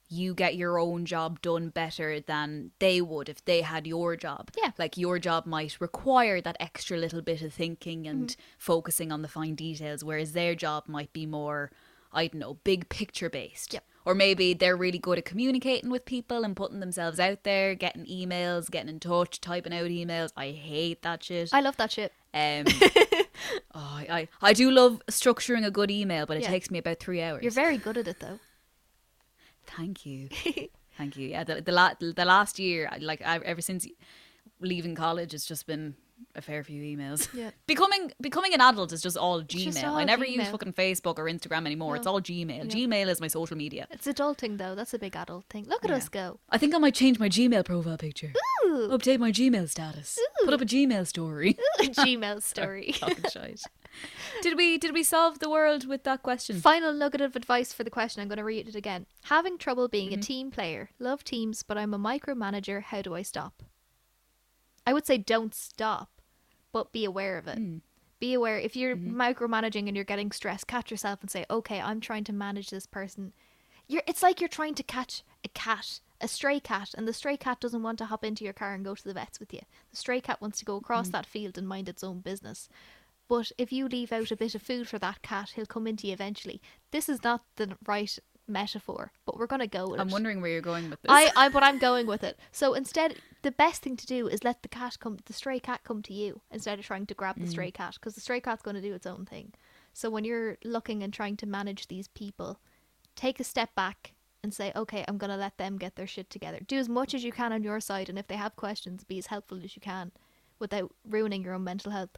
you 0.09 0.33
get 0.33 0.55
your 0.55 0.79
own 0.79 1.05
job 1.05 1.41
done 1.41 1.69
better 1.69 2.21
than 2.21 2.71
they 2.79 3.01
would 3.01 3.27
if 3.27 3.43
they 3.43 3.61
had 3.61 3.85
your 3.85 4.15
job. 4.15 4.51
Yeah. 4.57 4.71
Like 4.77 4.95
your 4.97 5.19
job 5.19 5.45
might 5.45 5.81
require 5.81 6.39
that 6.41 6.55
extra 6.59 6.97
little 6.97 7.21
bit 7.21 7.41
of 7.41 7.53
thinking 7.53 8.07
and 8.07 8.29
Mm-hmm. 8.29 8.41
focusing 8.57 9.11
on 9.11 9.21
the 9.21 9.27
fine 9.27 9.55
details, 9.55 10.03
whereas 10.03 10.31
their 10.31 10.55
job 10.55 10.85
might 10.87 11.11
be 11.11 11.25
more, 11.25 11.71
I 12.13 12.27
don't 12.27 12.39
know, 12.39 12.53
big 12.63 12.89
picture 12.89 13.29
based. 13.29 13.73
Yep. 13.73 13.83
Or 14.05 14.15
maybe 14.15 14.53
they're 14.53 14.77
really 14.77 14.99
good 14.99 15.17
at 15.17 15.25
communicating 15.25 15.89
with 15.89 16.05
people 16.05 16.45
and 16.45 16.55
putting 16.55 16.79
themselves 16.79 17.19
out 17.19 17.43
there, 17.43 17.75
getting 17.75 18.05
emails, 18.05 18.71
getting 18.71 18.87
in 18.87 19.01
touch, 19.01 19.41
typing 19.41 19.73
out 19.73 19.87
emails. 19.89 20.31
I 20.37 20.51
hate 20.51 21.01
that 21.01 21.23
shit. 21.25 21.49
I 21.51 21.59
love 21.59 21.75
that 21.77 21.91
shit. 21.91 22.13
Um, 22.33 22.63
oh, 23.75 24.01
I, 24.09 24.29
I 24.41 24.53
do 24.53 24.71
love 24.71 25.01
structuring 25.11 25.65
a 25.65 25.71
good 25.71 25.91
email, 25.91 26.25
but 26.25 26.37
it 26.37 26.43
Yeah. 26.43 26.49
takes 26.49 26.71
me 26.71 26.79
about 26.79 26.99
three 26.99 27.21
hours. 27.21 27.43
You're 27.43 27.51
very 27.51 27.77
good 27.77 27.97
at 27.97 28.07
it 28.07 28.19
though. 28.21 28.39
Thank 29.65 30.05
you, 30.05 30.29
thank 30.97 31.17
you. 31.17 31.27
Yeah, 31.29 31.43
the 31.43 31.61
the, 31.61 31.71
la- 31.73 31.93
the 31.99 32.23
last 32.25 32.57
year, 32.59 32.89
like 33.01 33.21
I, 33.25 33.37
ever 33.39 33.59
since 33.61 33.85
leaving 34.61 34.95
college, 34.95 35.33
it's 35.33 35.45
just 35.45 35.67
been 35.67 35.95
a 36.35 36.41
fair 36.41 36.63
few 36.63 36.81
emails. 36.81 37.27
Yeah. 37.37 37.51
Becoming 37.67 38.11
becoming 38.21 38.53
an 38.53 38.61
adult 38.61 38.91
is 38.93 39.01
just 39.01 39.17
all 39.17 39.41
Gmail. 39.41 39.63
just 39.65 39.83
I 39.83 39.87
all 39.87 40.05
never 40.05 40.25
use 40.25 40.47
fucking 40.49 40.73
Facebook 40.73 41.17
or 41.19 41.25
Instagram 41.25 41.65
anymore. 41.65 41.95
It's 41.95 42.07
all 42.07 42.19
Gmail. 42.21 42.69
Gmail 42.69 43.07
is 43.07 43.19
my 43.21 43.27
social 43.27 43.57
media. 43.57 43.87
It's 43.91 44.07
adulting 44.07 44.57
though. 44.57 44.73
That's 44.75 44.93
a 44.93 44.99
big 44.99 45.15
adult 45.15 45.45
thing. 45.49 45.65
Look 45.65 45.83
at 45.83 45.89
Yeah. 45.91 45.97
us 45.97 46.09
go. 46.09 46.39
I 46.49 46.57
think 46.57 46.73
I 46.73 46.77
might 46.79 46.95
change 46.95 47.19
my 47.19 47.29
Gmail 47.29 47.63
profile 47.65 47.97
picture. 47.97 48.33
Ooh, 48.65 48.87
Update 48.91 49.19
my 49.19 49.31
Gmail 49.31 49.69
status. 49.69 50.17
Put 50.43 50.53
up 50.53 50.61
a 50.61 50.65
Gmail 50.65 51.05
story. 51.07 51.57
a 51.79 51.83
Gmail 51.83 52.41
story. 52.51 52.95
Did 54.41 54.57
we 54.57 54.77
did 54.77 54.93
we 54.93 55.03
solve 55.03 55.39
the 55.39 55.49
world 55.49 55.87
with 55.87 56.03
that 56.03 56.23
question? 56.23 56.59
Final 56.61 56.93
nugget 56.93 57.21
of 57.21 57.35
advice 57.35 57.73
for 57.73 57.83
the 57.83 57.89
question. 57.89 58.21
I'm 58.21 58.27
going 58.27 58.37
to 58.37 58.43
read 58.43 58.67
it 58.67 58.75
again. 58.75 59.05
Having 59.23 59.57
trouble 59.59 59.87
being 59.87 60.09
Mm-hmm. 60.09 60.19
a 60.19 60.23
team 60.23 60.51
player. 60.51 60.89
Love 60.99 61.23
teams, 61.23 61.63
but 61.63 61.77
I'm 61.77 61.93
a 61.93 61.99
micromanager. 61.99 62.81
How 62.81 63.01
do 63.01 63.13
I 63.15 63.21
stop? 63.23 63.63
I 64.87 64.93
would 64.93 65.05
say 65.05 65.17
don't 65.17 65.53
stop, 65.53 66.09
but 66.71 66.91
be 66.91 67.05
aware 67.05 67.37
of 67.37 67.47
it. 67.47 67.59
Mm. 67.59 67.81
Be 68.19 68.33
aware 68.33 68.57
if 68.57 68.75
you're 68.75 68.95
Mm-hmm. 68.95 69.21
micromanaging 69.21 69.87
and 69.87 69.95
you're 69.95 70.03
getting 70.05 70.31
stressed, 70.31 70.65
catch 70.65 70.89
yourself 70.89 71.21
and 71.21 71.29
say, 71.29 71.45
"Okay, 71.49 71.79
I'm 71.79 71.99
trying 72.01 72.23
to 72.23 72.33
manage 72.33 72.69
this 72.71 72.87
person." 72.87 73.33
You're 73.87 74.01
it's 74.07 74.23
like 74.23 74.41
you're 74.41 74.47
trying 74.49 74.73
to 74.75 74.83
catch 74.83 75.23
a 75.43 75.49
cat, 75.49 75.99
a 76.19 76.27
stray 76.27 76.59
cat, 76.59 76.89
and 76.97 77.07
the 77.07 77.13
stray 77.13 77.37
cat 77.37 77.59
doesn't 77.59 77.83
want 77.83 77.97
to 77.99 78.05
hop 78.05 78.23
into 78.23 78.43
your 78.43 78.53
car 78.53 78.73
and 78.73 78.83
go 78.83 78.95
to 78.95 79.03
the 79.03 79.13
vets 79.13 79.39
with 79.39 79.53
you. 79.53 79.61
The 79.91 79.97
stray 79.97 80.19
cat 80.21 80.41
wants 80.41 80.59
to 80.59 80.65
go 80.65 80.77
across 80.77 81.09
that 81.09 81.25
field 81.25 81.57
and 81.57 81.67
mind 81.67 81.87
its 81.89 82.03
own 82.03 82.19
business. 82.21 82.69
But 83.27 83.51
if 83.57 83.71
you 83.73 83.87
leave 83.87 84.11
out 84.13 84.31
a 84.31 84.37
bit 84.37 84.55
of 84.55 84.61
food 84.61 84.87
for 84.87 84.99
that 84.99 85.21
cat, 85.21 85.51
he'll 85.55 85.65
come 85.65 85.85
into 85.85 86.07
you 86.07 86.13
eventually. 86.13 86.61
This 86.91 87.07
is 87.09 87.23
not 87.23 87.43
the 87.57 87.77
right 87.85 88.17
metaphor, 88.47 89.11
but 89.25 89.37
we're 89.37 89.47
gonna 89.47 89.67
go 89.67 89.87
with 89.87 89.99
I'm 89.99 90.09
it. 90.09 90.11
wondering 90.11 90.41
where 90.41 90.51
you're 90.51 90.61
going 90.61 90.89
with 90.89 91.01
this. 91.01 91.09
I, 91.09 91.31
I, 91.35 91.49
but 91.49 91.63
I'm 91.63 91.77
going 91.77 92.07
with 92.07 92.23
it. 92.23 92.39
So 92.51 92.73
instead, 92.73 93.15
the 93.41 93.51
best 93.51 93.81
thing 93.81 93.95
to 93.97 94.05
do 94.05 94.27
is 94.27 94.43
let 94.43 94.61
the 94.61 94.67
cat 94.67 94.97
come, 94.99 95.17
the 95.25 95.33
stray 95.33 95.59
cat 95.59 95.81
come 95.83 96.01
to 96.03 96.13
you 96.13 96.41
instead 96.51 96.79
of 96.79 96.85
trying 96.85 97.05
to 97.07 97.13
grab 97.13 97.37
the 97.37 97.45
mm. 97.45 97.49
stray 97.49 97.71
cat, 97.71 97.95
because 97.95 98.15
the 98.15 98.21
stray 98.21 98.41
cat's 98.41 98.61
going 98.61 98.75
to 98.75 98.81
do 98.81 98.93
its 98.93 99.05
own 99.05 99.25
thing. 99.25 99.53
So 99.93 100.09
when 100.09 100.23
you're 100.23 100.57
looking 100.63 101.01
and 101.01 101.13
trying 101.13 101.37
to 101.37 101.45
manage 101.45 101.87
these 101.87 102.07
people, 102.07 102.59
take 103.15 103.39
a 103.39 103.43
step 103.43 103.73
back 103.75 104.13
and 104.43 104.53
say, 104.53 104.71
okay, 104.75 105.03
I'm 105.07 105.17
going 105.17 105.31
to 105.31 105.37
let 105.37 105.57
them 105.57 105.77
get 105.77 105.95
their 105.95 106.07
shit 106.07 106.29
together. 106.29 106.59
Do 106.65 106.77
as 106.77 106.87
much 106.87 107.13
as 107.13 107.23
you 107.23 107.31
can 107.31 107.51
on 107.51 107.63
your 107.63 107.79
side, 107.79 108.09
and 108.09 108.19
if 108.19 108.27
they 108.27 108.35
have 108.35 108.55
questions, 108.55 109.03
be 109.03 109.17
as 109.17 109.27
helpful 109.27 109.59
as 109.63 109.75
you 109.75 109.81
can, 109.81 110.11
without 110.59 110.93
ruining 111.07 111.43
your 111.43 111.53
own 111.53 111.63
mental 111.63 111.91
health. 111.91 112.17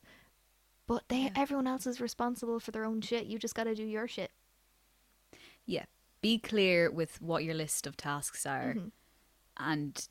But 0.87 1.03
they, 1.07 1.31
everyone 1.35 1.67
else 1.67 1.87
is 1.87 2.01
responsible 2.01 2.59
for 2.59 2.71
their 2.71 2.85
own 2.85 3.01
shit. 3.01 3.27
You 3.27 3.39
just 3.39 3.55
got 3.55 3.65
to 3.65 3.75
do 3.75 3.83
your 3.83 4.07
shit. 4.07 4.31
yeah. 5.65 5.85
Be 6.21 6.37
clear 6.37 6.91
with 6.91 7.21
what 7.21 7.43
your 7.43 7.55
list 7.55 7.87
of 7.87 7.95
tasks 7.97 8.45
are 8.45 8.73
Mm-hmm. 8.75 8.87
and 9.57 10.07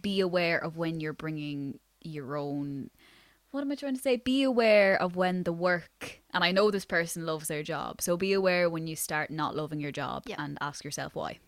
be 0.00 0.20
aware 0.20 0.58
of 0.58 0.76
when 0.76 1.00
you're 1.00 1.12
bringing 1.12 1.78
your 2.02 2.36
own 2.36 2.90
what 3.50 3.60
am 3.60 3.70
I 3.70 3.74
trying 3.74 3.94
to 3.94 4.00
say? 4.00 4.16
Be 4.16 4.42
aware 4.44 4.96
of 5.00 5.14
when 5.14 5.42
the 5.42 5.52
work, 5.52 6.20
and 6.32 6.42
I 6.42 6.52
know 6.52 6.70
this 6.70 6.86
person 6.86 7.26
loves 7.26 7.48
their 7.48 7.62
job, 7.62 8.00
so 8.00 8.16
be 8.16 8.32
aware 8.32 8.70
when 8.70 8.86
you 8.86 8.96
start 8.96 9.30
not 9.30 9.54
loving 9.54 9.78
your 9.78 9.92
job 9.92 10.22
Yeah. 10.26 10.36
and 10.38 10.56
ask 10.62 10.82
yourself 10.84 11.14
why, 11.14 11.38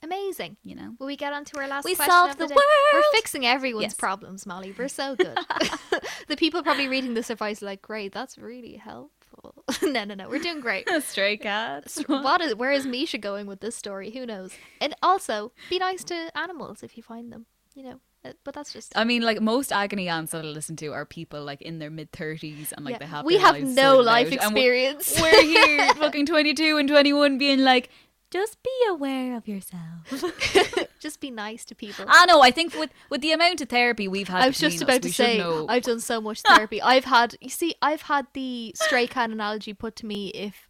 Amazing. 0.00 0.58
you 0.62 0.76
know? 0.76 0.94
Will 1.00 1.08
we 1.08 1.16
get 1.16 1.32
on 1.32 1.44
to 1.46 1.58
our 1.58 1.66
last 1.66 1.84
We 1.84 1.96
question 1.96 2.12
solved 2.12 2.38
the, 2.38 2.46
the 2.46 2.54
day? 2.54 2.60
We're 2.92 3.02
fixing 3.14 3.44
everyone's 3.46 3.82
Yes. 3.82 3.94
problems, 3.94 4.46
Molly. 4.46 4.72
We're 4.78 4.86
so 4.86 5.16
good. 5.16 5.36
the 6.28 6.36
people 6.36 6.62
probably 6.62 6.86
reading 6.86 7.14
this 7.14 7.30
advice 7.30 7.64
are 7.64 7.66
like, 7.66 7.82
great, 7.82 8.12
that's 8.12 8.38
really 8.38 8.76
helpful. 8.76 9.19
no, 9.82 10.04
no, 10.04 10.14
no. 10.14 10.28
We're 10.28 10.40
doing 10.40 10.60
great. 10.60 10.88
Stray 11.02 11.36
cats. 11.36 12.02
what 12.06 12.40
is 12.40 12.54
where 12.54 12.72
is 12.72 12.86
Misha 12.86 13.18
going 13.18 13.46
with 13.46 13.60
this 13.60 13.76
story? 13.76 14.10
Who 14.10 14.26
knows? 14.26 14.52
And 14.80 14.94
also, 15.02 15.52
be 15.68 15.78
nice 15.78 16.04
to 16.04 16.30
animals 16.36 16.82
if 16.82 16.96
you 16.96 17.02
find 17.02 17.32
them. 17.32 17.46
You 17.74 17.84
know. 17.84 18.00
Uh, 18.22 18.32
But 18.44 18.54
that's 18.54 18.72
just 18.72 18.92
I 18.96 19.04
mean, 19.04 19.22
like 19.22 19.40
most 19.40 19.72
agony 19.72 20.08
aunts 20.08 20.32
that 20.32 20.44
I 20.44 20.48
listen 20.48 20.76
to 20.76 20.88
are 20.88 21.06
people 21.06 21.42
like 21.42 21.62
in 21.62 21.78
their 21.78 21.90
mid 21.90 22.12
thirties 22.12 22.72
and 22.72 22.84
like 22.84 22.92
yeah. 22.92 22.98
they 22.98 23.06
have 23.06 23.24
we 23.24 23.38
have 23.38 23.62
no 23.62 23.98
life 24.00 24.32
out, 24.32 24.44
and 24.44 24.54
we're- 24.54 24.90
experience. 24.92 25.20
We're 25.20 25.42
here, 25.42 25.94
fucking 25.94 26.26
twenty 26.26 26.52
two 26.52 26.76
and 26.76 26.88
twenty 26.88 27.12
one, 27.12 27.38
being 27.38 27.60
like, 27.60 27.88
just 28.30 28.62
be 28.62 28.70
aware 28.88 29.36
of 29.36 29.48
yourself. 29.48 30.88
just 31.00 31.20
be 31.20 31.30
nice 31.30 31.64
to 31.66 31.74
people. 31.74 32.04
I 32.08 32.26
know. 32.26 32.40
I 32.40 32.50
think 32.50 32.74
with 32.74 32.90
with 33.10 33.20
the 33.20 33.32
amount 33.32 33.60
of 33.60 33.68
therapy 33.68 34.08
we've 34.08 34.28
had, 34.28 34.42
I 34.42 34.46
was 34.46 34.58
just 34.58 34.80
about 34.80 35.04
us, 35.04 35.10
to 35.10 35.12
say 35.12 35.40
I've 35.40 35.82
done 35.82 36.00
so 36.00 36.20
much 36.20 36.40
therapy. 36.46 36.80
I've 36.80 37.04
had 37.04 37.36
you 37.40 37.50
see 37.50 37.74
I've 37.82 38.02
had 38.02 38.26
the 38.32 38.72
stray 38.76 39.06
cat 39.06 39.30
analogy 39.30 39.74
put 39.74 39.96
to 39.96 40.06
me 40.06 40.28
if 40.28 40.68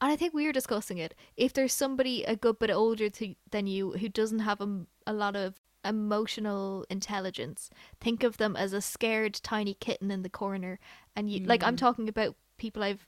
and 0.00 0.10
I 0.10 0.16
think 0.16 0.34
we 0.34 0.46
were 0.46 0.52
discussing 0.52 0.98
it. 0.98 1.14
If 1.36 1.52
there's 1.52 1.72
somebody 1.72 2.24
a 2.24 2.34
good 2.34 2.58
bit 2.58 2.70
older 2.70 3.08
to, 3.08 3.34
than 3.50 3.68
you 3.68 3.92
who 3.92 4.08
doesn't 4.08 4.40
have 4.40 4.60
a, 4.60 4.80
a 5.06 5.12
lot 5.12 5.36
of 5.36 5.54
emotional 5.84 6.84
intelligence. 6.90 7.70
Think 8.00 8.24
of 8.24 8.36
them 8.36 8.56
as 8.56 8.72
a 8.72 8.80
scared 8.80 9.34
tiny 9.34 9.74
kitten 9.74 10.10
in 10.10 10.22
the 10.22 10.28
corner, 10.28 10.78
and 11.14 11.30
you 11.30 11.44
like 11.44 11.62
I'm 11.62 11.74
mm. 11.74 11.80
talking 11.80 12.08
about 12.08 12.36
people 12.56 12.82
I've 12.82 13.06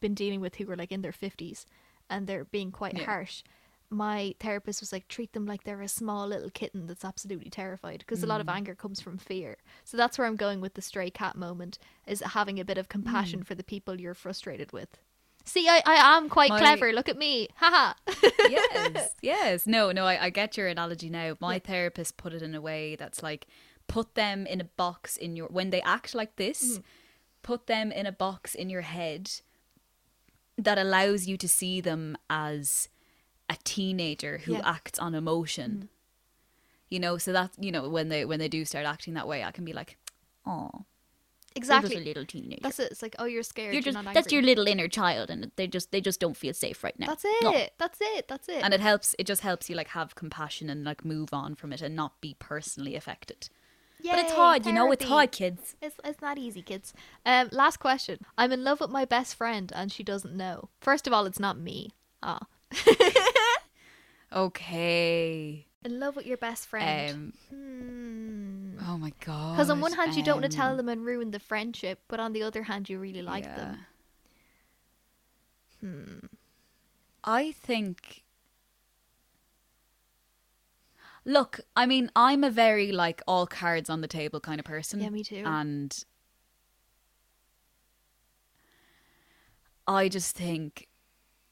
been 0.00 0.14
dealing 0.14 0.40
with 0.40 0.56
who 0.56 0.66
were 0.66 0.76
like 0.76 0.92
in 0.92 1.02
their 1.02 1.12
fifties 1.12 1.66
and 2.10 2.26
they're 2.26 2.44
being 2.44 2.70
quite 2.70 2.96
Yeah. 2.96 3.04
harsh. 3.04 3.42
My 3.90 4.34
therapist 4.40 4.80
was 4.80 4.92
like, 4.92 5.06
treat 5.08 5.32
them 5.32 5.46
like 5.46 5.64
they're 5.64 5.82
a 5.82 5.88
small 5.88 6.26
little 6.26 6.50
kitten 6.50 6.86
that's 6.86 7.04
absolutely 7.04 7.50
terrified 7.50 8.00
because 8.00 8.22
a 8.22 8.26
lot 8.26 8.40
of 8.40 8.46
mm. 8.46 8.54
anger 8.54 8.74
comes 8.74 9.00
from 9.00 9.18
fear. 9.18 9.58
So 9.84 9.96
that's 9.96 10.18
where 10.18 10.26
I'm 10.26 10.36
going 10.36 10.60
with 10.60 10.74
the 10.74 10.82
stray 10.82 11.10
cat 11.10 11.36
moment 11.36 11.78
is 12.06 12.20
having 12.20 12.58
a 12.58 12.64
bit 12.64 12.78
of 12.78 12.88
compassion 12.88 13.40
mm. 13.40 13.46
for 13.46 13.54
the 13.54 13.62
people 13.62 14.00
you're 14.00 14.14
frustrated 14.14 14.72
with. 14.72 14.98
See, 15.44 15.68
I, 15.68 15.82
I 15.84 16.16
am 16.16 16.28
quite 16.28 16.48
My- 16.48 16.58
clever. 16.58 16.92
Look 16.92 17.08
at 17.08 17.18
me. 17.18 17.48
Haha. 17.56 17.94
yes, 18.48 19.14
yes. 19.22 19.66
No, 19.66 19.92
no, 19.92 20.06
I, 20.06 20.24
I 20.24 20.30
get 20.30 20.56
your 20.56 20.68
analogy 20.68 21.10
now. 21.10 21.36
My 21.38 21.54
Yeah. 21.54 21.60
therapist 21.60 22.16
put 22.16 22.32
it 22.32 22.42
in 22.42 22.54
a 22.54 22.60
way 22.60 22.96
that's 22.96 23.22
like 23.22 23.46
put 23.86 24.14
them 24.14 24.46
in 24.46 24.60
a 24.60 24.64
box 24.64 25.16
in 25.16 25.36
your 25.36 25.48
when 25.48 25.70
they 25.70 25.82
act 25.82 26.14
like 26.14 26.36
this, 26.36 26.74
mm-hmm. 26.74 26.82
put 27.42 27.66
them 27.66 27.92
in 27.92 28.06
a 28.06 28.12
box 28.12 28.54
in 28.54 28.70
your 28.70 28.80
head 28.80 29.30
that 30.58 30.78
allows 30.78 31.26
you 31.26 31.36
to 31.38 31.48
see 31.48 31.80
them 31.80 32.16
as 32.30 32.88
a 33.50 33.56
teenager 33.64 34.38
who 34.38 34.54
Yeah. 34.54 34.62
acts 34.64 34.98
on 34.98 35.14
emotion. 35.14 35.70
Mm-hmm. 35.70 35.86
You 36.90 37.00
know, 37.00 37.18
so 37.18 37.32
that 37.32 37.50
you 37.58 37.72
know 37.72 37.88
when 37.88 38.08
they 38.08 38.24
when 38.24 38.38
they 38.38 38.48
do 38.48 38.64
start 38.64 38.86
acting 38.86 39.14
that 39.14 39.26
way, 39.26 39.42
I 39.42 39.50
can 39.50 39.64
be 39.64 39.72
like, 39.72 39.96
"Oh, 40.46 40.84
exactly. 41.56 41.90
just 41.90 42.02
a 42.02 42.04
little 42.04 42.24
teenager. 42.24 42.60
That's 42.62 42.78
it. 42.78 42.92
It's 42.92 43.02
like, 43.02 43.16
oh, 43.18 43.24
you're 43.24 43.42
scared. 43.42 43.68
you're 43.68 43.74
You're, 43.82 43.92
just 43.92 44.04
not 44.04 44.14
that's 44.14 44.30
your 44.32 44.42
little 44.42 44.68
inner 44.68 44.86
child, 44.86 45.28
and 45.30 45.50
they 45.56 45.66
just 45.66 45.90
they 45.90 46.00
just 46.00 46.20
don't 46.20 46.36
feel 46.36 46.54
safe 46.54 46.84
right 46.84 46.96
now. 46.98 47.06
That's 47.06 47.24
it. 47.24 47.42
No. 47.42 47.66
That's 47.78 47.98
it. 48.00 48.28
That's 48.28 48.48
it. 48.48 48.62
and 48.62 48.72
it 48.72 48.80
helps 48.80 49.16
it 49.18 49.26
just 49.26 49.40
helps 49.40 49.68
you 49.68 49.74
like 49.74 49.88
have 49.88 50.14
compassion 50.14 50.70
and 50.70 50.84
like 50.84 51.04
move 51.04 51.30
on 51.32 51.54
from 51.56 51.72
it 51.72 51.82
and 51.82 51.96
not 51.96 52.20
be 52.20 52.36
personally 52.38 52.94
affected 52.94 53.48
but 54.12 54.18
it's 54.18 54.30
Yay, 54.30 54.36
hard 54.36 54.66
you 54.66 54.72
know 54.72 54.90
it's 54.92 55.04
hard 55.04 55.32
kids 55.32 55.76
It's, 55.80 55.96
it's 56.04 56.20
not 56.20 56.38
easy, 56.38 56.62
kids. 56.62 56.92
Um, 57.24 57.48
last 57.52 57.78
question. 57.78 58.18
I'm 58.36 58.52
in 58.52 58.64
love 58.64 58.80
with 58.80 58.90
my 58.90 59.04
best 59.04 59.34
friend 59.34 59.72
and 59.74 59.90
she 59.90 60.02
doesn't 60.02 60.34
know. 60.36 60.68
First 60.80 61.06
of 61.06 61.12
all, 61.12 61.26
it's 61.26 61.40
not 61.40 61.58
me. 61.58 61.90
Ah. 62.22 62.46
okay 64.32 65.66
In 65.84 66.00
love 66.00 66.16
with 66.16 66.26
your 66.26 66.36
best 66.36 66.66
friend. 66.66 67.10
um 67.14 67.32
Hmm. 67.50 68.78
oh 68.88 68.98
my 68.98 69.12
god 69.24 69.52
Because 69.52 69.70
on 69.70 69.80
one 69.80 69.92
hand, 69.92 70.14
you 70.16 70.22
don't 70.22 70.40
want 70.40 70.50
to 70.50 70.56
tell 70.56 70.70
um, 70.72 70.76
them 70.76 70.88
and 70.88 71.04
ruin 71.04 71.30
the 71.30 71.38
friendship, 71.40 72.00
but 72.08 72.18
on 72.20 72.32
the 72.32 72.42
other 72.42 72.64
hand, 72.64 72.88
you 72.88 72.98
really 72.98 73.22
like 73.22 73.44
yeah. 73.44 73.56
them. 73.56 73.78
Hmm. 75.80 76.26
i 77.22 77.52
think 77.52 78.23
look 81.24 81.60
i 81.74 81.86
mean 81.86 82.10
i'm 82.14 82.44
a 82.44 82.50
very 82.50 82.92
like 82.92 83.22
all 83.26 83.46
cards 83.46 83.88
on 83.88 84.00
the 84.02 84.08
table 84.08 84.40
kind 84.40 84.58
of 84.60 84.66
person 84.66 85.00
Yeah, 85.00 85.10
me 85.10 85.24
too. 85.24 85.42
and 85.46 86.04
i 89.86 90.08
just 90.08 90.36
think 90.36 90.88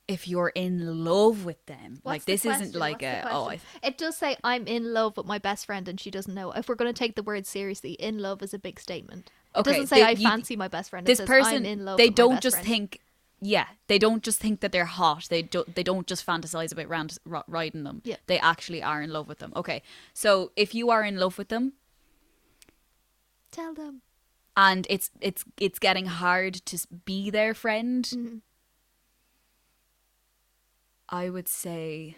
if 0.08 0.26
you're 0.26 0.52
in 0.54 1.04
love 1.04 1.44
with 1.44 1.64
them 1.66 2.00
like 2.04 2.24
the 2.24 2.32
this 2.32 2.44
isn't 2.44 2.74
like 2.74 3.02
What's 3.02 3.04
a 3.26 3.28
oh 3.30 3.42
I 3.44 3.56
question? 3.56 3.80
it 3.82 3.98
does 3.98 4.16
say 4.16 4.36
I'm 4.42 4.66
in 4.66 4.92
love 4.92 5.16
with 5.16 5.26
my 5.26 5.38
best 5.38 5.64
friend 5.64 5.88
and 5.88 5.98
she 5.98 6.10
doesn't 6.10 6.34
know. 6.34 6.50
If 6.52 6.68
we're 6.68 6.74
going 6.74 6.92
to 6.92 6.98
take 6.98 7.14
the 7.14 7.22
word 7.22 7.46
seriously, 7.46 7.92
in 7.92 8.18
love 8.18 8.42
is 8.42 8.52
a 8.52 8.58
big 8.58 8.80
statement. 8.80 9.30
It 9.54 9.60
Okay, 9.60 9.70
doesn't 9.70 9.86
say 9.86 9.96
they- 10.00 10.02
I 10.02 10.10
you- 10.10 10.28
fancy 10.28 10.56
my 10.56 10.66
best 10.68 10.90
friend. 10.90 11.06
It 11.06 11.08
this 11.12 11.18
says, 11.18 11.28
person 11.28 11.64
in 11.64 11.84
love. 11.84 11.98
they 11.98 12.10
don't 12.10 12.42
just 12.42 12.56
friend. 12.56 12.66
think 12.68 13.00
yeah 13.44 13.66
they 13.88 13.98
don't 13.98 14.22
just 14.22 14.38
think 14.38 14.60
that 14.60 14.70
they're 14.70 14.84
hot 14.84 15.26
they 15.28 15.42
don't 15.42 15.74
they 15.74 15.82
don't 15.82 16.06
just 16.06 16.24
fantasize 16.24 16.70
about 16.72 16.88
round, 16.88 17.18
ri- 17.24 17.42
riding 17.48 17.82
them 17.82 18.00
Yeah. 18.04 18.16
they 18.28 18.38
actually 18.38 18.82
are 18.82 19.02
in 19.02 19.10
love 19.12 19.26
with 19.26 19.38
them 19.40 19.52
okay 19.56 19.82
so 20.14 20.52
if 20.54 20.74
you 20.76 20.90
are 20.90 21.02
in 21.04 21.16
love 21.16 21.36
with 21.38 21.48
them 21.48 21.72
Tell 23.50 23.74
them. 23.74 24.00
and 24.56 24.86
it's 24.88 25.10
it's 25.20 25.44
it's 25.58 25.78
getting 25.80 26.06
hard 26.06 26.54
to 26.66 26.78
be 27.04 27.30
their 27.30 27.52
friend 27.52 28.04
Mhm. 28.04 28.40
i 31.08 31.28
would 31.28 31.48
say 31.48 32.16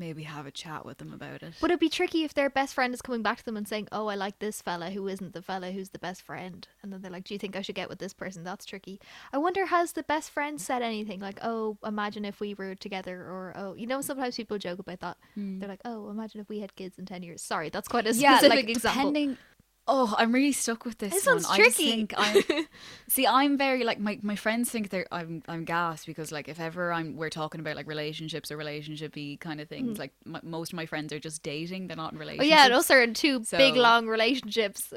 maybe 0.00 0.22
have 0.24 0.46
a 0.46 0.50
chat 0.50 0.84
with 0.84 0.98
them 0.98 1.12
about 1.12 1.42
it 1.42 1.54
Would 1.60 1.70
it 1.70 1.78
be 1.78 1.88
tricky 1.88 2.24
if 2.24 2.34
their 2.34 2.50
best 2.50 2.74
friend 2.74 2.92
is 2.92 3.02
coming 3.02 3.22
back 3.22 3.38
to 3.38 3.44
them 3.44 3.56
and 3.56 3.68
saying, 3.68 3.86
"Oh, 3.92 4.06
I 4.08 4.14
like 4.16 4.38
this 4.40 4.62
fella 4.62 4.90
who 4.90 5.06
isn't 5.06 5.34
the 5.34 5.42
fella 5.42 5.70
who's 5.70 5.90
the 5.90 5.98
best 5.98 6.22
friend," 6.22 6.66
and 6.82 6.92
then 6.92 7.02
they're 7.02 7.10
like, 7.10 7.24
"Do 7.24 7.34
you 7.34 7.38
think 7.38 7.54
I 7.54 7.62
should 7.62 7.74
get 7.74 7.88
with 7.88 7.98
this 7.98 8.14
person?" 8.14 8.42
That's 8.42 8.64
tricky. 8.64 8.98
I 9.32 9.38
wonder 9.38 9.66
has 9.66 9.92
the 9.92 10.02
best 10.02 10.30
friend 10.30 10.60
said 10.60 10.82
anything 10.82 11.20
like, 11.20 11.38
"Oh, 11.42 11.76
imagine 11.84 12.24
if 12.24 12.40
we 12.40 12.54
were 12.54 12.74
together," 12.74 13.16
or 13.20 13.52
"Oh, 13.56 13.74
you 13.74 13.86
know, 13.86 14.00
sometimes 14.00 14.36
people 14.36 14.58
joke 14.58 14.78
about 14.78 15.00
that. 15.00 15.18
Hmm. 15.34 15.58
They're 15.58 15.68
like, 15.68 15.82
"Oh, 15.84 16.08
imagine 16.10 16.40
if 16.40 16.48
we 16.48 16.60
had 16.60 16.74
kids 16.74 16.98
in 16.98 17.04
ten 17.06 17.22
years." 17.22 17.42
Sorry, 17.42 17.68
that's 17.68 17.88
quite 17.88 18.06
a 18.06 18.14
yeah 18.14 18.38
specific 18.38 18.66
like 18.66 18.76
example. 18.76 19.12
depending 19.12 19.36
oh 19.92 20.14
i'm 20.18 20.32
really 20.32 20.52
stuck 20.52 20.84
with 20.84 20.96
this 20.98 21.12
This 21.12 21.26
one. 21.26 21.34
one's 21.36 21.46
I 21.50 21.56
tricky. 21.56 21.90
think 21.90 22.14
I'm, 22.16 22.42
see 23.08 23.26
i'm 23.26 23.58
very 23.58 23.82
like 23.84 23.98
my, 23.98 24.18
my 24.22 24.36
friends 24.36 24.70
think 24.70 24.88
they're 24.90 25.06
i'm 25.10 25.42
i'm 25.48 25.64
gas 25.64 26.04
because 26.04 26.30
like 26.30 26.48
if 26.48 26.60
ever 26.60 26.92
i'm 26.92 27.16
we're 27.16 27.28
talking 27.30 27.60
about 27.60 27.74
like 27.76 27.86
relationships 27.88 28.50
or 28.52 28.56
relationshipy 28.56 29.40
kind 29.40 29.60
of 29.60 29.68
things 29.68 29.98
like 29.98 30.12
m- 30.26 30.38
most 30.44 30.72
of 30.72 30.76
my 30.76 30.86
friends 30.86 31.12
are 31.12 31.18
just 31.18 31.42
dating 31.42 31.88
they're 31.88 31.96
not 31.96 32.12
in 32.12 32.18
Hmm. 32.18 32.22
Oh 32.22 32.26
relationships 32.26 32.50
yeah, 32.50 32.64
and 32.66 32.74
also 32.74 32.94
are 32.94 33.02
in 33.02 33.14
two 33.14 33.40
big 33.50 33.74
long 33.74 34.06
relationships. 34.06 34.92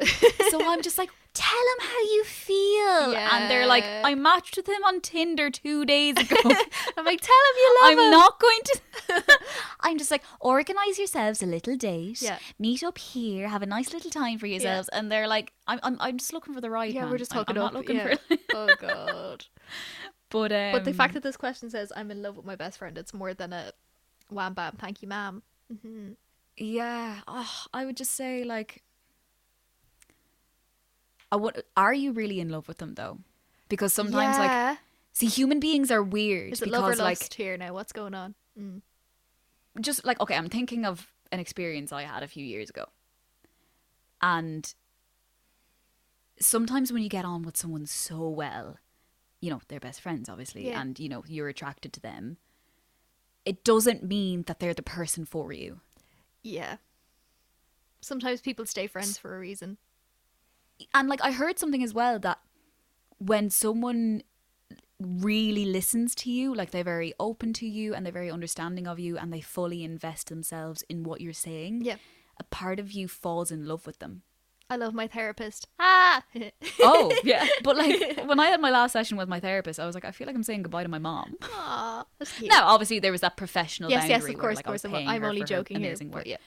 so 0.51 0.65
i'm 0.71 0.82
just 0.84 0.97
like 0.99 1.10
tell 1.34 1.58
him 1.58 1.88
how 1.88 2.00
you 2.00 2.24
feel 2.26 3.15
and 3.15 3.50
they're 3.50 3.65
like 3.65 3.84
i 4.04 4.13
matched 4.13 4.56
with 4.56 4.67
him 4.67 4.84
on 4.86 5.02
tinder 5.02 5.50
two 5.50 5.84
days 5.84 6.15
ago 6.15 6.36
I'm 6.98 7.06
like, 7.06 7.22
tell 7.22 7.36
him 7.36 7.56
you 7.58 7.78
love 7.82 7.91
I'm 7.91 8.00
him. 8.00 8.12
not 8.12 8.39
going 8.39 8.60
to. 8.65 9.39
I'm 9.82 9.98
just 9.98 10.12
like, 10.12 10.24
organize 10.39 11.00
yourselves 11.00 11.41
a 11.41 11.46
little 11.48 11.76
date. 11.76 12.22
Yeah. 12.22 12.38
Meet 12.60 12.84
up 12.84 12.98
here, 13.00 13.48
have 13.48 13.63
a 13.63 13.65
nice 13.65 13.91
little 13.93 14.12
time 14.12 14.38
for 14.38 14.46
yourselves. 14.46 14.89
And 14.89 15.12
they're 15.12 15.28
like, 15.28 15.54
I'm, 15.67 15.80
I'm, 15.82 15.98
I'm 16.00 16.17
just 16.19 16.34
looking 16.34 16.54
for 16.54 16.62
the 16.62 16.69
right 16.69 16.93
Yeah, 16.93 17.02
man. 17.02 17.12
we're 17.12 17.17
just 17.17 17.34
I'm- 17.36 17.39
hooking 17.41 17.58
I'm, 17.58 17.63
up. 17.63 17.74
looking 17.74 17.96
yeah. 17.96 18.15
for. 18.28 18.38
oh 18.54 18.69
god. 18.80 19.46
but 20.30 20.52
um, 20.52 20.72
But 20.72 20.86
the 20.86 20.93
fact 20.93 21.15
that 21.15 21.24
this 21.24 21.36
question 21.36 21.69
says 21.72 21.91
I'm 21.96 22.12
in 22.12 22.22
love 22.22 22.38
with 22.38 22.46
my 22.46 22.56
best 22.56 22.78
friend, 22.78 22.96
it's 22.98 23.13
more 23.13 23.34
than 23.34 23.54
a 23.54 23.72
wham 24.30 24.54
bam, 24.54 24.76
thank 24.78 25.02
you, 25.02 25.08
ma'am. 25.08 25.41
hmm 25.82 26.12
yeah, 26.56 27.22
oh, 27.28 27.63
I 27.74 27.86
would 27.86 27.98
just 27.98 28.12
say 28.12 28.43
like, 28.43 28.84
I 31.34 31.36
would. 31.36 31.63
Are 31.76 31.93
you 31.93 32.12
really 32.12 32.39
in 32.39 32.50
love 32.50 32.67
with 32.67 32.78
them 32.78 32.93
though? 32.93 33.17
Because 33.69 33.91
sometimes 33.93 34.38
like, 34.38 34.78
see, 35.13 35.26
human 35.28 35.60
beings 35.60 35.89
are 35.89 36.04
weird 36.04 36.54
is 36.54 36.62
it 36.62 36.69
love 36.69 36.84
or 36.84 36.96
like 36.96 37.19
lust 37.19 37.34
here 37.34 37.58
now? 37.58 37.74
What's 37.74 37.91
going 37.91 38.13
on? 38.13 38.36
Mm. 38.60 38.82
just 39.82 40.06
like 40.06 40.19
okay 40.22 40.36
i'm 40.38 40.48
thinking 40.48 40.86
of 40.86 41.12
an 41.32 41.39
experience 41.39 41.91
i 41.91 42.04
had 42.04 42.22
a 42.22 42.28
few 42.28 42.46
years 42.46 42.69
ago 42.69 42.86
and 44.22 44.76
sometimes 46.39 46.91
when 46.93 47.02
you 47.02 47.10
get 47.10 47.26
on 47.26 47.41
with 47.41 47.58
someone 47.58 47.88
so 47.88 48.30
well 48.30 48.78
you 49.41 49.50
know 49.50 49.60
they're 49.67 49.80
best 49.80 50.02
friends 50.02 50.30
obviously 50.30 50.67
Yeah. 50.67 50.80
and 50.82 51.00
you 51.00 51.10
know 51.10 51.24
you're 51.28 51.48
attracted 51.48 51.93
to 51.93 52.00
them 52.00 52.38
it 53.43 53.63
doesn't 53.63 54.04
mean 54.04 54.43
that 54.46 54.60
they're 54.60 54.76
the 54.76 54.84
person 54.84 55.26
for 55.26 55.52
you 55.52 55.82
Yeah. 56.43 56.78
Sometimes 58.02 58.41
people 58.41 58.65
stay 58.67 58.86
friends 58.86 59.17
for 59.17 59.34
a 59.36 59.39
reason. 59.39 59.78
And 60.94 61.08
like 61.10 61.22
i 61.24 61.32
heard 61.32 61.58
something 61.60 61.84
as 61.84 61.94
well 61.94 62.20
that 62.20 62.40
when 63.18 63.50
someone 63.50 64.22
really 65.00 65.66
listens 65.66 66.16
to 66.16 66.32
you 66.32 66.54
like 66.54 66.72
they're 66.72 66.84
very 66.84 67.14
open 67.20 67.52
to 67.54 67.66
you 67.68 67.94
and 67.94 68.06
they're 68.06 68.14
very 68.14 68.32
understanding 68.32 68.88
of 68.88 69.00
you 69.00 69.18
and 69.18 69.34
they 69.34 69.42
fully 69.42 69.84
invest 69.84 70.30
themselves 70.30 70.84
in 70.90 71.04
what 71.04 71.20
you're 71.22 71.34
saying 71.34 71.82
Yeah. 71.84 71.98
a 72.40 72.44
part 72.44 72.80
of 72.80 72.92
you 72.92 73.08
falls 73.08 73.52
in 73.52 73.66
love 73.66 73.86
with 73.86 74.00
them 74.00 74.24
I 74.70 74.78
love 74.78 74.94
my 74.94 75.08
therapist. 75.08 75.68
Ah. 75.78 76.24
oh 76.80 77.14
yeah 77.24 77.46
but 77.64 77.76
like 77.78 78.24
when 78.26 78.40
i 78.40 78.48
had 78.48 78.62
my 78.62 78.72
last 78.72 78.94
session 78.94 79.18
with 79.18 79.28
my 79.28 79.40
therapist 79.40 79.80
i 79.80 79.86
was 79.86 79.94
like 79.94 80.06
i 80.06 80.12
feel 80.12 80.26
like 80.26 80.36
i'm 80.36 80.42
saying 80.44 80.64
goodbye 80.64 80.84
to 80.84 80.90
my 80.90 81.00
mom 81.00 81.36
Aw, 81.44 82.06
that's 82.18 82.38
cute. 82.38 82.50
now 82.50 82.66
obviously 82.68 83.00
there 83.00 83.12
was 83.12 83.22
that 83.22 83.36
professional 83.38 83.90
yes, 83.90 84.04
boundary 84.08 84.32
yes, 84.32 84.36
of 84.36 84.40
course, 84.40 84.60
of 84.60 84.64
course. 84.66 84.86
I'm, 84.86 85.24
only 85.24 85.44
joking 85.44 85.78
here. 85.80 85.88
amazing 85.90 86.10
But 86.10 86.26
work. 86.26 86.28
yeah. 86.28 86.38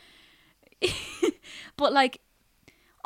but 1.77 1.93
like 1.93 2.21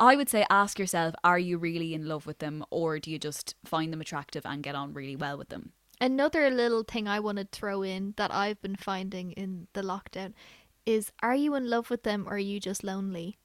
i 0.01 0.15
would 0.17 0.27
say 0.29 0.45
ask 0.49 0.77
yourself 0.77 1.15
are 1.23 1.39
you 1.39 1.57
really 1.57 1.93
in 1.93 2.05
love 2.05 2.25
with 2.25 2.39
them 2.39 2.65
or 2.69 2.99
do 2.99 3.09
you 3.09 3.17
just 3.17 3.55
find 3.63 3.93
them 3.93 4.01
attractive 4.01 4.45
and 4.45 4.63
get 4.63 4.75
on 4.75 4.93
really 4.93 5.15
well 5.15 5.37
with 5.37 5.49
them 5.49 5.71
Another 6.01 6.49
little 6.49 6.81
thing 6.83 7.07
I 7.07 7.19
want 7.19 7.37
to 7.37 7.47
throw 7.51 7.83
in 7.83 8.15
that 8.17 8.33
I've 8.33 8.59
been 8.59 8.75
finding 8.75 9.33
in 9.33 9.67
the 9.73 9.83
lockdown 9.83 10.33
is 10.83 11.11
are 11.21 11.35
you 11.35 11.53
in 11.53 11.69
love 11.69 11.91
with 11.91 12.01
them 12.01 12.25
or 12.27 12.33
are 12.33 12.39
you 12.39 12.59
just 12.59 12.83
lonely? 12.83 13.37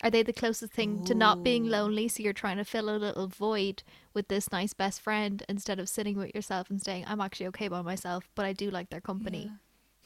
Are 0.00 0.08
they 0.08 0.22
the 0.22 0.32
closest 0.32 0.72
thing 0.72 1.02
to 1.06 1.14
not 1.16 1.42
being 1.42 1.66
lonely? 1.66 2.06
So 2.06 2.22
you're 2.22 2.32
trying 2.32 2.58
to 2.58 2.64
fill 2.64 2.88
a 2.88 2.96
little 2.96 3.26
void 3.26 3.82
with 4.14 4.28
this 4.28 4.52
nice 4.52 4.72
best 4.72 5.00
friend 5.00 5.42
instead 5.48 5.80
of 5.80 5.88
sitting 5.88 6.16
with 6.16 6.32
yourself 6.32 6.70
and 6.70 6.80
saying, 6.80 7.06
I'm 7.08 7.20
actually 7.20 7.48
okay 7.48 7.66
by 7.66 7.82
myself, 7.82 8.30
but 8.36 8.46
I 8.46 8.52
do 8.52 8.70
like 8.70 8.90
their 8.90 9.00
company. 9.00 9.50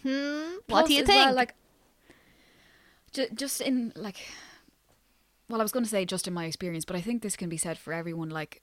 Hmm? 0.03 0.55
what 0.67 0.67
Plus 0.69 0.89
do 0.89 0.95
you 0.95 1.05
think? 1.05 1.27
well, 1.27 1.35
like 1.35 1.55
ju- 3.13 3.29
just 3.35 3.61
in 3.61 3.93
like 3.95 4.27
well 5.49 5.61
i 5.61 5.63
was 5.65 5.73
going 5.73 5.85
to 5.85 5.91
say 5.91 6.05
just 6.05 6.27
in 6.29 6.35
my 6.35 6.45
experience 6.47 6.85
but 6.85 6.97
i 6.97 7.01
think 7.01 7.23
this 7.23 7.37
can 7.37 7.49
be 7.49 7.57
said 7.57 7.79
for 7.79 7.93
everyone 7.93 8.31
like 8.31 8.63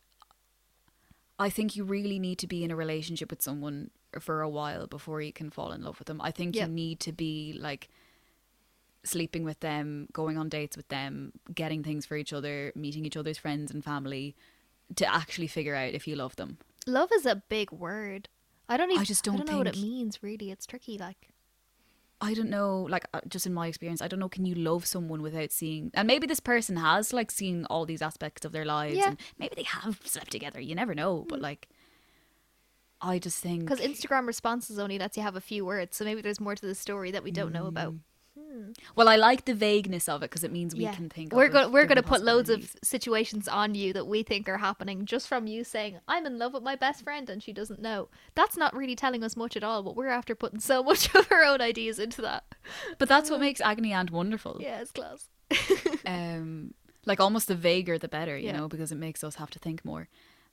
i 1.39 1.49
think 1.49 1.75
you 1.75 1.83
really 1.83 2.19
need 2.19 2.37
to 2.39 2.47
be 2.47 2.63
in 2.63 2.71
a 2.71 2.75
relationship 2.75 3.29
with 3.29 3.41
someone 3.41 3.89
for 4.19 4.41
a 4.41 4.49
while 4.49 4.87
before 4.87 5.21
you 5.21 5.31
can 5.33 5.49
fall 5.49 5.71
in 5.71 5.81
love 5.83 5.99
with 5.99 6.07
them 6.07 6.19
i 6.21 6.31
think 6.31 6.55
Yeah. 6.55 6.65
you 6.65 6.71
need 6.71 6.99
to 7.01 7.11
be 7.11 7.53
like 7.59 7.89
sleeping 9.03 9.43
with 9.43 9.59
them, 9.61 10.07
going 10.13 10.37
on 10.37 10.47
dates 10.47 10.77
with 10.77 10.87
them, 10.89 11.31
getting 11.55 11.81
things 11.81 12.05
for 12.05 12.15
each 12.15 12.31
other, 12.31 12.71
meeting 12.75 13.03
each 13.03 13.17
other's 13.17 13.39
friends 13.39 13.71
and 13.71 13.83
family 13.83 14.35
to 14.95 15.11
actually 15.11 15.47
figure 15.47 15.73
out 15.73 15.95
if 15.95 16.07
you 16.07 16.15
love 16.15 16.35
them. 16.35 16.59
Love 16.85 17.09
is 17.15 17.25
a 17.25 17.37
big 17.49 17.71
word. 17.71 18.29
I 18.69 18.77
don't 18.77 18.91
even. 18.91 19.01
I 19.01 19.05
just 19.05 19.23
don't 19.23 19.47
know 19.47 19.57
what 19.57 19.65
it 19.65 19.75
means. 19.81 20.21
Really, 20.21 20.51
it's 20.51 20.67
tricky. 20.67 20.99
Like, 20.99 21.29
I 22.23 22.35
don't 22.35 22.49
know, 22.51 22.85
like 22.87 23.07
uh, 23.15 23.21
just 23.27 23.47
in 23.47 23.53
my 23.53 23.65
experience, 23.67 23.99
I 24.01 24.07
don't 24.07 24.19
know. 24.19 24.29
Can 24.29 24.45
you 24.45 24.53
love 24.53 24.85
someone 24.85 25.23
without 25.23 25.51
seeing? 25.51 25.89
And 25.95 26.05
maybe 26.07 26.27
this 26.27 26.39
person 26.39 26.75
has 26.77 27.11
like 27.13 27.31
seen 27.31 27.65
all 27.65 27.85
these 27.87 28.01
aspects 28.03 28.45
of 28.45 28.51
their 28.51 28.63
lives, 28.65 28.95
Yeah. 28.97 29.09
and 29.09 29.17
maybe 29.39 29.55
they 29.55 29.63
have 29.63 29.99
slept 30.03 30.29
together. 30.31 30.59
You 30.61 30.75
never 30.75 30.93
know, 30.93 31.25
but 31.27 31.41
like, 31.41 31.67
I 33.01 33.17
just 33.17 33.39
think 33.41 33.61
because 33.61 33.79
Instagram 33.79 34.27
responses 34.27 34.77
only 34.77 34.99
lets 34.99 35.17
you 35.17 35.23
have 35.23 35.35
a 35.35 35.41
few 35.41 35.65
words, 35.65 35.97
so 35.97 36.05
maybe 36.05 36.21
there's 36.21 36.39
more 36.39 36.53
to 36.53 36.65
the 36.65 36.75
story 36.75 37.09
that 37.11 37.23
we 37.23 37.31
don't 37.31 37.51
know 37.51 37.65
about. 37.65 37.95
Well, 38.95 39.07
I 39.07 39.15
like 39.15 39.45
the 39.45 39.53
vagueness 39.53 40.07
of 40.09 40.21
it 40.23 40.29
because 40.29 40.43
it 40.43 40.51
means 40.51 40.75
we 40.75 40.87
can 40.87 41.09
think. 41.09 41.33
We're 41.33 41.49
going 41.49 41.71
we're 41.71 41.85
going 41.85 41.97
to 41.97 42.03
put 42.03 42.23
loads 42.23 42.49
of 42.49 42.75
situations 42.83 43.47
on 43.47 43.75
you 43.75 43.93
that 43.93 44.07
we 44.07 44.23
think 44.23 44.49
are 44.49 44.57
happening 44.57 45.05
just 45.05 45.27
from 45.27 45.47
you 45.47 45.63
saying 45.63 45.99
I'm 46.07 46.25
in 46.25 46.37
love 46.37 46.53
with 46.53 46.63
my 46.63 46.75
best 46.75 47.03
friend 47.03 47.29
and 47.29 47.41
she 47.41 47.53
doesn't 47.53 47.79
know. 47.81 48.09
That's 48.35 48.57
not 48.57 48.75
really 48.75 48.95
telling 48.95 49.23
us 49.23 49.35
much 49.37 49.55
at 49.55 49.63
all, 49.63 49.83
but 49.83 49.95
we're 49.95 50.07
after 50.07 50.35
putting 50.35 50.59
so 50.59 50.83
much 50.89 51.13
of 51.15 51.27
our 51.31 51.43
own 51.43 51.61
ideas 51.61 51.99
into 51.99 52.21
that. 52.23 52.43
But 52.97 53.07
that's 53.09 53.29
what 53.29 53.39
makes 53.47 53.61
agony 53.61 53.93
aunt 53.93 54.11
wonderful. 54.11 54.57
Yeah, 54.59 54.81
it's 54.81 54.91
close. 54.91 55.27
Um, 56.05 56.73
like 57.05 57.19
almost 57.19 57.47
the 57.47 57.55
vaguer 57.55 57.97
the 57.97 58.07
better, 58.07 58.37
you 58.37 58.47
Yeah. 58.47 58.57
know, 58.57 58.67
because 58.67 58.91
it 58.91 58.97
makes 58.97 59.23
us 59.23 59.35
have 59.35 59.49
to 59.51 59.59
think 59.59 59.83
more. 59.85 60.07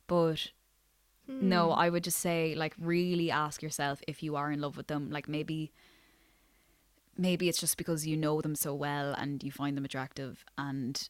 But 0.07 0.49
Hmm. 1.26 1.49
no, 1.49 1.72
I 1.72 1.90
would 1.90 2.05
just 2.05 2.18
say 2.20 2.55
like 2.55 2.74
really 2.78 3.30
ask 3.30 3.62
yourself 3.62 4.01
if 4.09 4.22
you 4.22 4.36
are 4.36 4.51
in 4.51 4.61
love 4.61 4.76
with 4.76 4.86
them. 4.86 5.11
Like 5.11 5.28
maybe 5.28 5.72
maybe 7.18 7.48
it's 7.48 7.60
just 7.60 7.76
because 7.76 8.06
you 8.06 8.16
know 8.16 8.40
them 8.40 8.54
so 8.54 8.74
well 8.74 9.12
and 9.12 9.42
you 9.42 9.50
find 9.50 9.76
them 9.76 9.84
attractive 9.84 10.44
and 10.56 11.08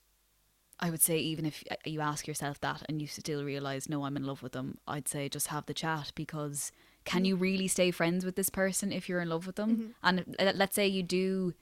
I 0.81 0.91
would 0.91 1.03
say 1.03 1.19
even 1.19 1.45
if 1.45 1.65
uh, 1.71 1.77
you 1.85 2.01
ask 2.01 2.27
yourself 2.27 2.61
that 2.61 2.83
and 2.89 3.01
you 3.01 3.09
still 3.09 3.45
realize 3.45 3.89
no 3.89 4.05
I'm 4.05 4.17
in 4.17 4.25
love 4.25 4.43
with 4.43 4.53
them, 4.53 4.79
I'd 4.87 5.09
say 5.09 5.29
just 5.29 5.49
have 5.49 5.67
the 5.67 5.75
chat 5.75 6.13
because 6.15 6.71
can 7.05 7.25
you 7.25 7.37
really 7.37 7.67
stay 7.69 7.91
friends 7.91 8.25
with 8.25 8.37
this 8.37 8.49
person 8.51 8.93
if 8.93 9.09
you're 9.09 9.21
in 9.21 9.29
love 9.29 9.47
with 9.47 9.57
them? 9.57 9.95
And 10.03 10.37
uh, 10.39 10.53
let's 10.55 10.77
say 10.77 10.87
you 10.87 11.03
do 11.03 11.55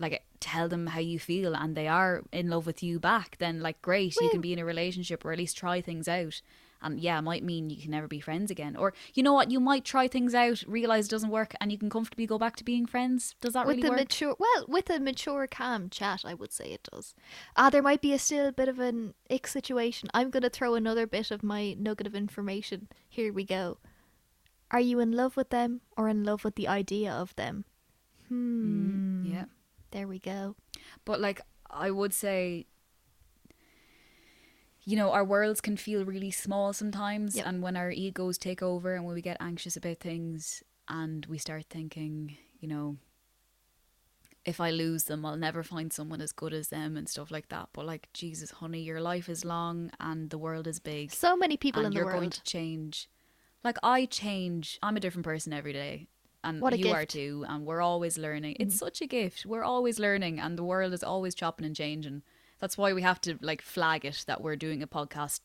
like 0.00 0.22
tell 0.40 0.68
them 0.68 0.88
how 0.88 1.00
you 1.00 1.18
feel 1.18 1.54
and 1.54 1.76
they 1.76 1.88
are 1.88 2.22
in 2.32 2.48
love 2.48 2.66
with 2.66 2.82
you 2.82 3.00
back 3.00 3.36
then 3.38 3.60
like 3.60 3.82
great 3.82 4.14
you 4.20 4.28
can 4.30 4.40
be 4.40 4.52
in 4.52 4.58
a 4.60 4.64
relationship 4.64 5.24
or 5.24 5.32
at 5.32 5.38
least 5.38 5.56
try 5.56 5.80
things 5.80 6.06
out 6.06 6.40
and 6.82 7.00
yeah 7.00 7.18
it 7.18 7.22
might 7.22 7.44
mean 7.44 7.70
you 7.70 7.76
can 7.76 7.90
never 7.90 8.08
be 8.08 8.20
friends 8.20 8.50
again. 8.50 8.76
Or 8.76 8.94
you 9.14 9.22
know 9.22 9.32
what 9.32 9.50
you 9.50 9.60
might 9.60 9.84
try 9.84 10.08
things 10.08 10.34
out 10.34 10.62
realize 10.66 11.06
it 11.06 11.10
doesn't 11.10 11.30
work 11.30 11.54
and 11.60 11.72
you 11.72 11.78
can 11.78 11.90
comfortably 11.90 12.26
go 12.26 12.38
back 12.38 12.56
to 12.56 12.64
being 12.64 12.86
friends. 12.86 13.34
Does 13.40 13.52
that 13.54 13.66
with 13.66 13.76
really 13.76 13.88
the 13.88 13.90
work? 13.90 14.00
mature 14.00 14.36
well 14.38 14.64
with 14.68 14.90
a 14.90 15.00
mature 15.00 15.46
calm 15.46 15.88
chat 15.90 16.22
i 16.24 16.34
would 16.34 16.52
say 16.52 16.66
it 16.66 16.88
does. 16.92 17.14
Ah 17.56 17.70
there 17.70 17.82
might 17.82 18.00
be 18.00 18.12
a 18.12 18.18
still 18.18 18.52
bit 18.52 18.68
of 18.68 18.78
an 18.78 19.14
ick 19.30 19.46
situation. 19.46 20.08
I'm 20.14 20.30
going 20.30 20.42
to 20.42 20.50
throw 20.50 20.74
another 20.74 21.06
bit 21.06 21.30
of 21.30 21.42
my 21.42 21.74
nugget 21.78 22.06
of 22.06 22.14
information. 22.14 22.88
Here 23.08 23.32
we 23.32 23.44
go. 23.44 23.78
Are 24.70 24.80
you 24.80 25.00
in 25.00 25.12
love 25.12 25.36
with 25.36 25.50
them 25.50 25.80
or 25.96 26.08
in 26.08 26.24
love 26.24 26.44
with 26.44 26.54
the 26.56 26.68
idea 26.68 27.10
of 27.12 27.34
them? 27.36 27.64
Hmm. 28.28 29.24
Yeah. 29.24 29.44
There 29.90 30.06
we 30.06 30.18
go. 30.18 30.56
But 31.04 31.20
like 31.20 31.40
i 31.70 31.90
would 31.90 32.14
say 32.14 32.66
you 34.88 34.96
know 34.96 35.12
our 35.12 35.24
worlds 35.24 35.60
can 35.60 35.76
feel 35.76 36.02
really 36.04 36.30
small 36.30 36.72
sometimes 36.72 37.36
Yep. 37.36 37.46
and 37.46 37.62
when 37.62 37.76
our 37.76 37.90
egos 37.90 38.38
take 38.38 38.62
over 38.62 38.94
and 38.94 39.04
when 39.04 39.14
we 39.14 39.20
get 39.20 39.36
anxious 39.38 39.76
about 39.76 39.98
things 39.98 40.62
and 40.88 41.26
we 41.26 41.36
start 41.36 41.66
thinking 41.68 42.38
you 42.58 42.68
know 42.68 42.96
if 44.46 44.60
i 44.60 44.70
lose 44.70 45.04
them 45.04 45.26
i'll 45.26 45.36
never 45.36 45.62
find 45.62 45.92
someone 45.92 46.22
as 46.22 46.32
good 46.32 46.54
as 46.54 46.68
them 46.68 46.96
and 46.96 47.06
stuff 47.06 47.30
like 47.30 47.48
that 47.50 47.68
but 47.74 47.84
like 47.84 48.08
jesus 48.14 48.50
honey 48.62 48.80
your 48.80 49.00
life 49.00 49.28
is 49.28 49.44
long 49.44 49.90
and 50.00 50.30
the 50.30 50.38
world 50.38 50.66
is 50.66 50.80
big 50.80 51.12
so 51.12 51.36
many 51.36 51.58
people 51.58 51.84
in 51.84 51.92
the 51.92 52.00
world. 52.00 52.10
you're 52.10 52.18
going 52.20 52.30
to 52.30 52.42
change 52.42 53.10
like 53.62 53.76
i 53.82 54.06
change 54.06 54.78
i'm 54.82 54.96
a 54.96 55.00
different 55.00 55.24
person 55.26 55.52
every 55.52 55.74
day 55.74 56.06
and 56.42 56.60
you 56.60 56.64
are 56.64 56.70
gift. 56.70 56.86
Mm-hmm. 56.86 57.18
too 57.18 57.44
and 57.46 57.66
we're 57.66 57.82
always 57.82 58.16
learning 58.16 58.56
it's 58.58 58.78
such 58.78 59.02
a 59.02 59.06
gift 59.06 59.44
we're 59.44 59.64
always 59.64 59.98
learning 59.98 60.40
and 60.40 60.56
the 60.56 60.64
world 60.64 60.94
is 60.94 61.04
always 61.04 61.34
chopping 61.34 61.66
and 61.66 61.76
changing 61.76 62.22
that's 62.60 62.76
why 62.78 62.92
we 62.92 63.02
have 63.02 63.20
to 63.22 63.38
like 63.40 63.62
flag 63.62 64.04
it 64.04 64.24
that 64.26 64.40
we're 64.40 64.56
doing 64.56 64.82
a 64.82 64.86
podcast 64.86 65.40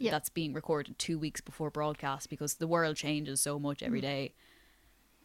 that's 0.00 0.28
being 0.28 0.52
recorded 0.52 0.98
two 0.98 1.18
weeks 1.18 1.40
before 1.40 1.70
broadcast 1.70 2.28
because 2.28 2.54
the 2.54 2.66
world 2.66 2.96
changes 2.96 3.40
so 3.40 3.58
much 3.58 3.78
Mm. 3.80 3.86
every 3.86 4.00
day. 4.02 4.32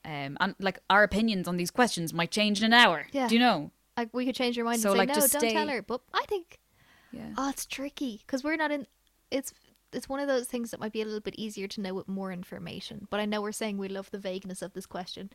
Um 0.06 0.38
and 0.40 0.56
like 0.60 0.80
our 0.90 1.04
opinions 1.04 1.48
on 1.48 1.58
these 1.58 1.72
questions 1.72 2.14
might 2.14 2.32
change 2.32 2.60
in 2.60 2.66
an 2.66 2.74
hour. 2.74 3.08
Yeah. 3.12 3.28
do 3.28 3.36
you 3.36 3.40
know? 3.42 3.72
Like 3.98 4.10
we 4.14 4.26
could 4.26 4.36
change 4.36 4.56
your 4.58 4.66
mind 4.66 4.80
So, 4.82 4.90
and 4.90 4.96
say 4.96 5.00
like, 5.00 5.10
no 5.10 5.16
just 5.16 5.34
don't 5.34 5.52
tell 5.52 5.68
her. 5.68 5.82
But 5.82 6.02
i 6.14 6.26
think 6.28 6.60
yeah. 7.12 7.34
oh 7.38 7.50
it's 7.50 7.66
tricky 7.66 8.22
because 8.26 8.44
we're 8.44 8.56
not 8.56 8.72
in 8.72 8.88
it's 9.30 9.54
it's 9.94 10.08
one 10.08 10.22
of 10.22 10.28
those 10.30 10.48
things 10.48 10.72
that 10.72 10.80
might 10.80 10.94
be 10.94 11.02
a 11.02 11.06
little 11.06 11.20
bit 11.20 11.36
easier 11.36 11.68
to 11.68 11.82
know 11.82 11.94
with 11.94 12.08
more 12.08 12.32
information. 12.32 13.08
But 13.12 13.20
i 13.20 13.26
know 13.26 13.42
we're 13.42 13.52
saying 13.52 13.78
we 13.78 13.90
love 13.90 14.10
the 14.12 14.18
vagueness 14.20 14.62
of 14.62 14.74
this 14.74 14.86
question. 14.86 15.30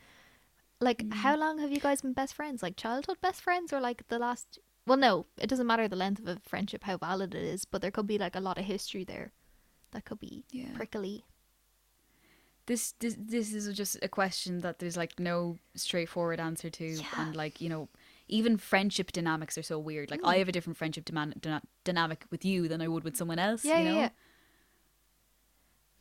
Like 0.81 1.03
Mm. 1.05 1.13
how 1.13 1.37
long 1.37 1.59
have 1.59 1.71
you 1.71 1.79
guys 1.81 2.01
been 2.03 2.15
best 2.15 2.35
friends? 2.35 2.63
Like 2.63 2.77
childhood 2.77 3.19
best 3.21 3.41
friends 3.43 3.73
or 3.73 3.81
like 3.81 4.09
the 4.09 4.19
last 4.19 4.59
well 4.87 4.97
no 4.97 5.27
it 5.39 5.49
doesn't 5.49 5.67
matter 5.67 5.89
the 5.89 5.97
length 5.97 6.21
of 6.21 6.29
a 6.29 6.41
friendship 6.49 6.85
how 6.85 6.97
valid 6.97 7.35
it 7.35 7.43
is 7.43 7.65
but 7.65 7.83
there 7.83 7.91
could 7.91 8.07
be 8.07 8.19
like 8.19 8.37
a 8.37 8.41
lot 8.41 8.59
of 8.59 8.65
history 8.65 9.05
there 9.05 9.33
that 9.93 10.05
could 10.05 10.19
be 10.21 10.45
Yeah. 10.51 10.69
prickly 10.75 11.25
this 12.67 12.93
this 12.99 13.17
this 13.19 13.53
is 13.53 13.73
just 13.77 13.97
a 14.03 14.09
question 14.09 14.61
that 14.61 14.79
there's 14.81 14.97
like 14.97 15.19
no 15.21 15.59
straightforward 15.75 16.41
answer 16.41 16.69
to 16.71 16.85
Yeah. 16.85 17.05
and 17.19 17.37
like 17.37 17.61
you 17.61 17.69
know 17.69 17.89
even 18.29 18.57
friendship 18.57 19.13
dynamics 19.13 19.57
are 19.59 19.63
so 19.63 19.79
weird 19.79 20.11
like 20.11 20.21
Mm. 20.23 20.29
i 20.29 20.37
have 20.39 20.49
a 20.49 20.53
different 20.53 20.77
friendship 20.77 21.05
dyna- 21.05 21.63
dynamic 21.85 22.25
with 22.31 22.45
you 22.45 22.67
than 22.69 22.81
i 22.83 22.89
would 22.89 23.05
with 23.05 23.17
someone 23.17 23.39
else 23.39 23.65
yeah 23.65 23.79
you 23.79 23.85
know 23.85 23.99
yeah. 24.01 24.09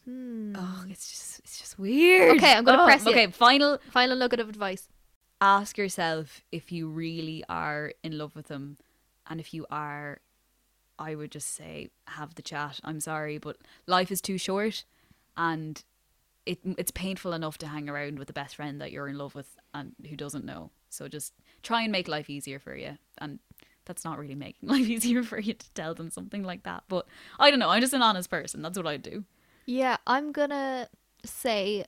Hmm. 0.05 0.55
oh 0.55 0.86
it's 0.89 1.09
just 1.09 1.39
it's 1.39 1.57
just 1.59 1.79
weird 1.79 2.38
Okay, 2.38 2.53
I'm 2.53 2.63
gonna 2.63 2.81
Oh, 2.83 2.86
press 2.86 3.05
okay 3.07 3.27
final 3.31 3.79
final 3.89 4.15
nugget 4.17 4.39
of 4.39 4.49
advice 4.49 4.88
ask 5.41 5.77
yourself 5.77 6.43
if 6.51 6.71
you 6.71 6.88
really 6.88 7.43
are 7.49 7.93
in 8.03 8.17
love 8.17 8.36
with 8.36 8.47
them 8.47 8.77
and 9.27 9.39
if 9.39 9.53
you 9.53 9.65
are 9.69 10.19
i 10.97 11.13
would 11.13 11.31
just 11.31 11.53
say 11.53 11.89
have 12.07 12.36
the 12.36 12.41
chat. 12.41 12.79
I'm 12.83 12.99
sorry 12.99 13.38
but 13.38 13.57
life 13.86 14.11
is 14.11 14.21
too 14.21 14.38
short 14.38 14.86
and 15.36 15.83
it 16.45 16.59
it's 16.77 16.91
painful 16.91 17.33
enough 17.33 17.57
to 17.59 17.67
hang 17.67 17.89
around 17.89 18.17
with 18.19 18.27
the 18.27 18.33
best 18.33 18.55
friend 18.55 18.79
that 18.79 18.91
you're 18.91 19.07
in 19.07 19.17
love 19.17 19.36
with 19.36 19.57
and 19.73 19.93
who 20.07 20.15
doesn't 20.15 20.45
know. 20.45 20.71
So 20.89 21.07
just 21.07 21.33
try 21.63 21.81
and 21.81 21.91
make 21.91 22.07
life 22.07 22.29
easier 22.29 22.59
for 22.59 22.75
you 22.75 22.97
and 23.17 23.39
that's 23.86 24.05
not 24.05 24.17
really 24.17 24.36
making 24.36 24.69
life 24.69 24.88
easier 24.88 25.23
for 25.23 25.39
you 25.39 25.53
to 25.53 25.69
tell 25.73 25.93
them 25.93 26.09
something 26.09 26.43
like 26.43 26.63
that 26.63 26.83
but 26.88 27.07
i 27.39 27.49
don't 27.49 27.59
know. 27.59 27.69
I'm 27.69 27.81
just 27.81 27.93
an 27.93 28.01
honest 28.01 28.29
person. 28.29 28.61
That's 28.61 28.77
what 28.77 28.88
i 28.88 28.97
do. 28.97 29.25
Yeah, 29.65 29.97
I'm 30.05 30.31
gonna 30.31 30.88
say 31.25 31.86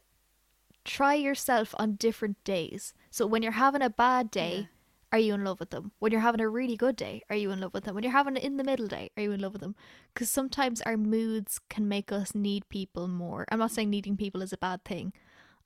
try 0.87 1.13
yourself 1.13 1.75
on 1.77 1.95
different 1.95 2.43
days. 2.43 2.93
So 3.11 3.27
when 3.27 3.43
you're 3.43 3.51
having 3.51 3.81
a 3.83 3.89
bad 3.89 4.31
day, 4.31 4.55
Yeah. 4.61 4.65
are 5.11 5.19
you 5.19 5.33
in 5.33 5.43
love 5.43 5.59
with 5.59 5.69
them? 5.71 5.91
When 5.99 6.11
you're 6.11 6.21
having 6.21 6.41
a 6.41 6.49
really 6.49 6.77
good 6.77 6.95
day, 6.95 7.21
are 7.29 7.35
you 7.35 7.51
in 7.51 7.59
love 7.59 7.73
with 7.73 7.83
them? 7.83 7.93
When 7.93 8.03
you're 8.03 8.13
having 8.13 8.35
an 8.37 8.41
in 8.43 8.57
the 8.57 8.63
middle 8.63 8.87
day, 8.87 9.11
are 9.15 9.23
you 9.23 9.31
in 9.33 9.41
love 9.41 9.53
with 9.53 9.61
them? 9.61 9.75
Because 10.13 10.31
sometimes 10.31 10.81
our 10.81 10.97
moods 10.97 11.59
can 11.69 11.87
make 11.87 12.11
us 12.11 12.33
need 12.33 12.67
people 12.69 13.07
more. 13.07 13.45
I'm 13.51 13.59
not 13.59 13.71
saying 13.71 13.89
needing 13.89 14.17
people 14.17 14.41
is 14.41 14.53
a 14.53 14.57
bad 14.57 14.83
thing. 14.85 15.13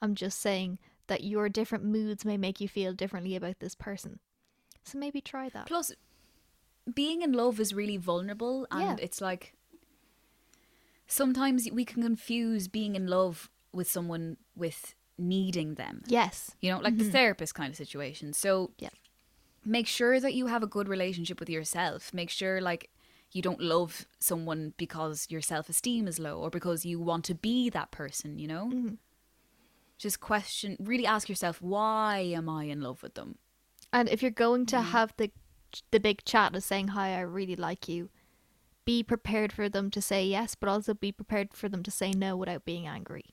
I'm 0.01 0.15
just 0.15 0.39
saying 0.39 0.79
that 1.07 1.23
your 1.23 1.47
different 1.49 1.83
moods 1.85 2.25
may 2.25 2.37
make 2.37 2.59
you 2.59 2.67
feel 2.67 2.93
differently 2.93 3.35
about 3.35 3.59
this 3.59 3.75
person. 3.75 4.19
So 4.83 4.97
maybe 4.97 5.21
try 5.21 5.49
that. 5.49 5.67
Plus, 5.67 5.91
being 6.91 7.21
in 7.21 7.31
love 7.33 7.59
is 7.59 7.73
really 7.73 7.97
vulnerable, 7.97 8.65
and 8.71 8.81
Yeah. 8.99 9.05
it's 9.05 9.21
like 9.21 9.53
sometimes 11.07 11.69
we 11.71 11.85
can 11.85 12.01
confuse 12.01 12.67
being 12.67 12.95
in 12.95 13.07
love 13.07 13.49
with 13.73 13.89
someone 13.89 14.37
with 14.55 14.95
needing 15.21 15.75
them. 15.75 16.03
Yes. 16.07 16.51
You 16.61 16.71
know, 16.71 16.79
like 16.79 16.97
the 16.97 17.09
therapist 17.09 17.55
kind 17.55 17.69
of 17.69 17.77
situation. 17.77 18.33
So, 18.33 18.71
Yeah. 18.77 18.89
make 19.63 19.87
sure 19.87 20.19
that 20.19 20.33
you 20.33 20.47
have 20.47 20.63
a 20.63 20.67
good 20.67 20.87
relationship 20.87 21.39
with 21.39 21.49
yourself. 21.49 22.13
Make 22.13 22.29
sure, 22.29 22.59
like, 22.59 22.89
you 23.31 23.41
don't 23.41 23.61
love 23.61 24.05
someone 24.19 24.73
because 24.77 25.27
your 25.29 25.41
self 25.41 25.69
esteem 25.69 26.07
is 26.07 26.19
low 26.19 26.39
or 26.39 26.49
because 26.49 26.85
you 26.85 26.99
want 26.99 27.23
to 27.25 27.35
be 27.35 27.69
that 27.69 27.91
person, 27.91 28.39
you 28.39 28.47
know? 28.47 28.65
Mhm. 28.73 28.97
Just 29.97 30.19
question, 30.19 30.77
really 30.79 31.05
ask 31.05 31.29
yourself, 31.29 31.61
why 31.61 32.17
am 32.19 32.49
I 32.49 32.63
in 32.65 32.81
love 32.81 33.03
with 33.03 33.13
them? 33.13 33.37
And 33.93 34.09
if 34.09 34.21
you're 34.21 34.31
going 34.31 34.65
to 34.67 34.81
have 34.81 35.13
the 35.17 35.31
the 35.91 35.99
big 36.01 36.25
chat 36.25 36.53
of 36.53 36.63
saying 36.63 36.89
hi, 36.89 37.15
I 37.15 37.21
really 37.21 37.55
like 37.55 37.87
you, 37.87 38.09
be 38.83 39.03
prepared 39.03 39.53
for 39.53 39.69
them 39.69 39.89
to 39.91 40.01
say 40.01 40.25
yes, 40.25 40.53
but 40.53 40.67
also 40.67 40.93
be 40.93 41.13
prepared 41.13 41.53
for 41.53 41.69
them 41.69 41.81
to 41.83 41.91
say 41.91 42.11
no 42.11 42.35
without 42.35 42.65
being 42.65 42.85
angry. 42.85 43.23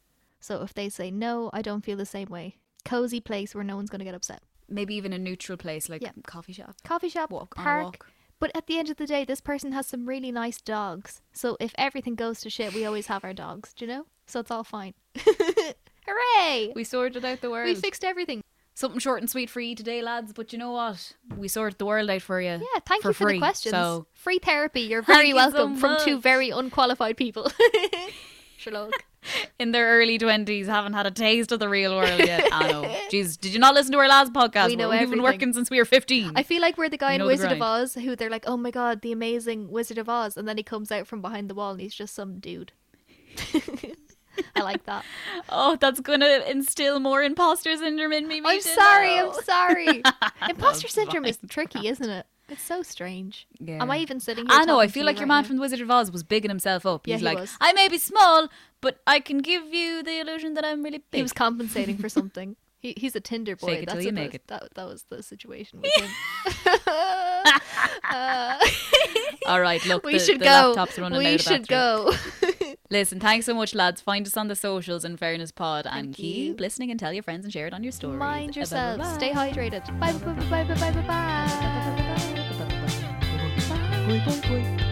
So 0.40 0.62
if 0.62 0.74
they 0.74 0.88
say 0.88 1.10
no, 1.10 1.50
I 1.52 1.62
don't 1.62 1.84
feel 1.84 1.96
the 1.96 2.06
same 2.06 2.28
way. 2.28 2.56
Cozy 2.84 3.20
place 3.20 3.54
where 3.54 3.64
no 3.64 3.76
one's 3.76 3.90
going 3.90 3.98
to 4.00 4.04
get 4.04 4.14
upset. 4.14 4.42
Maybe 4.68 4.94
even 4.94 5.12
a 5.12 5.18
neutral 5.18 5.56
place 5.58 5.88
like 5.88 6.02
Yeah. 6.02 6.12
coffee 6.26 6.52
shop. 6.52 6.76
Coffee 6.84 7.08
shop, 7.08 7.30
Walk 7.30 7.54
park. 7.54 8.06
But 8.40 8.52
at 8.54 8.66
the 8.68 8.78
end 8.78 8.88
of 8.88 8.96
the 8.98 9.06
day, 9.06 9.24
this 9.24 9.40
person 9.40 9.72
has 9.72 9.86
some 9.86 10.06
really 10.06 10.30
nice 10.30 10.60
dogs. 10.60 11.22
So 11.32 11.56
if 11.58 11.74
everything 11.76 12.14
goes 12.14 12.40
to 12.42 12.50
shit, 12.50 12.72
we 12.72 12.84
always 12.84 13.06
have 13.08 13.24
our 13.24 13.32
dogs, 13.34 13.72
do 13.74 13.84
you 13.84 13.90
know? 13.90 14.06
So 14.26 14.40
it's 14.40 14.50
all 14.50 14.62
fine. 14.64 14.94
Hooray! 16.06 16.72
We 16.74 16.84
sorted 16.84 17.24
out 17.24 17.40
the 17.40 17.50
world. 17.50 17.66
We 17.66 17.74
fixed 17.74 18.04
everything. 18.04 18.42
something 18.74 19.00
short 19.00 19.20
and 19.20 19.28
sweet 19.28 19.50
for 19.50 19.60
you 19.60 19.74
today, 19.74 20.02
lads. 20.02 20.32
But 20.32 20.52
you 20.52 20.58
know 20.58 20.70
what? 20.70 21.14
We 21.36 21.48
sorted 21.48 21.78
the 21.78 21.86
world 21.86 22.08
out 22.10 22.22
for 22.22 22.40
you. 22.40 22.50
Yeah, 22.50 22.80
thank 22.86 23.02
for 23.02 23.08
you 23.08 23.14
for 23.14 23.24
free, 23.24 23.32
the 23.34 23.38
questions. 23.40 23.72
So 23.72 24.06
Free 24.14 24.38
therapy. 24.38 24.82
You're 24.82 25.02
Thank 25.02 25.16
very 25.16 25.28
you 25.30 25.34
so 25.34 25.52
welcome 25.52 25.76
from 25.76 25.96
two 26.04 26.20
very 26.20 26.50
unqualified 26.50 27.16
people. 27.16 27.50
Sherlock. 28.56 28.92
in 29.58 29.72
their 29.72 29.86
early 29.98 30.18
twenties, 30.18 30.66
haven't 30.66 30.92
had 30.92 31.06
a 31.06 31.10
taste 31.10 31.52
of 31.52 31.60
the 31.60 31.68
real 31.68 31.96
world 31.96 32.20
yet. 32.20 32.48
I 32.52 32.72
know. 32.72 32.82
Jeez, 33.10 33.38
did 33.38 33.52
you 33.52 33.58
not 33.58 33.74
listen 33.74 33.92
to 33.92 33.98
our 33.98 34.08
last 34.08 34.32
podcast? 34.32 34.68
We 34.68 34.76
know 34.76 34.90
We've 34.90 35.10
been 35.10 35.22
working 35.22 35.52
since 35.52 35.70
we 35.70 35.78
were 35.78 35.84
fifteen. 35.84 36.32
I 36.36 36.42
feel 36.42 36.60
like 36.60 36.76
we're 36.78 36.88
the 36.88 36.98
guy 36.98 37.12
in 37.12 37.24
Wizard 37.24 37.52
of. 37.52 37.62
Oz 37.62 37.94
who 37.94 38.16
they're 38.16 38.30
like, 38.30 38.44
oh 38.46 38.56
my 38.56 38.70
god, 38.70 39.02
the 39.02 39.12
amazing 39.12 39.70
Wizard 39.70 39.98
of 39.98 40.08
Oz, 40.08 40.36
and 40.36 40.46
then 40.46 40.56
he 40.56 40.62
comes 40.62 40.90
out 40.90 41.06
from 41.06 41.20
behind 41.20 41.50
the 41.50 41.54
wall 41.54 41.72
and 41.72 41.80
he's 41.80 41.94
just 41.94 42.14
some 42.14 42.38
dude. 42.38 42.72
I 44.56 44.62
like 44.62 44.84
that. 44.86 45.04
oh, 45.48 45.76
that's 45.76 46.00
gonna 46.00 46.44
instill 46.48 47.00
more 47.00 47.22
imposter 47.22 47.76
syndrome 47.76 48.12
in 48.12 48.28
me. 48.28 48.40
I'm 48.44 48.60
sorry. 48.60 49.18
I'm 49.18 49.32
sorry. 49.42 50.02
Imposter 50.48 50.88
syndrome 50.88 51.24
is 51.24 51.38
tricky, 51.48 51.88
isn't 51.88 52.08
it? 52.08 52.26
It's 52.50 52.62
so 52.62 52.82
strange. 52.82 53.46
Yeah. 53.58 53.82
Am 53.82 53.90
I 53.90 53.98
even 53.98 54.20
sitting 54.20 54.46
here? 54.46 54.58
I 54.58 54.64
know. 54.64 54.80
I 54.80 54.86
to 54.86 54.92
feel 54.92 55.04
like 55.04 55.18
your 55.18 55.26
man 55.26 55.42
now? 55.42 55.48
from 55.48 55.56
the 55.56 55.60
Wizard 55.62 55.82
of 55.82 55.90
Oz 55.90 56.10
was 56.10 56.22
bigging 56.22 56.48
himself 56.48 56.86
up. 56.86 57.06
Yeah, 57.06 57.16
He's 57.16 57.20
he 57.20 57.26
like, 57.26 57.38
was. 57.38 57.54
I 57.60 57.74
may 57.74 57.88
be 57.88 57.98
small, 57.98 58.48
but 58.80 59.00
I 59.06 59.20
can 59.20 59.38
give 59.38 59.64
you 59.72 60.02
the 60.02 60.20
illusion 60.20 60.54
that 60.54 60.64
I'm 60.64 60.82
really 60.82 60.98
big. 60.98 61.18
He 61.18 61.22
was 61.22 61.32
compensating 61.32 61.96
for 61.98 62.08
something. 62.08 62.56
He, 62.80 62.94
he's 62.96 63.16
a 63.16 63.20
Tinder 63.20 63.56
boy. 63.56 63.66
Fake 63.66 63.82
it 63.82 63.88
till 63.88 64.00
you 64.02 64.12
make 64.12 64.30
the- 64.30 64.36
it. 64.36 64.46
That, 64.46 64.68
that 64.76 64.86
was 64.86 65.02
the 65.10 65.22
situation 65.22 65.80
with 65.82 65.92
him. 65.96 66.10
Uh, 68.10 68.56
All 69.46 69.60
right, 69.60 69.84
look, 69.86 70.04
we 70.04 70.12
the, 70.14 70.18
should 70.20 70.38
the 70.40 70.44
go. 70.44 70.50
laptop's 70.50 70.98
running 70.98 71.18
we 71.18 71.26
out 71.26 71.34
of 71.34 71.40
should 71.40 71.66
battery. 71.68 72.14
go. 72.76 72.76
Listen, 72.90 73.18
thanks 73.20 73.46
so 73.46 73.52
much, 73.54 73.74
lads. 73.74 74.00
Find 74.00 74.26
us 74.26 74.36
on 74.36 74.48
the 74.48 74.56
socials 74.56 75.04
in 75.04 75.16
Fairness 75.16 75.50
Pod 75.52 75.86
and 75.86 76.06
Thank 76.06 76.16
keep 76.16 76.36
you. 76.36 76.54
listening 76.56 76.90
and 76.90 76.98
tell 77.00 77.12
your 77.12 77.22
friends 77.22 77.44
and 77.44 77.52
share 77.52 77.66
it 77.66 77.74
on 77.74 77.82
your 77.82 77.92
story. 77.92 78.16
Mind 78.16 78.56
yourselves. 78.56 79.06
Stay 79.14 79.30
hydrated. 79.32 79.84
Bye 80.00 80.12
bye 80.12 80.32
bye 80.34 80.64
bye 80.64 80.74
bye 80.74 80.74
bye 80.74 80.90
bye. 80.92 81.02
bye. 81.02 81.48
Bye 84.08 84.24
bye 84.24 84.40
bye. 84.78 84.84